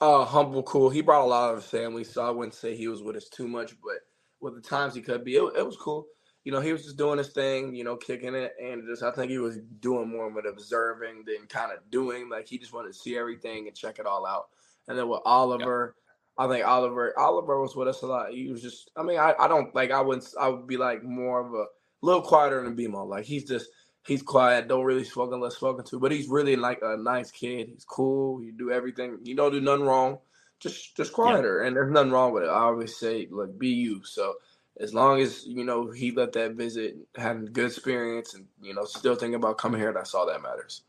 Uh, 0.00 0.24
humble, 0.24 0.62
cool. 0.62 0.90
He 0.90 1.00
brought 1.00 1.24
a 1.24 1.26
lot 1.26 1.54
of 1.54 1.64
family, 1.64 2.04
so 2.04 2.24
I 2.24 2.30
wouldn't 2.30 2.54
say 2.54 2.74
he 2.74 2.88
was 2.88 3.02
with 3.02 3.16
us 3.16 3.28
too 3.28 3.46
much, 3.46 3.74
but 3.82 3.98
with 4.40 4.54
the 4.54 4.60
times 4.60 4.94
he 4.94 5.00
could 5.00 5.24
be. 5.24 5.36
It, 5.36 5.42
it, 5.56 5.64
was 5.64 5.76
cool. 5.76 6.06
You 6.44 6.52
know, 6.52 6.60
he 6.60 6.72
was 6.72 6.82
just 6.82 6.96
doing 6.96 7.18
his 7.18 7.32
thing, 7.32 7.74
you 7.74 7.84
know, 7.84 7.96
kicking 7.96 8.34
it, 8.34 8.52
and 8.60 8.82
just 8.86 9.02
I 9.02 9.12
think 9.12 9.30
he 9.30 9.38
was 9.38 9.58
doing 9.80 10.08
more 10.08 10.28
of 10.28 10.36
it 10.36 10.46
observing 10.46 11.24
than 11.26 11.46
kind 11.48 11.72
of 11.72 11.78
doing. 11.90 12.28
Like 12.28 12.48
he 12.48 12.58
just 12.58 12.72
wanted 12.72 12.88
to 12.88 12.98
see 12.98 13.16
everything 13.16 13.68
and 13.68 13.76
check 13.76 13.98
it 13.98 14.06
all 14.06 14.26
out. 14.26 14.46
And 14.88 14.98
then 14.98 15.08
with 15.08 15.20
Oliver, 15.24 15.94
I 16.36 16.48
think 16.48 16.66
Oliver 16.66 17.16
Oliver 17.18 17.60
was 17.60 17.76
with 17.76 17.88
us 17.88 18.02
a 18.02 18.06
lot. 18.06 18.32
He 18.32 18.48
was 18.48 18.62
just 18.62 18.90
I 18.96 19.02
mean, 19.02 19.18
I, 19.18 19.34
I 19.38 19.46
don't 19.46 19.72
like 19.74 19.92
I 19.92 20.00
wouldn't 20.00 20.26
I 20.40 20.48
would 20.48 20.66
be 20.66 20.76
like 20.76 21.04
more 21.04 21.46
of 21.46 21.54
a 21.54 21.66
little 22.00 22.22
quieter 22.22 22.64
than 22.64 22.76
BMO. 22.76 23.06
Like 23.06 23.24
he's 23.24 23.44
just 23.44 23.68
he's 24.04 24.22
quiet, 24.22 24.68
don't 24.68 24.84
really 24.84 25.04
spoken 25.04 25.34
unless 25.34 25.56
spoken 25.56 25.84
to, 25.86 26.00
but 26.00 26.12
he's 26.12 26.28
really 26.28 26.56
like 26.56 26.80
a 26.82 26.96
nice 26.96 27.30
kid. 27.30 27.68
He's 27.68 27.84
cool. 27.84 28.40
He 28.40 28.50
do 28.50 28.70
everything. 28.70 29.18
You 29.22 29.34
don't 29.34 29.52
do 29.52 29.60
nothing 29.60 29.86
wrong. 29.86 30.18
Just 30.60 30.96
just 30.96 31.12
quieter, 31.12 31.60
yeah. 31.60 31.66
and 31.66 31.76
there's 31.76 31.90
nothing 31.90 32.12
wrong 32.12 32.32
with 32.32 32.44
it. 32.44 32.48
I 32.48 32.60
always 32.60 32.96
say 32.96 33.26
like 33.30 33.58
be 33.58 33.68
you. 33.68 34.04
So 34.04 34.34
as 34.78 34.94
long 34.94 35.20
as 35.20 35.44
you 35.44 35.64
know 35.64 35.90
he 35.90 36.12
let 36.12 36.32
that 36.34 36.52
visit, 36.52 36.96
having 37.16 37.46
good 37.46 37.66
experience, 37.66 38.34
and 38.34 38.46
you 38.60 38.72
know 38.72 38.84
still 38.84 39.16
thinking 39.16 39.34
about 39.34 39.58
coming 39.58 39.80
here, 39.80 39.92
that's 39.92 40.14
all 40.14 40.26
that 40.26 40.42
matters. 40.42 40.82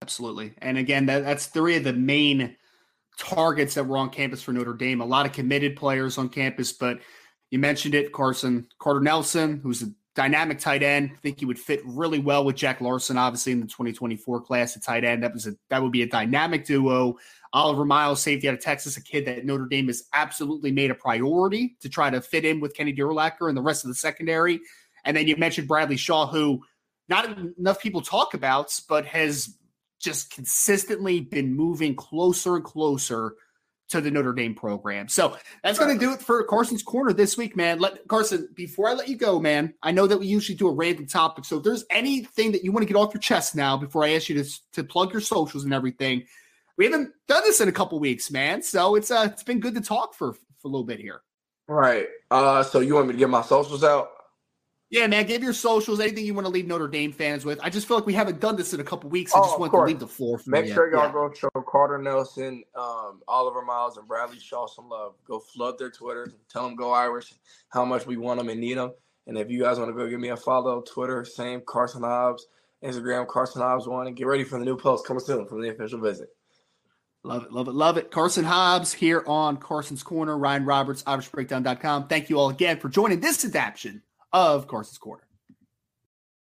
Absolutely, 0.00 0.54
and 0.58 0.78
again, 0.78 1.06
that, 1.06 1.22
that's 1.22 1.46
three 1.46 1.76
of 1.76 1.84
the 1.84 1.92
main 1.92 2.56
targets 3.18 3.74
that 3.74 3.84
were 3.84 3.98
on 3.98 4.08
campus 4.08 4.42
for 4.42 4.52
Notre 4.52 4.72
Dame. 4.72 5.02
A 5.02 5.06
lot 5.06 5.26
of 5.26 5.32
committed 5.32 5.76
players 5.76 6.16
on 6.16 6.30
campus, 6.30 6.72
but 6.72 7.00
you 7.50 7.58
mentioned 7.58 7.94
it, 7.94 8.12
Karson 8.12 8.66
Carter 8.78 9.00
Nelson, 9.00 9.60
who's 9.62 9.82
a 9.82 9.92
dynamic 10.18 10.58
tight 10.58 10.82
end. 10.82 11.12
I 11.14 11.16
think 11.18 11.38
he 11.38 11.46
would 11.46 11.60
fit 11.60 11.80
really 11.84 12.18
well 12.18 12.44
with 12.44 12.56
Jack 12.56 12.80
Larsen, 12.80 13.16
obviously 13.16 13.52
in 13.52 13.60
the 13.60 13.68
2024 13.68 14.40
class 14.40 14.76
at 14.76 14.82
tight 14.82 15.04
end. 15.04 15.22
That 15.22 15.32
was 15.32 15.46
a 15.46 15.54
that 15.70 15.80
would 15.80 15.92
be 15.92 16.02
a 16.02 16.08
dynamic 16.08 16.66
duo. 16.66 17.18
Oliver 17.52 17.84
Miles, 17.84 18.20
safety 18.20 18.48
out 18.48 18.54
of 18.54 18.60
Texas, 18.60 18.96
a 18.96 19.02
kid 19.02 19.26
that 19.26 19.46
Notre 19.46 19.68
Dame 19.68 19.86
has 19.86 20.02
absolutely 20.12 20.72
made 20.72 20.90
a 20.90 20.94
priority 20.96 21.76
to 21.82 21.88
try 21.88 22.10
to 22.10 22.20
fit 22.20 22.44
in 22.44 22.58
with 22.58 22.74
Kennedy 22.74 23.00
Urlacher 23.00 23.48
and 23.48 23.56
the 23.56 23.62
rest 23.62 23.84
of 23.84 23.88
the 23.88 23.94
secondary. 23.94 24.60
And 25.04 25.16
then 25.16 25.28
you 25.28 25.36
mentioned 25.36 25.68
Bradley 25.68 25.96
Shaw, 25.96 26.26
who 26.26 26.64
not 27.08 27.38
enough 27.56 27.80
people 27.80 28.00
talk 28.00 28.34
about, 28.34 28.76
but 28.88 29.06
has 29.06 29.56
just 30.00 30.34
consistently 30.34 31.20
been 31.20 31.54
moving 31.54 31.94
closer 31.94 32.56
and 32.56 32.64
closer 32.64 33.34
to 33.88 34.00
the 34.00 34.10
Notre 34.10 34.32
Dame 34.32 34.54
program. 34.54 35.08
So 35.08 35.36
that's 35.62 35.78
going 35.78 35.98
to 35.98 36.04
do 36.04 36.12
it 36.12 36.20
for 36.20 36.46
Karson's 36.46 36.82
Corner 36.82 37.12
this 37.12 37.36
week, 37.36 37.56
man. 37.56 37.78
Let 37.78 38.06
Karson, 38.06 38.54
before 38.54 38.88
I 38.88 38.92
let 38.92 39.08
you 39.08 39.16
go, 39.16 39.40
man, 39.40 39.74
I 39.82 39.92
know 39.92 40.06
that 40.06 40.18
we 40.18 40.26
usually 40.26 40.56
do 40.56 40.68
a 40.68 40.72
random 40.72 41.06
topic. 41.06 41.44
So 41.44 41.58
if 41.58 41.64
there's 41.64 41.84
anything 41.90 42.52
that 42.52 42.64
you 42.64 42.72
want 42.72 42.86
to 42.86 42.92
get 42.92 42.98
off 42.98 43.14
your 43.14 43.20
chest 43.20 43.56
now 43.56 43.76
before 43.76 44.04
I 44.04 44.10
ask 44.10 44.28
you 44.28 44.42
to, 44.42 44.50
to 44.72 44.84
plug 44.84 45.12
your 45.12 45.22
socials 45.22 45.64
and 45.64 45.72
everything, 45.72 46.24
we 46.76 46.84
haven't 46.84 47.12
done 47.26 47.42
this 47.44 47.60
in 47.60 47.68
a 47.68 47.72
couple 47.72 47.98
weeks, 47.98 48.30
man. 48.30 48.62
So 48.62 48.94
it's 48.94 49.10
uh 49.10 49.28
it's 49.32 49.42
been 49.42 49.60
good 49.60 49.74
to 49.74 49.80
talk 49.80 50.14
for 50.14 50.32
for 50.32 50.66
a 50.66 50.68
little 50.68 50.84
bit 50.84 51.00
here. 51.00 51.22
Right. 51.66 52.06
Uh 52.30 52.62
so 52.62 52.80
you 52.80 52.94
want 52.94 53.08
me 53.08 53.14
to 53.14 53.18
get 53.18 53.28
my 53.28 53.42
socials 53.42 53.84
out? 53.84 54.10
Yeah, 54.90 55.06
man. 55.06 55.26
Give 55.26 55.42
your 55.42 55.52
socials, 55.52 56.00
anything 56.00 56.24
you 56.24 56.32
want 56.32 56.46
to 56.46 56.52
leave 56.52 56.66
Notre 56.66 56.88
Dame 56.88 57.12
fans 57.12 57.44
with. 57.44 57.60
I 57.62 57.68
just 57.68 57.86
feel 57.86 57.98
like 57.98 58.06
we 58.06 58.14
haven't 58.14 58.40
done 58.40 58.56
this 58.56 58.72
in 58.72 58.80
a 58.80 58.84
couple 58.84 59.10
weeks. 59.10 59.34
I 59.34 59.38
oh, 59.38 59.42
just 59.42 59.58
want 59.60 59.72
to 59.72 59.82
leave 59.82 59.98
the 59.98 60.06
floor 60.06 60.38
for 60.38 60.44
you. 60.46 60.52
Make 60.52 60.66
you. 60.66 60.74
sure 60.74 60.90
y'all 60.90 61.04
yeah. 61.06 61.12
go 61.12 61.30
show 61.34 61.50
Carter 61.70 61.98
Nelson, 61.98 62.64
um, 62.74 63.20
Oliver 63.28 63.62
Miles, 63.62 63.98
and 63.98 64.08
Bradley 64.08 64.38
Shaw 64.38 64.66
some 64.66 64.88
love. 64.88 65.14
Go 65.26 65.40
flood 65.40 65.78
their 65.78 65.90
Twitter. 65.90 66.32
Tell 66.50 66.64
them 66.64 66.74
go 66.74 66.92
Irish, 66.92 67.34
how 67.68 67.84
much 67.84 68.06
we 68.06 68.16
want 68.16 68.38
them 68.38 68.48
and 68.48 68.60
need 68.60 68.78
them. 68.78 68.92
And 69.26 69.36
if 69.36 69.50
you 69.50 69.60
guys 69.60 69.78
want 69.78 69.90
to 69.90 69.94
go 69.94 70.08
give 70.08 70.20
me 70.20 70.30
a 70.30 70.36
follow, 70.36 70.80
Twitter, 70.80 71.22
same 71.22 71.60
Karson 71.60 72.00
Hobbs, 72.00 72.46
Instagram, 72.82 73.26
Karson 73.26 73.58
Hobbs 73.58 73.86
one, 73.86 74.06
and 74.06 74.16
get 74.16 74.26
ready 74.26 74.44
for 74.44 74.58
the 74.58 74.64
new 74.64 74.76
post 74.76 75.06
coming 75.06 75.20
soon 75.20 75.46
from 75.46 75.60
the 75.60 75.68
official 75.68 76.00
visit. 76.00 76.30
Love 77.24 77.44
it, 77.44 77.52
love 77.52 77.68
it, 77.68 77.74
love 77.74 77.98
it. 77.98 78.10
Karson 78.10 78.44
Hobbs 78.44 78.94
here 78.94 79.22
on 79.26 79.58
Karson's 79.58 80.02
Corner. 80.02 80.38
Ryan 80.38 80.64
Roberts, 80.64 81.02
IrishBreakdown.com. 81.02 82.06
Thank 82.06 82.30
you 82.30 82.38
all 82.38 82.48
again 82.48 82.78
for 82.78 82.88
joining 82.88 83.20
this 83.20 83.44
adaptation 83.44 84.02
of 84.32 84.66
Karson's 84.66 84.98
Corner. 84.98 85.22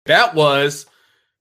That 0.06 0.34
was 0.34 0.86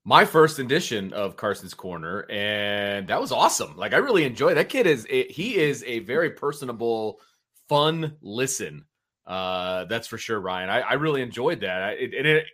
my 0.05 0.25
first 0.25 0.59
edition 0.59 1.13
of 1.13 1.35
Karson's 1.35 1.73
Corner, 1.73 2.25
and 2.29 3.07
that 3.07 3.21
was 3.21 3.31
awesome. 3.31 3.77
Like 3.77 3.93
I 3.93 3.97
really 3.97 4.23
enjoyed 4.23 4.57
that 4.57 4.69
kid. 4.69 4.87
Is 4.87 5.05
he 5.05 5.57
is 5.57 5.83
a 5.85 5.99
very 5.99 6.31
personable, 6.31 7.19
fun 7.67 8.17
listen. 8.21 8.85
Uh, 9.25 9.85
that's 9.85 10.07
for 10.07 10.17
sure, 10.17 10.39
Ryan. 10.39 10.69
I, 10.69 10.79
I 10.79 10.93
really 10.93 11.21
enjoyed 11.21 11.61
that. 11.61 11.99
It, 11.99 12.13
it, 12.13 12.25
it, 12.25 12.45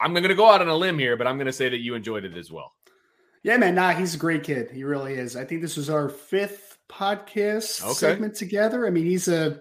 I'm 0.00 0.12
going 0.12 0.22
to 0.22 0.34
go 0.34 0.50
out 0.50 0.62
on 0.62 0.68
a 0.68 0.76
limb 0.76 0.98
here, 0.98 1.16
but 1.16 1.26
I'm 1.26 1.36
going 1.36 1.46
to 1.46 1.52
say 1.52 1.68
that 1.68 1.80
you 1.80 1.94
enjoyed 1.94 2.24
it 2.24 2.36
as 2.36 2.50
well. 2.50 2.72
Yeah, 3.42 3.58
man. 3.58 3.74
Nah, 3.74 3.92
he's 3.92 4.14
a 4.14 4.18
great 4.18 4.42
kid. 4.42 4.70
He 4.70 4.82
really 4.82 5.14
is. 5.14 5.36
I 5.36 5.44
think 5.44 5.60
this 5.60 5.76
was 5.76 5.90
our 5.90 6.08
fifth 6.08 6.78
podcast 6.88 7.82
okay. 7.82 7.92
segment 7.92 8.34
together. 8.34 8.86
I 8.86 8.90
mean, 8.90 9.04
he's 9.04 9.28
a 9.28 9.60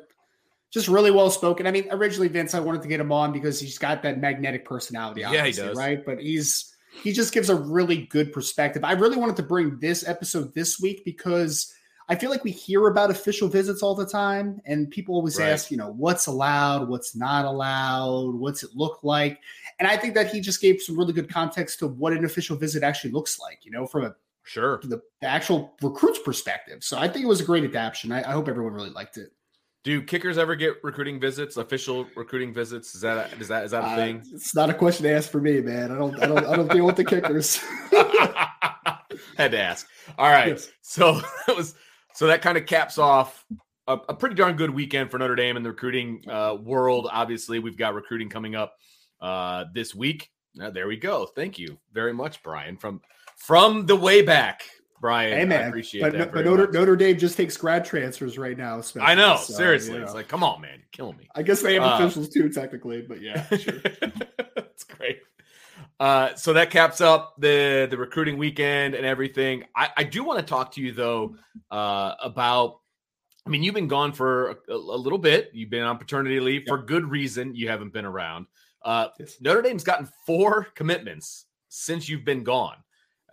just 0.75 0.89
really 0.89 1.09
well 1.09 1.29
spoken. 1.29 1.65
I 1.65 1.71
mean, 1.71 1.87
originally 1.89 2.27
Vince, 2.27 2.53
I 2.53 2.59
wanted 2.59 2.81
to 2.81 2.89
get 2.89 2.99
him 2.99 3.09
on 3.09 3.31
because 3.31 3.61
he's 3.61 3.77
got 3.77 4.03
that 4.03 4.19
magnetic 4.19 4.65
personality. 4.65 5.21
Yeah, 5.21 5.45
he 5.45 5.53
does. 5.53 5.77
Right, 5.77 6.05
but 6.05 6.19
he's 6.19 6.75
he 7.01 7.13
just 7.13 7.33
gives 7.33 7.49
a 7.49 7.55
really 7.55 8.07
good 8.07 8.33
perspective. 8.33 8.83
I 8.83 8.91
really 8.91 9.15
wanted 9.15 9.37
to 9.37 9.43
bring 9.43 9.79
this 9.79 10.05
episode 10.05 10.53
this 10.53 10.77
week 10.77 11.05
because 11.05 11.73
I 12.09 12.15
feel 12.15 12.29
like 12.29 12.43
we 12.43 12.51
hear 12.51 12.87
about 12.87 13.09
official 13.09 13.47
visits 13.47 13.81
all 13.81 13.95
the 13.95 14.05
time, 14.05 14.59
and 14.65 14.91
people 14.91 15.15
always 15.15 15.39
right. 15.39 15.47
ask, 15.47 15.71
you 15.71 15.77
know, 15.77 15.91
what's 15.91 16.27
allowed, 16.27 16.89
what's 16.89 17.15
not 17.15 17.45
allowed, 17.45 18.35
what's 18.35 18.61
it 18.61 18.71
look 18.75 18.99
like, 19.01 19.39
and 19.79 19.87
I 19.87 19.95
think 19.95 20.13
that 20.15 20.29
he 20.29 20.41
just 20.41 20.59
gave 20.59 20.81
some 20.81 20.99
really 20.99 21.13
good 21.13 21.31
context 21.31 21.79
to 21.79 21.87
what 21.87 22.11
an 22.11 22.25
official 22.25 22.57
visit 22.57 22.83
actually 22.83 23.11
looks 23.11 23.39
like. 23.39 23.59
You 23.63 23.71
know, 23.71 23.87
from 23.87 24.03
a 24.03 24.15
sure 24.43 24.81
the, 24.83 25.01
the 25.21 25.27
actual 25.27 25.73
recruit's 25.81 26.19
perspective. 26.19 26.83
So 26.83 26.97
I 26.97 27.07
think 27.07 27.23
it 27.23 27.29
was 27.29 27.39
a 27.39 27.45
great 27.45 27.63
adaptation. 27.63 28.11
I, 28.11 28.29
I 28.29 28.33
hope 28.33 28.49
everyone 28.49 28.73
really 28.73 28.89
liked 28.89 29.15
it. 29.15 29.31
Do 29.85 30.01
kickers 30.01 30.39
ever 30.39 30.55
get 30.55 30.83
recruiting 30.83 31.19
visits, 31.19 31.57
official 31.57 32.07
recruiting 32.15 32.51
visits? 32.51 32.95
Is 32.95 33.01
that 33.01 33.31
a, 33.31 33.37
is 33.37 33.47
that 33.49 33.65
is 33.65 33.71
that 33.71 33.83
a 33.83 33.87
uh, 33.87 33.95
thing? 33.95 34.23
It's 34.33 34.55
not 34.55 34.71
a 34.71 34.73
question 34.73 35.03
to 35.03 35.11
ask 35.11 35.29
for 35.29 35.39
me, 35.39 35.61
man. 35.61 35.91
I 35.91 35.97
don't 35.99 36.23
I 36.23 36.25
don't 36.25 36.43
I 36.43 36.55
don't 36.55 36.71
deal 36.71 36.87
with 36.87 36.95
the 36.95 37.05
kickers. 37.05 37.57
Had 39.37 39.51
to 39.51 39.59
ask. 39.59 39.87
All 40.17 40.31
right. 40.31 40.47
Yes. 40.47 40.71
So 40.81 41.21
that 41.47 41.55
was 41.55 41.75
so 42.15 42.25
that 42.25 42.41
kind 42.41 42.57
of 42.57 42.65
caps 42.65 42.97
off 42.97 43.45
a, 43.87 43.99
a, 44.09 44.15
pretty 44.15 44.33
darn 44.33 44.55
good 44.55 44.71
weekend 44.71 45.11
for 45.11 45.19
Notre 45.19 45.35
Dame 45.35 45.55
in 45.55 45.61
the 45.61 45.69
recruiting 45.69 46.23
uh, 46.27 46.55
world. 46.59 47.07
Obviously, 47.11 47.59
we've 47.59 47.77
got 47.77 47.93
recruiting 47.93 48.27
coming 48.27 48.55
up 48.55 48.73
uh, 49.21 49.65
this 49.71 49.93
week. 49.93 50.31
Uh, 50.59 50.71
there 50.71 50.87
we 50.87 50.97
go. 50.97 51.27
Thank 51.27 51.59
you 51.59 51.77
very 51.93 52.13
much, 52.13 52.41
Brian, 52.41 52.75
from 52.75 53.01
from 53.37 53.85
the 53.85 53.95
way 53.95 54.23
back. 54.23 54.63
Brian. 55.05 55.37
Hey, 55.37 55.45
man. 55.45 55.65
I 55.65 55.67
appreciate 55.67 56.01
but, 56.01 56.13
that. 56.13 56.33
But 56.33 56.45
Notre, 56.45 56.71
Notre, 56.71 56.95
Dame 56.95 57.15
just 57.15 57.37
takes 57.37 57.55
grad 57.55 57.85
transfers 57.85 58.39
right 58.39 58.57
now. 58.57 58.81
I 58.99 59.13
know. 59.13 59.37
So, 59.37 59.53
seriously. 59.53 59.93
You 59.93 59.99
know. 59.99 60.05
It's 60.05 60.15
like, 60.15 60.27
come 60.27 60.43
on, 60.43 60.61
man. 60.61 60.79
You're 60.79 60.87
killing 60.91 61.15
me. 61.15 61.29
I 61.35 61.43
guess 61.43 61.61
they 61.61 61.75
have 61.75 61.83
uh, 61.83 61.97
officials 62.03 62.29
too, 62.29 62.49
technically, 62.49 63.03
but 63.03 63.21
yeah, 63.21 63.45
sure. 63.55 63.79
That's 64.55 64.83
great. 64.85 65.19
Uh, 65.99 66.33
so 66.33 66.53
that 66.53 66.71
caps 66.71 67.01
up 67.01 67.35
the 67.37 67.87
the 67.87 67.97
recruiting 67.99 68.39
weekend 68.39 68.95
and 68.95 69.05
everything. 69.05 69.65
I, 69.75 69.89
I 69.95 70.03
do 70.05 70.23
want 70.23 70.39
to 70.39 70.45
talk 70.45 70.71
to 70.71 70.81
you 70.81 70.91
though 70.91 71.35
uh, 71.69 72.15
about. 72.23 72.79
I 73.45 73.51
mean, 73.51 73.61
you've 73.61 73.75
been 73.75 73.87
gone 73.87 74.11
for 74.11 74.57
a, 74.67 74.73
a 74.73 74.97
little 74.97 75.19
bit. 75.19 75.51
You've 75.53 75.69
been 75.69 75.83
on 75.83 75.99
paternity 75.99 76.39
leave 76.39 76.63
yeah. 76.65 76.73
for 76.73 76.79
good 76.79 77.05
reason. 77.05 77.53
You 77.53 77.69
haven't 77.69 77.93
been 77.93 78.05
around. 78.05 78.47
Uh, 78.83 79.09
yes. 79.19 79.37
Notre 79.39 79.61
Dame's 79.61 79.83
gotten 79.83 80.09
four 80.25 80.69
commitments 80.73 81.45
since 81.69 82.09
you've 82.09 82.25
been 82.25 82.43
gone 82.43 82.77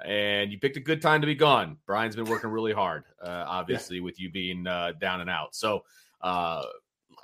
and 0.04 0.50
you 0.50 0.58
picked 0.58 0.76
a 0.76 0.80
good 0.80 1.02
time 1.02 1.20
to 1.20 1.26
be 1.26 1.34
gone. 1.34 1.76
Brian's 1.86 2.16
been 2.16 2.26
working 2.26 2.50
really 2.50 2.72
hard, 2.72 3.04
uh, 3.22 3.44
obviously, 3.46 3.96
yeah. 3.96 4.02
with 4.02 4.20
you 4.20 4.30
being 4.30 4.66
uh, 4.66 4.92
down 5.00 5.20
and 5.20 5.30
out. 5.30 5.54
So, 5.54 5.84
uh, 6.20 6.62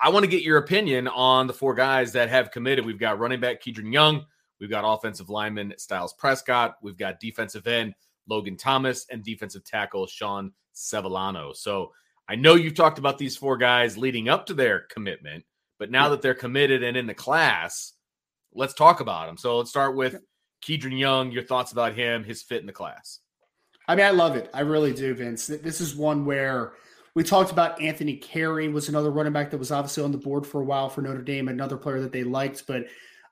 I 0.01 0.11
want 0.11 0.25
to 0.25 0.31
get 0.31 0.43
your 0.43 0.59
opinion 0.59 1.09
on 1.09 1.47
the 1.47 1.53
four 1.53 1.75
guys 1.75 2.13
that 2.13 2.29
have 2.29 2.53
committed. 2.53 2.87
We've 2.87 2.99
got 2.99 3.19
running 3.19 3.41
back 3.41 3.63
Kedren 3.63 3.93
Young, 3.93 4.25
we've 4.61 4.71
got 4.71 4.85
offensive 4.87 5.29
lineman 5.29 5.75
Styles 5.77 6.13
Prescott, 6.13 6.77
we've 6.83 6.99
got 6.99 7.21
defensive 7.21 7.67
end 7.67 7.95
Logan 8.29 8.57
Thomas, 8.57 9.07
and 9.11 9.25
defensive 9.25 9.65
tackle 9.65 10.07
Sean 10.07 10.53
Sevillano. 10.75 11.55
So, 11.57 11.93
I 12.31 12.35
know 12.37 12.57
you've 12.57 12.75
talked 12.75 12.99
about 12.99 13.19
these 13.19 13.37
four 13.37 13.57
guys 13.57 13.97
leading 13.97 14.29
up 14.29 14.47
to 14.47 14.55
their 14.55 14.81
commitment, 14.91 15.45
but 15.79 15.91
now 15.91 16.05
yeah. 16.05 16.09
that 16.11 16.23
they're 16.23 16.35
committed 16.35 16.83
and 16.83 16.97
in 16.97 17.07
the 17.07 17.15
class, 17.15 17.95
let's 18.53 18.75
talk 18.75 19.01
about 19.01 19.27
them. 19.27 19.37
So, 19.37 19.59
let's 19.59 19.71
start 19.71 19.97
with 19.97 20.21
Kedren 20.67 20.99
Young, 20.99 21.31
your 21.31 21.43
thoughts 21.43 21.73
about 21.73 21.95
him, 21.95 22.25
his 22.25 22.43
fit 22.43 22.61
in 22.61 22.67
the 22.67 22.73
class. 22.73 23.21
I 23.87 23.97
mean, 23.97 24.05
I 24.05 24.11
love 24.11 24.37
it. 24.37 24.51
I 24.53 24.61
really 24.61 24.93
do, 24.93 25.15
Vince. 25.15 25.47
This 25.47 25.81
is 25.81 25.97
one 25.97 26.25
where 26.27 26.73
we 27.15 27.25
talked 27.25 27.51
about 27.51 27.81
Anthony 27.81 28.17
Carey 28.17 28.69
was 28.69 28.89
another 28.89 29.11
running 29.11 29.33
back 29.33 29.51
that 29.51 29.59
was 29.59 29.73
obviously 29.73 30.05
on 30.05 30.13
the 30.13 30.19
board 30.19 30.47
for 30.47 30.61
a 30.61 30.65
while 30.65 30.89
for 30.89 31.01
Notre 31.01 31.23
Dame, 31.23 31.49
another 31.49 31.77
player 31.77 32.01
that 32.01 32.13
they 32.13 32.23
liked. 32.23 32.67
But 32.67 32.87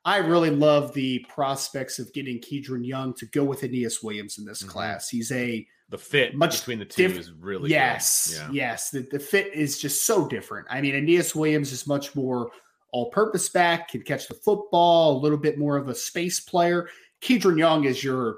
I 0.04 0.18
really 0.18 0.50
love 0.50 0.94
the 0.94 1.24
prospects 1.28 1.98
of 1.98 2.12
getting 2.12 2.40
Kedren 2.40 2.86
Young 2.86 3.12
to 3.14 3.26
go 3.26 3.44
with 3.44 3.60
Aneyas 3.60 4.02
Williams 4.02 4.38
in 4.38 4.44
this 4.44 4.62
mm-hmm. 4.62 4.70
class. 4.70 5.08
He's 5.08 5.30
a 5.32 5.66
the 5.88 5.98
fit 5.98 6.34
much 6.34 6.60
between 6.60 6.80
the 6.80 6.84
two 6.84 7.08
diff- 7.08 7.18
is 7.18 7.32
really 7.32 7.70
yes, 7.70 8.36
yeah. 8.36 8.48
yes. 8.50 8.90
The, 8.90 9.06
the 9.10 9.20
fit 9.20 9.52
is 9.54 9.78
just 9.78 10.06
so 10.06 10.26
different. 10.26 10.66
I 10.70 10.80
mean, 10.80 10.94
Aneyas 10.94 11.34
Williams 11.34 11.70
is 11.70 11.86
much 11.86 12.16
more 12.16 12.50
all-purpose 12.92 13.50
back, 13.50 13.90
can 13.90 14.00
catch 14.02 14.26
the 14.26 14.34
football, 14.34 15.16
a 15.16 15.20
little 15.20 15.38
bit 15.38 15.58
more 15.58 15.76
of 15.76 15.88
a 15.88 15.94
space 15.94 16.40
player. 16.40 16.88
Kedren 17.22 17.58
Young 17.58 17.84
is 17.84 18.02
your 18.02 18.36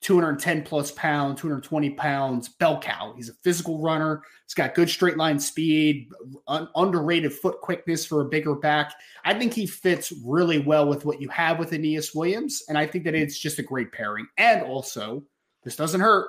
210 0.00 0.62
plus 0.62 0.92
pound, 0.92 1.36
220 1.38 1.90
pounds 1.90 2.48
bell 2.48 2.80
cow. 2.80 3.12
He's 3.16 3.28
a 3.28 3.34
physical 3.42 3.80
runner. 3.82 4.22
He's 4.46 4.54
got 4.54 4.74
good 4.74 4.88
straight 4.88 5.16
line 5.16 5.40
speed, 5.40 6.08
un- 6.46 6.68
underrated 6.76 7.32
foot 7.32 7.60
quickness 7.60 8.06
for 8.06 8.20
a 8.20 8.24
bigger 8.26 8.54
back. 8.54 8.94
I 9.24 9.34
think 9.34 9.52
he 9.52 9.66
fits 9.66 10.12
really 10.24 10.60
well 10.60 10.88
with 10.88 11.04
what 11.04 11.20
you 11.20 11.28
have 11.30 11.58
with 11.58 11.72
Aneyas 11.72 12.14
Williams. 12.14 12.62
And 12.68 12.78
I 12.78 12.86
think 12.86 13.04
that 13.04 13.14
it's 13.14 13.38
just 13.38 13.58
a 13.58 13.62
great 13.62 13.90
pairing. 13.90 14.26
And 14.36 14.62
also, 14.62 15.24
this 15.64 15.74
doesn't 15.74 16.00
hurt. 16.00 16.28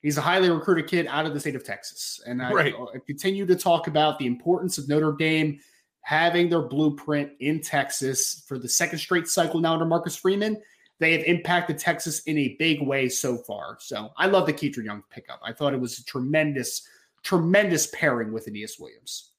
He's 0.00 0.16
a 0.16 0.22
highly 0.22 0.48
recruited 0.48 0.88
kid 0.88 1.06
out 1.06 1.26
of 1.26 1.34
the 1.34 1.40
state 1.40 1.54
of 1.54 1.62
Texas. 1.62 2.22
And 2.26 2.42
I, 2.42 2.50
Right. 2.52 2.74
I 2.74 2.98
continue 3.06 3.44
to 3.44 3.54
talk 3.54 3.86
about 3.86 4.18
the 4.18 4.26
importance 4.26 4.78
of 4.78 4.88
Notre 4.88 5.12
Dame 5.12 5.60
having 6.00 6.48
their 6.48 6.62
blueprint 6.62 7.32
in 7.40 7.60
Texas 7.60 8.42
for 8.48 8.58
the 8.58 8.68
second 8.68 8.98
straight 8.98 9.28
cycle 9.28 9.60
now 9.60 9.74
under 9.74 9.84
Marcus 9.84 10.16
Freeman. 10.16 10.56
They 11.00 11.12
have 11.12 11.24
impacted 11.24 11.78
Texas 11.78 12.20
in 12.24 12.38
a 12.38 12.56
big 12.58 12.82
way 12.82 13.08
so 13.08 13.38
far. 13.38 13.78
So 13.80 14.12
I 14.18 14.26
love 14.26 14.46
the 14.46 14.52
Kedren 14.52 14.84
Young 14.84 15.02
pickup. 15.10 15.40
I 15.42 15.52
thought 15.52 15.72
it 15.72 15.80
was 15.80 15.98
a 15.98 16.04
tremendous, 16.04 16.86
tremendous 17.22 17.88
pairing 17.88 18.32
with 18.32 18.46
Aneyas 18.46 18.78
Williams. 18.78 19.32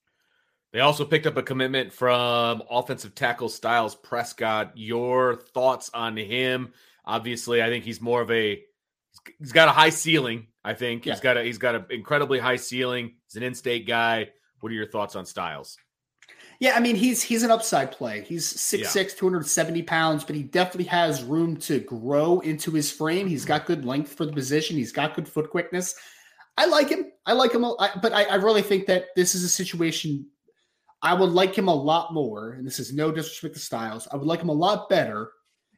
They 0.74 0.80
also 0.80 1.06
picked 1.06 1.28
up 1.28 1.38
a 1.38 1.44
commitment 1.44 1.94
from 1.94 2.64
offensive 2.70 3.14
tackle 3.14 3.50
Styles 3.50 3.94
Prescott. 3.94 4.72
Your 4.76 5.36
thoughts 5.36 5.92
on 5.94 6.18
him? 6.18 6.74
Obviously, 7.06 7.62
I 7.62 7.68
think 7.68 7.86
he's 7.86 8.02
more 8.02 8.22
of 8.22 8.32
a 8.32 8.62
he's 9.38 9.52
got 9.52 9.68
a 9.68 9.72
high 9.72 9.90
ceiling. 9.90 10.48
I 10.64 10.74
think 10.74 11.06
he's 11.06 11.20
got 11.20 11.38
a 11.38 11.44
he's 11.44 11.58
got 11.58 11.76
an 11.76 11.86
incredibly 11.90 12.40
high 12.40 12.56
ceiling. 12.56 13.16
He's 13.28 13.36
an 13.36 13.44
in-state 13.44 13.86
guy. 13.86 14.30
What 14.62 14.72
are 14.72 14.76
your 14.76 14.88
thoughts 14.88 15.16
on 15.16 15.26
Styles? 15.26 15.78
Yeah, 16.62 16.76
I 16.76 16.80
mean 16.80 16.96
he's 16.96 17.24
he's 17.24 17.42
an 17.42 17.50
upside 17.50 17.92
play. 17.92 18.22
He's 18.22 18.46
6'6", 18.54 18.96
Yeah. 18.96 19.04
270 19.18 19.82
pounds, 19.82 20.24
but 20.24 20.36
he 20.36 20.44
definitely 20.44 20.86
has 20.86 21.24
room 21.24 21.58
to 21.58 21.80
grow 21.80 22.40
into 22.42 22.70
his 22.70 22.92
frame. 22.92 23.26
He's 23.28 23.42
mm-hmm. 23.42 23.48
got 23.48 23.66
good 23.66 23.84
length 23.84 24.14
for 24.14 24.28
the 24.28 24.32
position. 24.32 24.78
He's 24.78 24.92
got 24.92 25.16
good 25.16 25.28
foot 25.28 25.50
quickness. 25.50 25.96
I 26.58 26.68
like 26.68 26.90
him. 26.90 27.12
I 27.26 27.34
like 27.34 27.52
him, 27.52 27.64
a- 27.64 27.76
I- 27.80 27.98
but 28.00 28.14
I, 28.14 28.26
I 28.26 28.36
really 28.36 28.62
think 28.62 28.86
that 28.86 29.06
this 29.16 29.34
is 29.34 29.44
a 29.44 29.50
situation. 29.50 30.28
I 31.02 31.16
would 31.16 31.32
like 31.32 31.58
him 31.58 31.68
a 31.68 31.74
lot 31.74 32.14
more, 32.14 32.52
and 32.52 32.66
this 32.66 32.78
is 32.78 32.94
no 32.94 33.12
disrespect 33.12 33.56
to 33.56 33.60
Styles. 33.60 34.08
I 34.12 34.16
would 34.16 34.28
like 34.28 34.40
him 34.40 34.50
a 34.50 34.54
lot 34.54 34.88
better 34.88 35.32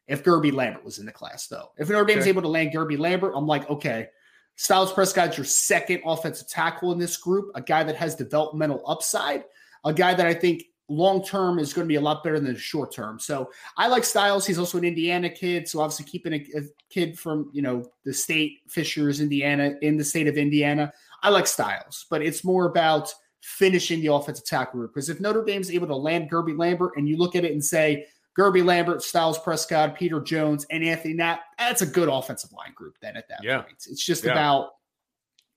if 0.08 0.22
Guerby 0.22 0.52
Lambert 0.52 0.84
was 0.84 1.00
in 1.00 1.06
the 1.06 1.14
class, 1.14 1.48
though. 1.48 1.70
If 1.78 1.90
Notre 1.90 2.04
Dame's 2.04 2.24
Okay. 2.24 2.30
able 2.30 2.42
to 2.42 2.50
land 2.50 2.74
Guerby 2.74 3.00
Lambert, 3.00 3.32
I'm 3.38 3.48
like, 3.48 3.70
okay, 3.70 4.10
Styles 4.58 4.92
Prescott's 4.92 5.38
your 5.38 5.46
second 5.46 6.02
offensive 6.06 6.50
tackle 6.50 6.92
in 6.92 7.00
this 7.00 7.16
group, 7.16 7.52
a 7.56 7.62
guy 7.62 7.84
that 7.84 7.96
has 7.96 8.16
developmental 8.16 8.84
upside, 8.86 9.46
a 9.86 9.94
guy 9.94 10.14
that 10.14 10.28
I 10.28 10.34
think 10.34 10.64
long 10.90 11.24
term 11.24 11.60
is 11.60 11.74
going 11.74 11.86
to 11.86 11.90
be 11.90 11.96
a 11.96 12.02
lot 12.02 12.24
better 12.24 12.40
than 12.40 12.54
the 12.54 12.60
short 12.60 12.92
term. 12.92 13.20
So 13.20 13.52
I 13.78 13.88
like 13.88 14.04
Styles. 14.04 14.46
He's 14.46 14.60
also 14.60 14.78
an 14.78 14.84
Indiana 14.84 15.30
kid, 15.30 15.68
so 15.68 15.80
obviously 15.80 16.06
keeping 16.06 16.34
a, 16.34 16.60
a 16.60 16.62
kid 16.90 17.18
from 17.18 17.50
you 17.54 17.62
know 17.62 17.86
the 18.04 18.14
state 18.14 18.60
Fishers, 18.68 19.22
Indiana, 19.22 19.76
in 19.82 19.98
the 19.98 20.04
state 20.04 20.28
of 20.28 20.38
Indiana. 20.38 20.92
I 21.22 21.30
like 21.30 21.48
Styles, 21.48 22.06
but 22.10 22.22
it's 22.22 22.44
more 22.44 22.66
about 22.66 23.14
finishing 23.42 24.02
the 24.02 24.08
offensive 24.14 24.46
tackle 24.46 24.80
group. 24.80 24.94
Because 24.94 25.10
if 25.10 25.20
Notre 25.20 25.44
Dame's 25.44 25.72
able 25.72 25.88
to 25.88 25.96
land 25.96 26.30
Guerby 26.30 26.58
Lambert, 26.58 26.94
and 26.96 27.08
you 27.08 27.18
look 27.18 27.36
at 27.36 27.46
it 27.46 27.52
and 27.54 27.64
say 27.64 28.06
Guerby 28.38 28.64
Lambert, 28.64 29.04
Styles 29.04 29.38
Prescott, 29.40 29.96
Peter 29.96 30.20
Jones, 30.20 30.66
and 30.72 30.84
Anthony 30.84 31.14
Knapp, 31.14 31.42
that's 31.58 31.82
a 31.82 31.86
good 31.86 32.10
offensive 32.10 32.52
line 32.52 32.74
group. 32.76 32.96
Then 33.02 33.16
at 33.16 33.28
that 33.30 33.44
Yeah. 33.44 33.62
point, 33.62 33.86
it's 33.90 34.06
just 34.06 34.24
Yeah. 34.24 34.32
about 34.32 34.72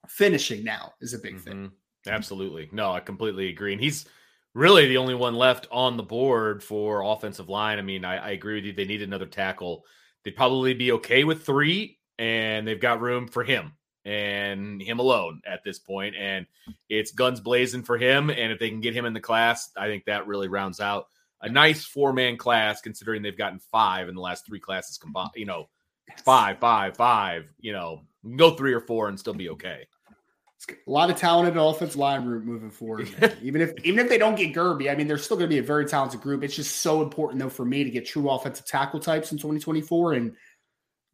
finishing. 0.09 0.63
Now 0.63 0.93
is 1.01 1.15
a 1.15 1.19
big 1.19 1.41
thing. 1.41 1.71
Mhm. 1.71 1.73
Absolutely. 2.13 2.69
No, 2.73 2.93
I 2.93 3.01
completely 3.01 3.49
agree. 3.49 3.73
And 3.73 3.83
he's 3.83 4.07
really 4.57 4.89
the 4.89 4.97
only 4.97 5.15
one 5.15 5.35
left 5.35 5.69
on 5.71 5.99
the 5.99 6.03
board 6.03 6.63
for 6.63 7.03
offensive 7.03 7.51
line. 7.51 7.79
I 7.79 7.83
mean, 7.83 8.07
I, 8.07 8.17
I 8.17 8.31
agree 8.31 8.55
with 8.55 8.65
you. 8.65 8.73
They 8.73 8.87
need 8.87 9.03
another 9.03 9.27
tackle. 9.27 9.85
They'd 10.25 10.35
probably 10.35 10.73
be 10.73 10.93
okay 10.93 11.25
with 11.25 11.45
three, 11.45 11.99
and 12.19 12.67
they've 12.67 12.81
got 12.81 13.03
room 13.03 13.29
for 13.29 13.45
him 13.45 13.75
and 14.07 14.81
him 14.81 14.99
alone 14.99 15.43
at 15.47 15.63
this 15.63 15.79
point. 15.79 16.17
And 16.17 16.47
it's 16.89 17.13
guns 17.13 17.41
blazing 17.41 17.83
for 17.83 17.99
him. 17.99 18.31
And 18.31 18.51
if 18.51 18.59
they 18.59 18.71
can 18.71 18.81
get 18.81 18.95
him 18.95 19.05
in 19.05 19.13
the 19.13 19.21
class, 19.21 19.71
I 19.77 19.89
think 19.89 20.07
that 20.07 20.27
really 20.27 20.49
rounds 20.49 20.81
out 20.81 21.09
a 21.43 21.51
nice 21.51 21.85
four 21.85 22.15
man 22.15 22.39
class, 22.39 22.81
considering 22.81 23.21
they've 23.21 23.37
gotten 23.37 23.61
five 23.71 24.09
in 24.09 24.15
the 24.15 24.23
last 24.23 24.47
three 24.47 24.61
classes 24.61 24.97
combined. 24.97 25.33
You 25.35 25.45
know, 25.45 25.69
five, 26.25 26.61
five, 26.61 26.97
five. 26.97 27.45
You 27.61 27.75
know, 27.75 28.05
go 28.37 28.53
three 28.53 28.73
or 28.73 28.81
four 28.81 29.09
and 29.09 29.21
still 29.21 29.35
be 29.35 29.51
okay. 29.51 29.87
A 30.69 30.91
lot 30.91 31.11
of 31.11 31.17
talented 31.17 31.57
offensive 31.57 31.97
line 31.97 32.25
room 32.25 32.45
moving 32.45 32.71
forward. 32.71 33.09
even 33.43 33.61
if 33.61 33.73
even 33.85 34.01
if 34.01 34.09
they 34.09 34.19
don't 34.19 34.35
get 34.37 34.55
Guerby, 34.55 34.91
I 34.91 34.95
mean, 34.97 35.07
they're 35.07 35.19
still 35.19 35.37
going 35.37 35.49
to 35.49 35.55
be 35.55 35.59
a 35.59 35.63
very 35.63 35.85
talented 35.87 36.21
group. 36.21 36.43
It's 36.43 36.57
just 36.57 36.79
so 36.79 37.03
important 37.03 37.41
though 37.41 37.49
for 37.49 37.65
me 37.65 37.85
to 37.85 37.91
get 37.91 38.07
true 38.07 38.29
offensive 38.31 38.67
tackle 38.67 38.99
types 38.99 39.31
in 39.33 39.39
2024, 39.39 40.15
and 40.15 40.35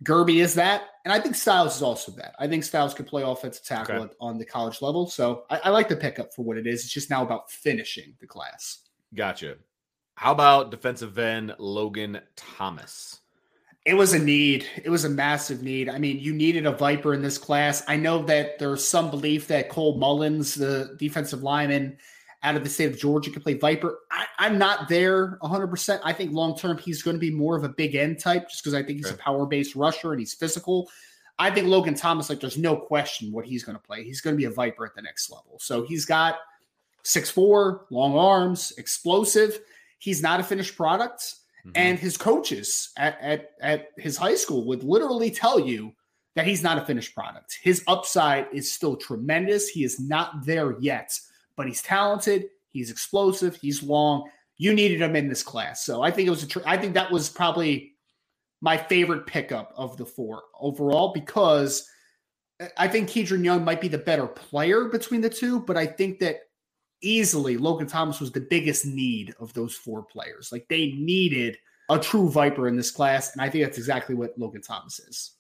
Guerby 0.05 0.43
is 0.43 0.55
that, 0.55 0.82
and 1.05 1.12
I 1.12 1.20
think 1.20 1.34
Styles 1.36 1.76
is 1.76 1.82
also 1.82 2.12
that. 2.12 2.34
I 2.38 2.49
think 2.49 2.64
Styles 2.64 2.93
could 2.95 3.07
play 3.07 3.22
offensive 3.22 3.64
tackle 3.64 4.03
Okay. 4.03 4.14
on 4.20 4.38
the 4.38 4.45
college 4.45 4.82
level, 4.82 5.07
so 5.09 5.45
I, 5.51 5.61
I 5.64 5.68
like 5.70 5.88
the 5.88 5.97
pickup 5.97 6.34
for 6.34 6.43
what 6.45 6.57
it 6.57 6.66
is. 6.66 6.84
It's 6.84 6.93
just 6.93 7.11
now 7.11 7.22
about 7.22 7.51
finishing 7.51 8.14
the 8.20 8.26
class. 8.26 8.88
Gotcha. 9.14 9.57
How 10.16 10.32
about 10.32 10.70
defensive 10.70 11.18
end 11.18 11.55
Logan 11.59 12.20
Thomas? 12.36 13.20
It 13.85 13.95
was 13.95 14.12
a 14.12 14.18
need. 14.18 14.66
It 14.85 14.91
was 14.91 15.05
a 15.05 15.09
massive 15.09 15.62
need. 15.62 15.89
I 15.89 15.99
mean, 15.99 16.20
you 16.20 16.33
needed 16.33 16.66
a 16.66 16.72
Viper 16.72 17.14
in 17.14 17.22
this 17.22 17.37
class. 17.37 17.83
I 17.89 17.97
know 17.97 18.22
that 18.24 18.59
there's 18.61 18.87
some 18.87 19.11
belief 19.11 19.49
that 19.49 19.68
Cole 19.68 19.99
Mullins, 19.99 20.55
the 20.55 20.95
defensive 20.99 21.43
lineman 21.43 21.99
out 22.45 22.55
of 22.55 22.62
the 22.62 22.70
state 22.70 22.93
of 22.93 22.99
Georgia, 22.99 23.30
could 23.30 23.43
play 23.43 23.55
Viper. 23.55 23.99
I, 24.12 24.26
I'm 24.39 24.57
not 24.57 24.89
there 24.89 25.37
100%. 25.43 26.01
I 26.05 26.12
think 26.12 26.33
long 26.33 26.57
term, 26.57 26.78
he's 26.78 27.03
going 27.03 27.16
to 27.16 27.20
be 27.20 27.33
more 27.33 27.57
of 27.57 27.64
a 27.64 27.70
big 27.70 27.97
end 27.97 28.20
type 28.20 28.49
just 28.49 28.62
because 28.62 28.74
I 28.74 28.85
think 28.85 28.99
he's 28.99 29.11
a 29.11 29.16
power 29.16 29.47
based 29.47 29.74
rusher 29.74 30.12
and 30.12 30.20
he's 30.20 30.35
physical. 30.35 30.89
I 31.41 31.51
think 31.51 31.66
Logan 31.66 31.95
Thomas, 31.95 32.28
like, 32.28 32.39
there's 32.39 32.59
no 32.59 32.76
question 32.76 33.33
what 33.33 33.47
he's 33.47 33.64
going 33.64 33.76
to 33.76 33.83
play. 33.83 34.05
He's 34.05 34.20
going 34.20 34.35
to 34.35 34.39
be 34.39 34.45
a 34.45 34.51
Viper 34.51 34.87
at 34.87 34.95
the 34.95 35.03
next 35.03 35.28
level. 35.28 35.59
So 35.59 35.83
he's 35.83 36.05
got 36.05 36.37
6'4, 37.05 37.87
long 37.91 38.16
arms, 38.16 38.72
explosive. 38.78 39.59
He's 39.99 40.22
not 40.22 40.39
a 40.39 40.45
finished 40.45 40.76
product 40.76 41.35
Mhm. 41.67 41.73
and 41.77 41.99
his 41.99 42.17
coaches 42.17 42.91
at, 42.97 43.19
at 43.21 43.51
at 43.61 43.89
his 43.97 44.17
high 44.17 44.35
school 44.35 44.65
would 44.67 44.83
literally 44.83 45.31
tell 45.31 45.61
you 45.61 45.93
that 46.35 46.47
he's 46.47 46.63
not 46.63 46.79
a 46.79 46.85
finished 46.85 47.15
product. 47.15 47.59
His 47.63 47.85
upside 47.87 48.47
is 48.53 48.73
still 48.73 48.97
tremendous. 48.97 49.69
He 49.69 49.85
is 49.85 50.01
not 50.01 50.45
there 50.45 50.77
yet, 50.81 51.17
but 51.57 51.67
he's 51.67 51.83
talented. 51.83 52.47
He's 52.71 52.91
explosive. 52.91 53.55
He's 53.57 53.83
long. 53.83 54.29
You 54.57 54.75
needed 54.75 55.01
him 55.03 55.15
in 55.15 55.29
this 55.29 55.43
class, 55.43 55.85
so 55.85 56.03
I 56.03 56.11
think 56.11 56.27
it 56.27 56.31
was 56.31 56.43
a. 56.43 56.49
Tr- 56.49 56.67
I 56.67 56.77
think 56.77 56.95
that 56.95 57.11
was 57.13 57.29
probably 57.29 57.93
my 58.61 58.77
favorite 58.77 59.27
pickup 59.27 59.73
of 59.77 59.97
the 59.97 60.07
four 60.07 60.43
overall 60.59 61.13
because 61.13 61.89
I 62.77 62.87
think 62.87 63.09
Kedren 63.09 63.45
Young 63.45 63.65
might 63.65 63.81
be 63.81 63.89
the 63.89 63.99
better 63.99 64.27
player 64.27 64.85
between 64.85 65.21
the 65.21 65.29
two, 65.31 65.61
but 65.61 65.77
I 65.77 65.85
think 65.87 66.21
that 66.21 66.43
easily 67.03 67.57
Logan 67.57 67.86
Thomas 67.86 68.20
was 68.20 68.32
the 68.32 68.40
biggest 68.40 68.86
need 68.86 69.34
of 69.40 69.53
those 69.55 69.74
four 69.74 70.03
players. 70.05 70.50
Like 70.53 70.66
they 70.68 70.92
needed 70.92 71.59
a 71.90 71.98
true 71.98 72.30
Viper 72.30 72.68
in 72.68 72.76
this 72.76 72.90
class, 72.90 73.32
and 73.32 73.42
I 73.42 73.50
think 73.50 73.64
that's 73.64 73.78
exactly 73.78 74.14
what 74.14 74.38
Logan 74.38 74.62
Thomas 74.62 74.98
is. 75.00 75.32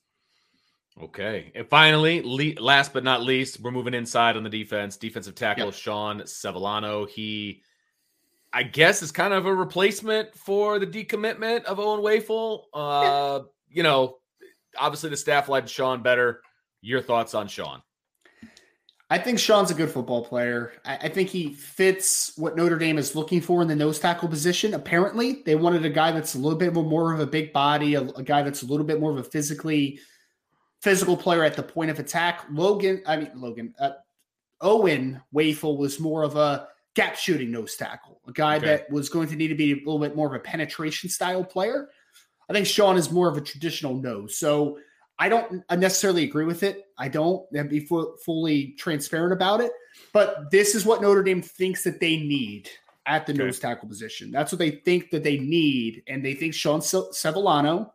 Okay. 1.00 1.50
And 1.54 1.66
finally, 1.68 2.20
le- 2.22 2.60
last 2.60 2.92
but 2.92 3.04
not 3.04 3.22
least, 3.22 3.60
we're 3.60 3.70
moving 3.70 3.94
inside 3.94 4.36
on 4.36 4.42
the 4.42 4.50
defense. 4.50 4.96
Defensive 4.98 5.34
tackle 5.34 5.66
Yep. 5.66 5.74
Sean 5.74 6.20
Sevillano. 6.22 7.08
He, 7.08 7.62
I 8.52 8.62
guess, 8.62 9.00
is 9.02 9.10
kind 9.10 9.32
of 9.32 9.46
a 9.46 9.54
replacement 9.54 10.34
for 10.34 10.78
the 10.78 10.86
decommitment 10.86 11.64
of 11.64 11.80
Owen 11.80 12.00
Wafle. 12.02 12.64
Uh, 12.74 13.44
You 13.70 13.82
know, 13.82 14.18
obviously 14.78 15.08
the 15.08 15.16
staff 15.16 15.48
liked 15.48 15.70
Sean 15.70 16.02
better. 16.02 16.42
Your 16.82 17.00
thoughts 17.00 17.32
on 17.32 17.48
Sean? 17.48 17.80
I 19.12 19.18
think 19.18 19.38
Sean's 19.38 19.70
a 19.70 19.74
good 19.74 19.90
football 19.90 20.24
player. 20.24 20.72
I, 20.86 20.96
I 20.96 21.08
think 21.10 21.28
he 21.28 21.52
fits 21.52 22.32
what 22.38 22.56
Notre 22.56 22.78
Dame 22.78 22.96
is 22.96 23.14
looking 23.14 23.42
for 23.42 23.60
in 23.60 23.68
the 23.68 23.76
nose 23.76 23.98
tackle 23.98 24.26
position. 24.26 24.72
Apparently, 24.72 25.42
they 25.44 25.54
wanted 25.54 25.84
a 25.84 25.90
guy 25.90 26.12
that's 26.12 26.34
a 26.34 26.38
little 26.38 26.58
bit 26.58 26.72
more 26.72 27.12
of 27.12 27.20
a 27.20 27.26
big 27.26 27.52
body, 27.52 27.94
a, 27.94 28.00
a 28.00 28.22
guy 28.22 28.42
that's 28.42 28.62
a 28.62 28.66
little 28.66 28.86
bit 28.86 29.00
more 29.00 29.10
of 29.10 29.18
a 29.18 29.22
physically 29.22 30.00
physical 30.80 31.14
player 31.14 31.44
at 31.44 31.56
the 31.56 31.62
point 31.62 31.90
of 31.90 31.98
attack. 31.98 32.46
Logan, 32.50 33.02
I 33.06 33.18
mean 33.18 33.30
Logan, 33.34 33.74
uh, 33.78 33.90
Owen 34.62 35.20
Wafle 35.34 35.76
was 35.76 36.00
more 36.00 36.22
of 36.22 36.36
a 36.36 36.68
gap 36.94 37.16
shooting 37.16 37.50
nose 37.50 37.76
tackle, 37.76 38.18
a 38.26 38.32
guy 38.32 38.56
Okay. 38.56 38.66
that 38.66 38.90
was 38.90 39.10
going 39.10 39.28
to 39.28 39.36
need 39.36 39.48
to 39.48 39.54
be 39.54 39.72
a 39.72 39.76
little 39.76 39.98
bit 39.98 40.16
more 40.16 40.26
of 40.26 40.32
a 40.32 40.38
penetration 40.38 41.10
style 41.10 41.44
player. 41.44 41.90
I 42.48 42.54
think 42.54 42.66
Sean 42.66 42.96
is 42.96 43.10
more 43.10 43.28
of 43.28 43.36
a 43.36 43.42
traditional 43.42 43.94
nose. 43.94 44.38
So 44.38 44.78
I 45.18 45.28
don't 45.28 45.62
necessarily 45.70 46.24
agree 46.24 46.44
with 46.44 46.62
it. 46.62 46.86
I 46.98 47.08
don't 47.08 47.46
and 47.52 47.68
be 47.68 47.80
fu- 47.80 48.16
fully 48.24 48.74
transparent 48.78 49.32
about 49.32 49.60
it. 49.60 49.72
But 50.12 50.50
this 50.50 50.74
is 50.74 50.84
what 50.84 51.02
Notre 51.02 51.22
Dame 51.22 51.42
thinks 51.42 51.84
that 51.84 52.00
they 52.00 52.16
need 52.16 52.68
at 53.06 53.26
the 53.26 53.32
Okay. 53.32 53.44
nose 53.44 53.58
tackle 53.58 53.88
position. 53.88 54.30
That's 54.30 54.52
what 54.52 54.58
they 54.58 54.70
think 54.70 55.10
that 55.10 55.22
they 55.22 55.38
need, 55.38 56.02
and 56.06 56.24
they 56.24 56.34
think 56.34 56.54
Sean 56.54 56.80
Se- 56.80 57.10
Sevillano 57.12 57.90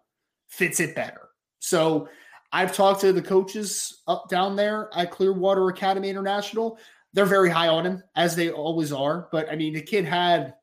fits 0.47 0.79
it 0.79 0.95
better. 0.95 1.29
So 1.59 2.07
I've 2.53 2.73
talked 2.73 3.01
to 3.01 3.11
the 3.13 3.21
coaches 3.21 4.03
up 4.07 4.29
down 4.29 4.55
there 4.55 4.89
at 4.95 5.11
Clearwater 5.11 5.67
Academy 5.69 6.09
International. 6.09 6.77
They're 7.13 7.25
very 7.25 7.49
high 7.49 7.67
on 7.67 7.85
him, 7.85 8.03
as 8.15 8.35
they 8.35 8.51
always 8.51 8.93
are. 8.93 9.27
But 9.31 9.49
I 9.51 9.55
mean, 9.55 9.73
the 9.73 9.81
kid 9.81 10.05
had 10.05 10.53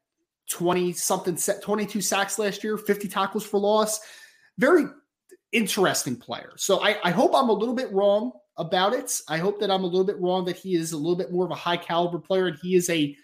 20 0.50 0.92
something, 0.92 1.36
22 1.36 2.00
sacks 2.00 2.38
last 2.38 2.62
year, 2.62 2.76
50 2.78 3.09
tackles 3.09 3.44
for 3.44 3.59
loss. 3.59 4.00
Very 4.59 4.86
interesting 5.55 6.16
player. 6.16 6.52
So 6.57 6.84
I, 6.84 6.98
I 7.05 7.11
hope 7.11 7.32
I'm 7.34 7.48
a 7.48 7.52
little 7.52 7.74
bit 7.74 7.90
wrong 7.92 8.32
about 8.59 8.92
it. 8.92 9.20
I 9.28 9.38
hope 9.38 9.61
that 9.61 9.70
I'm 9.70 9.84
a 9.84 9.86
little 9.86 10.05
bit 10.05 10.20
wrong 10.20 10.44
that 10.44 10.57
he 10.57 10.74
is 10.74 10.92
a 10.92 10.96
little 10.96 11.16
bit 11.16 11.32
more 11.32 11.44
of 11.44 11.50
a 11.50 11.57
high 11.57 11.76
caliber 11.76 12.18
player 12.18 12.46
and 12.48 12.59
he 12.61 12.74
is 12.74 12.90
a 12.90 13.16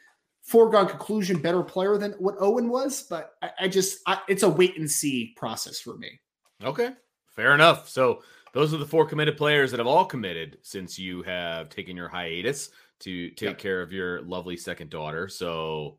foregone 0.42 0.88
conclusion 0.88 1.40
better 1.40 1.62
player 1.62 1.98
than 1.98 2.12
what 2.12 2.36
Owen 2.38 2.68
was. 2.68 3.02
But 3.02 3.34
I, 3.42 3.50
I 3.60 3.68
just, 3.68 3.98
I, 4.06 4.20
it's 4.28 4.42
a 4.42 4.48
wait 4.48 4.78
and 4.78 4.90
see 4.90 5.34
process 5.36 5.80
for 5.80 5.96
me. 5.98 6.20
Okay. 6.64 6.92
Fair 7.28 7.54
enough. 7.54 7.88
So 7.88 8.22
those 8.52 8.74
are 8.74 8.78
the 8.78 8.86
four 8.86 9.06
committed 9.06 9.36
players 9.36 9.70
that 9.70 9.78
have 9.78 9.86
all 9.86 10.04
committed 10.04 10.58
since 10.62 10.98
you 10.98 11.22
have 11.22 11.68
taken 11.68 11.96
your 11.96 12.08
hiatus 12.08 12.70
to 13.00 13.30
take 13.30 13.48
yep. 13.48 13.58
care 13.58 13.82
of 13.82 13.92
your 13.92 14.22
lovely 14.22 14.56
second 14.56 14.90
daughter. 14.90 15.28
So 15.28 15.98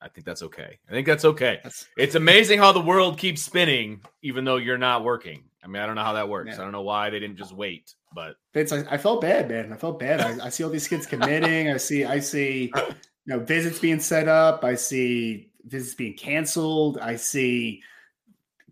I 0.00 0.08
think 0.08 0.24
that's 0.24 0.42
okay. 0.42 0.78
I 0.88 0.92
think 0.92 1.06
that's 1.06 1.24
okay. 1.24 1.58
That's, 1.62 1.86
it's 1.96 2.14
amazing 2.14 2.60
how 2.60 2.72
the 2.72 2.80
world 2.80 3.18
keeps 3.18 3.42
spinning, 3.42 4.00
even 4.22 4.44
though 4.44 4.56
you're 4.56 4.78
not 4.78 5.02
working. 5.02 5.42
I 5.62 5.66
mean, 5.66 5.82
I 5.82 5.86
don't 5.86 5.96
know 5.96 6.04
how 6.04 6.12
that 6.12 6.28
works. 6.28 6.58
I 6.58 6.62
don't 6.62 6.72
know 6.72 6.82
why 6.82 7.10
they 7.10 7.18
didn't 7.18 7.36
just 7.36 7.52
wait, 7.52 7.94
but 8.14 8.36
Vince, 8.54 8.72
I, 8.72 8.84
I 8.88 8.96
felt 8.96 9.20
bad, 9.20 9.48
man. 9.48 9.72
I 9.72 9.76
felt 9.76 9.98
bad. 9.98 10.20
I, 10.20 10.46
I 10.46 10.48
see 10.50 10.62
all 10.62 10.70
these 10.70 10.86
kids 10.86 11.06
committing. 11.06 11.70
I 11.70 11.76
see, 11.78 12.04
I 12.04 12.20
see, 12.20 12.72
you 12.76 12.94
know, 13.26 13.40
visits 13.40 13.80
being 13.80 13.98
set 14.00 14.28
up. 14.28 14.62
I 14.62 14.76
see 14.76 15.50
visits 15.64 15.94
being 15.94 16.14
canceled. 16.14 16.98
I 16.98 17.16
see 17.16 17.82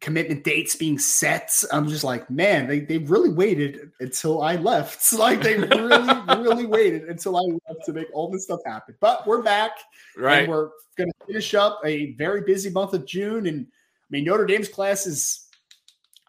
commitment 0.01 0.45
dates 0.45 0.77
being 0.77 0.99
set. 0.99 1.51
I'm 1.73 1.89
just 1.89 2.05
like, 2.05 2.31
man, 2.31 2.67
they, 2.67 2.81
they 2.81 2.99
really 2.99 3.31
waited 3.31 3.93
until 4.01 4.43
I 4.43 4.57
left. 4.57 4.97
It's 4.97 5.13
like 5.19 5.41
they 5.43 5.57
really, 5.59 6.43
really 6.43 6.67
waited 6.77 7.05
until 7.05 7.37
I 7.37 7.43
left 7.69 7.87
to 7.87 7.93
make 7.93 8.09
all 8.13 8.31
this 8.31 8.45
stuff 8.45 8.61
happen. 8.67 8.95
But 9.01 9.27
we're 9.27 9.43
back. 9.43 9.73
Right. 10.17 10.49
we're 10.49 10.71
going 10.97 11.11
to 11.11 11.27
finish 11.27 11.55
up 11.55 11.81
a 11.85 12.13
very 12.15 12.43
busy 12.43 12.71
month 12.71 12.93
of 12.93 13.07
June. 13.07 13.47
And 13.47 13.67
I 13.67 14.09
mean, 14.11 14.25
Notre 14.25 14.47
Dame's 14.47 14.69
class 14.69 15.07
is 15.07 15.46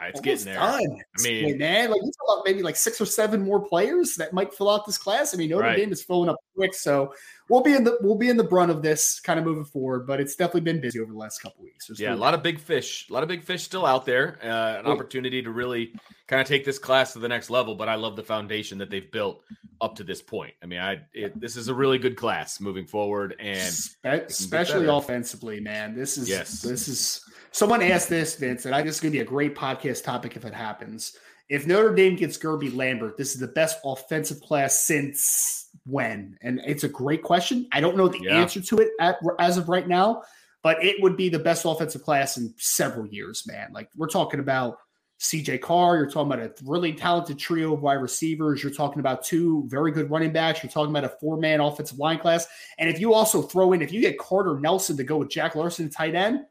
it's 0.02 0.22
getting 0.22 0.46
there. 0.46 0.56
Done. 0.56 1.02
I 1.18 1.24
mean, 1.24 1.58
man, 1.58 1.90
like 1.90 2.02
you 2.04 2.12
talk 2.12 2.38
about 2.38 2.46
maybe 2.46 2.62
like 2.62 2.76
six 2.76 3.02
or 3.02 3.06
seven 3.06 3.42
more 3.42 3.60
players 3.60 4.16
that 4.16 4.32
might 4.32 4.54
fill 4.54 4.70
out 4.70 4.86
this 4.86 4.98
class. 4.98 5.34
I 5.34 5.38
mean, 5.38 5.50
Notre 5.50 5.64
right. 5.64 5.78
Dame 5.78 5.92
is 5.92 6.04
filling 6.04 6.30
up 6.30 6.38
quick, 6.56 6.76
so 6.76 7.14
we'll 7.50 7.64
be 7.64 7.74
in 7.74 7.84
the 7.84 7.98
we'll 8.02 8.18
be 8.18 8.30
in 8.30 8.38
the 8.38 8.44
brunt 8.44 8.70
of 8.70 8.84
this 8.84 9.20
kind 9.20 9.40
of 9.40 9.46
moving 9.46 9.66
forward. 9.66 10.06
But 10.06 10.20
it's 10.20 10.36
definitely 10.36 10.62
been 10.62 10.82
busy 10.82 11.00
over 11.00 11.12
the 11.12 11.18
last 11.18 11.40
couple 11.40 11.64
weeks. 11.64 11.88
There's 11.88 12.00
yeah, 12.00 12.14
a 12.14 12.16
lot 12.16 12.36
of 12.36 12.44
big 12.44 12.60
fish, 12.60 13.08
a 13.10 13.14
lot 13.14 13.24
of 13.24 13.30
big 13.30 13.44
fish 13.44 13.64
still 13.64 13.86
out 13.86 14.06
there. 14.06 14.38
Uh, 14.44 14.80
an 14.80 14.86
opportunity 14.86 15.42
to 15.42 15.50
really 15.50 15.94
kind 16.28 16.42
of 16.42 16.48
take 16.48 16.64
this 16.64 16.78
class 16.78 17.14
to 17.14 17.20
the 17.20 17.30
next 17.30 17.50
level. 17.50 17.74
But 17.74 17.90
I 17.90 17.96
love 17.96 18.16
the 18.16 18.24
foundation 18.24 18.78
that 18.78 18.92
they've 18.92 19.12
built 19.12 19.42
up 19.82 19.96
to 19.96 20.04
this 20.04 20.22
point. 20.22 20.54
I 20.62 20.68
mean, 20.68 20.80
I 20.80 21.02
it, 21.14 21.40
this 21.40 21.56
is 21.56 21.70
a 21.70 21.74
really 21.74 21.98
good 21.98 22.18
class 22.18 22.60
moving 22.60 22.86
forward, 22.86 23.36
and 23.40 23.74
especially 24.04 24.86
offensively, 24.86 25.60
man. 25.60 25.96
This 25.96 26.18
is 26.18 26.30
yes, 26.30 26.62
this 26.62 26.88
is 26.88 27.24
Someone 27.58 27.82
asked 27.82 28.08
this, 28.08 28.36
Vince, 28.36 28.66
and 28.66 28.76
I 28.76 28.78
think 28.78 28.86
this 28.86 28.98
is 28.98 29.02
going 29.02 29.12
to 29.14 29.18
be 29.18 29.24
a 29.24 29.26
great 29.26 29.56
podcast 29.56 30.04
topic 30.04 30.36
if 30.36 30.46
it 30.46 30.54
happens. 30.54 31.18
If 31.50 31.66
Notre 31.66 31.96
Dame 31.96 32.16
gets 32.16 32.38
Guerby 32.38 32.76
Lambert, 32.76 33.18
this 33.18 33.34
is 33.34 33.40
the 33.40 33.48
best 33.48 33.80
offensive 33.84 34.40
class 34.42 34.82
since 34.82 35.72
when? 35.88 36.38
And 36.44 36.62
it's 36.68 36.84
a 36.84 36.88
great 36.88 37.24
question. 37.24 37.68
I 37.72 37.82
don't 37.82 37.98
know 37.98 38.10
the 38.10 38.20
yeah. 38.22 38.40
answer 38.40 38.62
to 38.62 38.78
it 38.78 38.90
at, 39.00 39.18
as 39.40 39.58
of 39.58 39.70
right 39.70 39.88
now, 39.88 40.22
but 40.62 40.84
it 40.86 41.02
would 41.02 41.18
be 41.18 41.30
the 41.30 41.40
best 41.40 41.66
offensive 41.66 42.04
class 42.04 42.38
in 42.38 42.54
several 42.58 43.08
years, 43.08 43.42
man. 43.48 43.70
Like 43.74 43.90
we're 43.96 44.06
talking 44.06 44.40
about 44.40 44.78
CJ 45.20 45.60
Carr, 45.62 45.96
you're 45.98 46.12
talking 46.12 46.32
about 46.32 46.46
a 46.46 46.54
really 46.64 46.94
talented 46.94 47.40
trio 47.40 47.74
of 47.74 47.82
wide 47.82 47.96
receivers, 47.96 48.62
you're 48.62 48.72
talking 48.72 49.00
about 49.00 49.24
two 49.24 49.64
very 49.66 49.92
good 49.92 50.12
running 50.12 50.32
backs, 50.32 50.62
you're 50.62 50.72
talking 50.72 50.96
about 50.96 51.06
a 51.06 51.18
four 51.20 51.38
man 51.38 51.60
offensive 51.60 51.98
line 51.98 52.20
class. 52.20 52.46
And 52.78 52.88
if 52.88 53.00
you 53.00 53.16
also 53.16 53.42
throw 53.42 53.74
in, 53.74 53.82
if 53.82 53.92
you 53.92 54.00
get 54.00 54.20
Carter 54.20 54.60
Nelson 54.60 54.96
to 54.98 55.04
go 55.04 55.18
with 55.18 55.32
Jack 55.32 55.56
Larsen 55.56 55.90
tight 55.90 56.14
end, 56.14 56.42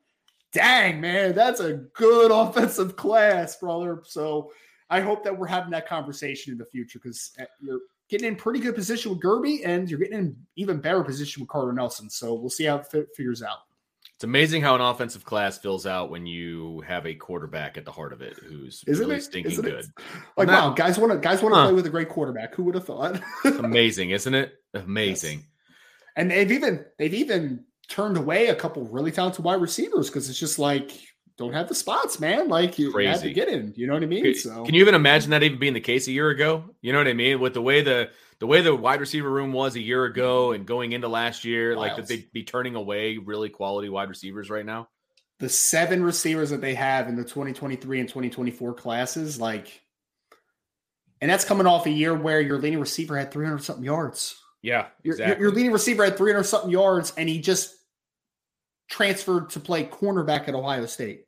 dang, 0.56 1.00
man, 1.00 1.34
that's 1.34 1.60
a 1.60 1.74
good 1.74 2.30
offensive 2.32 2.96
class, 2.96 3.56
brother. 3.56 4.02
So 4.04 4.50
I 4.90 5.00
hope 5.00 5.24
that 5.24 5.36
we're 5.36 5.46
having 5.46 5.70
that 5.70 5.86
conversation 5.86 6.52
in 6.52 6.58
the 6.58 6.64
future 6.64 6.98
because 7.02 7.32
uh, 7.40 7.44
you're 7.60 7.80
getting 8.08 8.28
in 8.28 8.36
pretty 8.36 8.60
good 8.60 8.74
position 8.74 9.12
with 9.12 9.20
Guerby 9.20 9.60
and 9.64 9.88
you're 9.90 9.98
getting 9.98 10.18
in 10.18 10.36
even 10.56 10.80
better 10.80 11.02
position 11.02 11.42
with 11.42 11.50
Carter 11.50 11.72
Nelson. 11.72 12.08
So 12.08 12.34
we'll 12.34 12.50
see 12.50 12.64
how 12.64 12.76
it 12.76 13.08
figures 13.14 13.42
out. 13.42 13.58
It's 14.14 14.24
amazing 14.24 14.62
how 14.62 14.74
an 14.74 14.80
offensive 14.80 15.26
class 15.26 15.58
fills 15.58 15.84
out 15.84 16.08
when 16.08 16.24
you 16.24 16.80
have 16.88 17.04
a 17.04 17.14
quarterback 17.14 17.76
at 17.76 17.84
the 17.84 17.92
heart 17.92 18.14
of 18.14 18.22
it 18.22 18.38
who's 18.42 18.82
Isn't 18.86 19.04
really 19.04 19.18
it? 19.18 19.24
stinking 19.24 19.52
Isn't 19.52 19.64
good. 19.64 19.74
It? 19.80 19.86
Like 20.38 20.48
wow, 20.48 20.70
guys 20.70 20.98
want 20.98 21.12
to 21.12 21.18
guys 21.18 21.42
want 21.42 21.54
to 21.54 21.60
huh. 21.60 21.66
play 21.66 21.74
with 21.74 21.84
a 21.84 21.90
great 21.90 22.08
quarterback. 22.08 22.54
Who 22.54 22.64
would 22.64 22.76
have 22.76 22.86
thought? 22.86 23.20
amazing, 23.44 24.10
isn't 24.10 24.32
it? 24.32 24.54
Amazing. 24.72 25.40
Yes. 25.40 25.48
And 26.16 26.30
they've 26.30 26.50
even 26.50 26.86
they've 26.98 27.12
even 27.12 27.66
turned 27.88 28.16
away 28.16 28.48
a 28.48 28.54
couple 28.54 28.84
really 28.84 29.12
talented 29.12 29.44
wide 29.44 29.60
receivers 29.60 30.08
because 30.08 30.28
it's 30.28 30.38
just 30.38 30.58
like 30.58 30.92
don't 31.36 31.52
have 31.52 31.68
the 31.68 31.74
spots, 31.74 32.18
man. 32.18 32.48
Like 32.48 32.78
you, 32.78 32.98
you 32.98 33.08
had 33.08 33.20
to 33.20 33.32
get 33.32 33.48
in. 33.48 33.74
You 33.76 33.86
know 33.86 33.94
what 33.94 34.02
I 34.02 34.06
mean? 34.06 34.34
So 34.34 34.64
can 34.64 34.74
you 34.74 34.80
even 34.80 34.94
imagine 34.94 35.30
that 35.30 35.42
even 35.42 35.58
being 35.58 35.74
the 35.74 35.80
case 35.80 36.08
a 36.08 36.12
year 36.12 36.30
ago? 36.30 36.64
You 36.80 36.92
know 36.92 36.98
what 36.98 37.08
I 37.08 37.12
mean? 37.12 37.40
With 37.40 37.54
the 37.54 37.62
way 37.62 37.82
the 37.82 38.10
the 38.38 38.46
way 38.46 38.60
the 38.62 38.74
wide 38.74 39.00
receiver 39.00 39.30
room 39.30 39.52
was 39.52 39.76
a 39.76 39.80
year 39.80 40.04
ago 40.04 40.52
and 40.52 40.66
going 40.66 40.92
into 40.92 41.08
last 41.08 41.44
year, 41.44 41.76
like 41.76 41.96
that 41.96 42.06
they'd 42.06 42.30
be 42.32 42.44
turning 42.44 42.74
away 42.74 43.18
really 43.18 43.48
quality 43.48 43.88
wide 43.88 44.08
receivers 44.08 44.50
right 44.50 44.64
now. 44.64 44.88
The 45.38 45.48
seven 45.48 46.02
receivers 46.02 46.50
that 46.50 46.62
they 46.62 46.74
have 46.74 47.08
in 47.08 47.16
the 47.16 47.22
2023 47.22 48.00
and 48.00 48.08
2024 48.08 48.72
classes, 48.72 49.38
like, 49.38 49.82
and 51.20 51.30
that's 51.30 51.44
coming 51.44 51.66
off 51.66 51.84
a 51.84 51.90
year 51.90 52.14
where 52.14 52.40
your 52.40 52.58
leading 52.58 52.80
receiver 52.80 53.18
had 53.18 53.30
300 53.30 53.62
something 53.62 53.84
yards. 53.84 54.40
Yeah, 54.62 54.86
exactly. 55.04 55.26
your, 55.26 55.38
your 55.38 55.50
leading 55.52 55.72
receiver 55.72 56.04
had 56.04 56.16
300 56.16 56.44
something 56.44 56.70
yards, 56.70 57.12
and 57.18 57.28
he 57.28 57.40
just 57.40 57.75
transferred 58.88 59.50
to 59.50 59.60
play 59.60 59.84
cornerback 59.84 60.48
at 60.48 60.54
Ohio 60.54 60.86
State. 60.86 61.24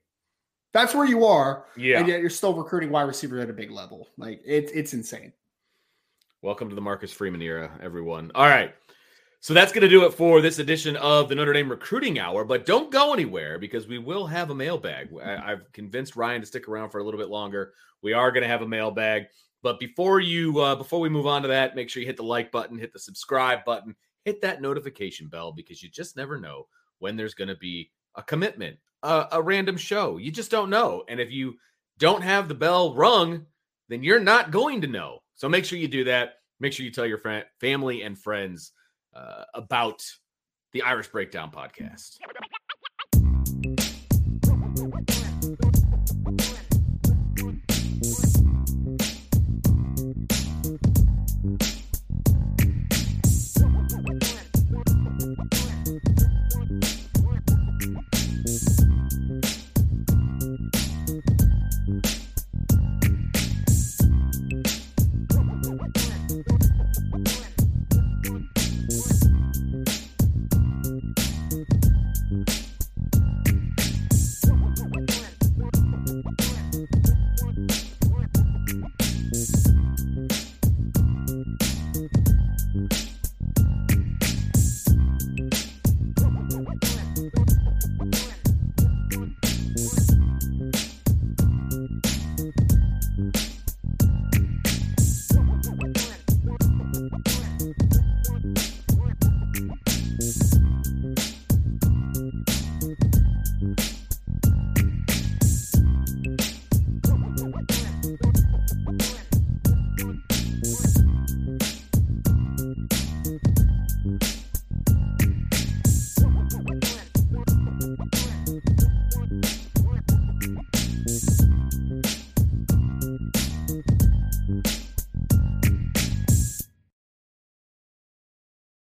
That's 0.72 0.94
where 0.94 1.06
you 1.06 1.24
are. 1.24 1.66
Yeah. 1.76 2.00
And 2.00 2.08
yet 2.08 2.20
you're 2.20 2.30
still 2.30 2.54
recruiting 2.54 2.90
wide 2.90 3.02
receivers 3.02 3.42
at 3.42 3.50
a 3.50 3.54
big 3.54 3.70
level. 3.70 4.08
Like 4.16 4.40
it's 4.44 4.70
it's 4.72 4.92
insane. 4.92 5.32
Welcome 6.42 6.68
to 6.68 6.74
the 6.74 6.80
Marcus 6.80 7.12
Freeman 7.12 7.42
era, 7.42 7.70
everyone. 7.82 8.30
All 8.34 8.46
right. 8.46 8.74
So 9.40 9.54
that's 9.54 9.72
going 9.72 9.82
to 9.82 9.88
do 9.88 10.04
it 10.04 10.14
for 10.14 10.40
this 10.40 10.58
edition 10.58 10.96
of 10.96 11.28
the 11.28 11.34
Notre 11.34 11.52
Dame 11.52 11.70
Recruiting 11.70 12.18
Hour. 12.18 12.44
But 12.44 12.66
don't 12.66 12.90
go 12.90 13.12
anywhere 13.12 13.58
because 13.58 13.86
we 13.86 13.98
will 13.98 14.26
have 14.26 14.50
a 14.50 14.54
mailbag. 14.54 15.10
I, 15.20 15.50
have 15.50 15.72
convinced 15.72 16.16
Ryan 16.16 16.40
to 16.40 16.46
stick 16.46 16.68
around 16.68 16.90
for 16.90 16.98
a 16.98 17.04
little 17.04 17.20
bit 17.20 17.28
longer. 17.28 17.72
We 18.02 18.12
are 18.12 18.32
going 18.32 18.42
to 18.42 18.48
have 18.48 18.62
a 18.62 18.68
mailbag. 18.68 19.26
But 19.62 19.78
before 19.78 20.20
you, 20.20 20.60
uh, 20.60 20.74
before 20.74 21.00
we 21.00 21.08
move 21.08 21.26
on 21.26 21.42
to 21.42 21.48
that, 21.48 21.76
make 21.76 21.88
sure 21.88 22.00
you 22.00 22.06
hit 22.06 22.16
the 22.16 22.22
like 22.24 22.50
button, 22.50 22.78
hit 22.78 22.92
the 22.92 22.98
subscribe 22.98 23.64
button, 23.64 23.94
hit 24.24 24.40
that 24.42 24.60
notification 24.60 25.28
bell 25.28 25.52
because 25.52 25.82
you 25.82 25.88
just 25.88 26.16
never 26.16 26.38
know 26.38 26.66
when 26.98 27.16
there's 27.16 27.34
going 27.34 27.48
to 27.48 27.56
be 27.56 27.90
a 28.16 28.22
commitment, 28.22 28.76
a, 29.02 29.26
a 29.32 29.42
random 29.42 29.76
show. 29.76 30.16
You 30.16 30.30
just 30.30 30.50
don't 30.50 30.70
know. 30.70 31.04
And 31.08 31.20
if 31.20 31.30
you 31.30 31.54
don't 31.98 32.22
have 32.22 32.48
the 32.48 32.54
bell 32.54 32.94
rung, 32.94 33.46
then 33.88 34.02
you're 34.02 34.20
not 34.20 34.50
going 34.50 34.80
to 34.82 34.86
know. 34.86 35.20
So 35.34 35.48
make 35.48 35.64
sure 35.64 35.78
you 35.78 35.88
do 35.88 36.04
that. 36.04 36.34
Make 36.60 36.72
sure 36.72 36.84
you 36.84 36.92
tell 36.92 37.06
your 37.06 37.18
friend, 37.18 37.44
family 37.60 38.02
and 38.02 38.18
friends 38.18 38.72
uh, 39.14 39.44
about 39.54 40.02
the 40.72 40.82
Irish 40.82 41.08
Breakdown 41.08 41.50
podcast. 41.50 42.18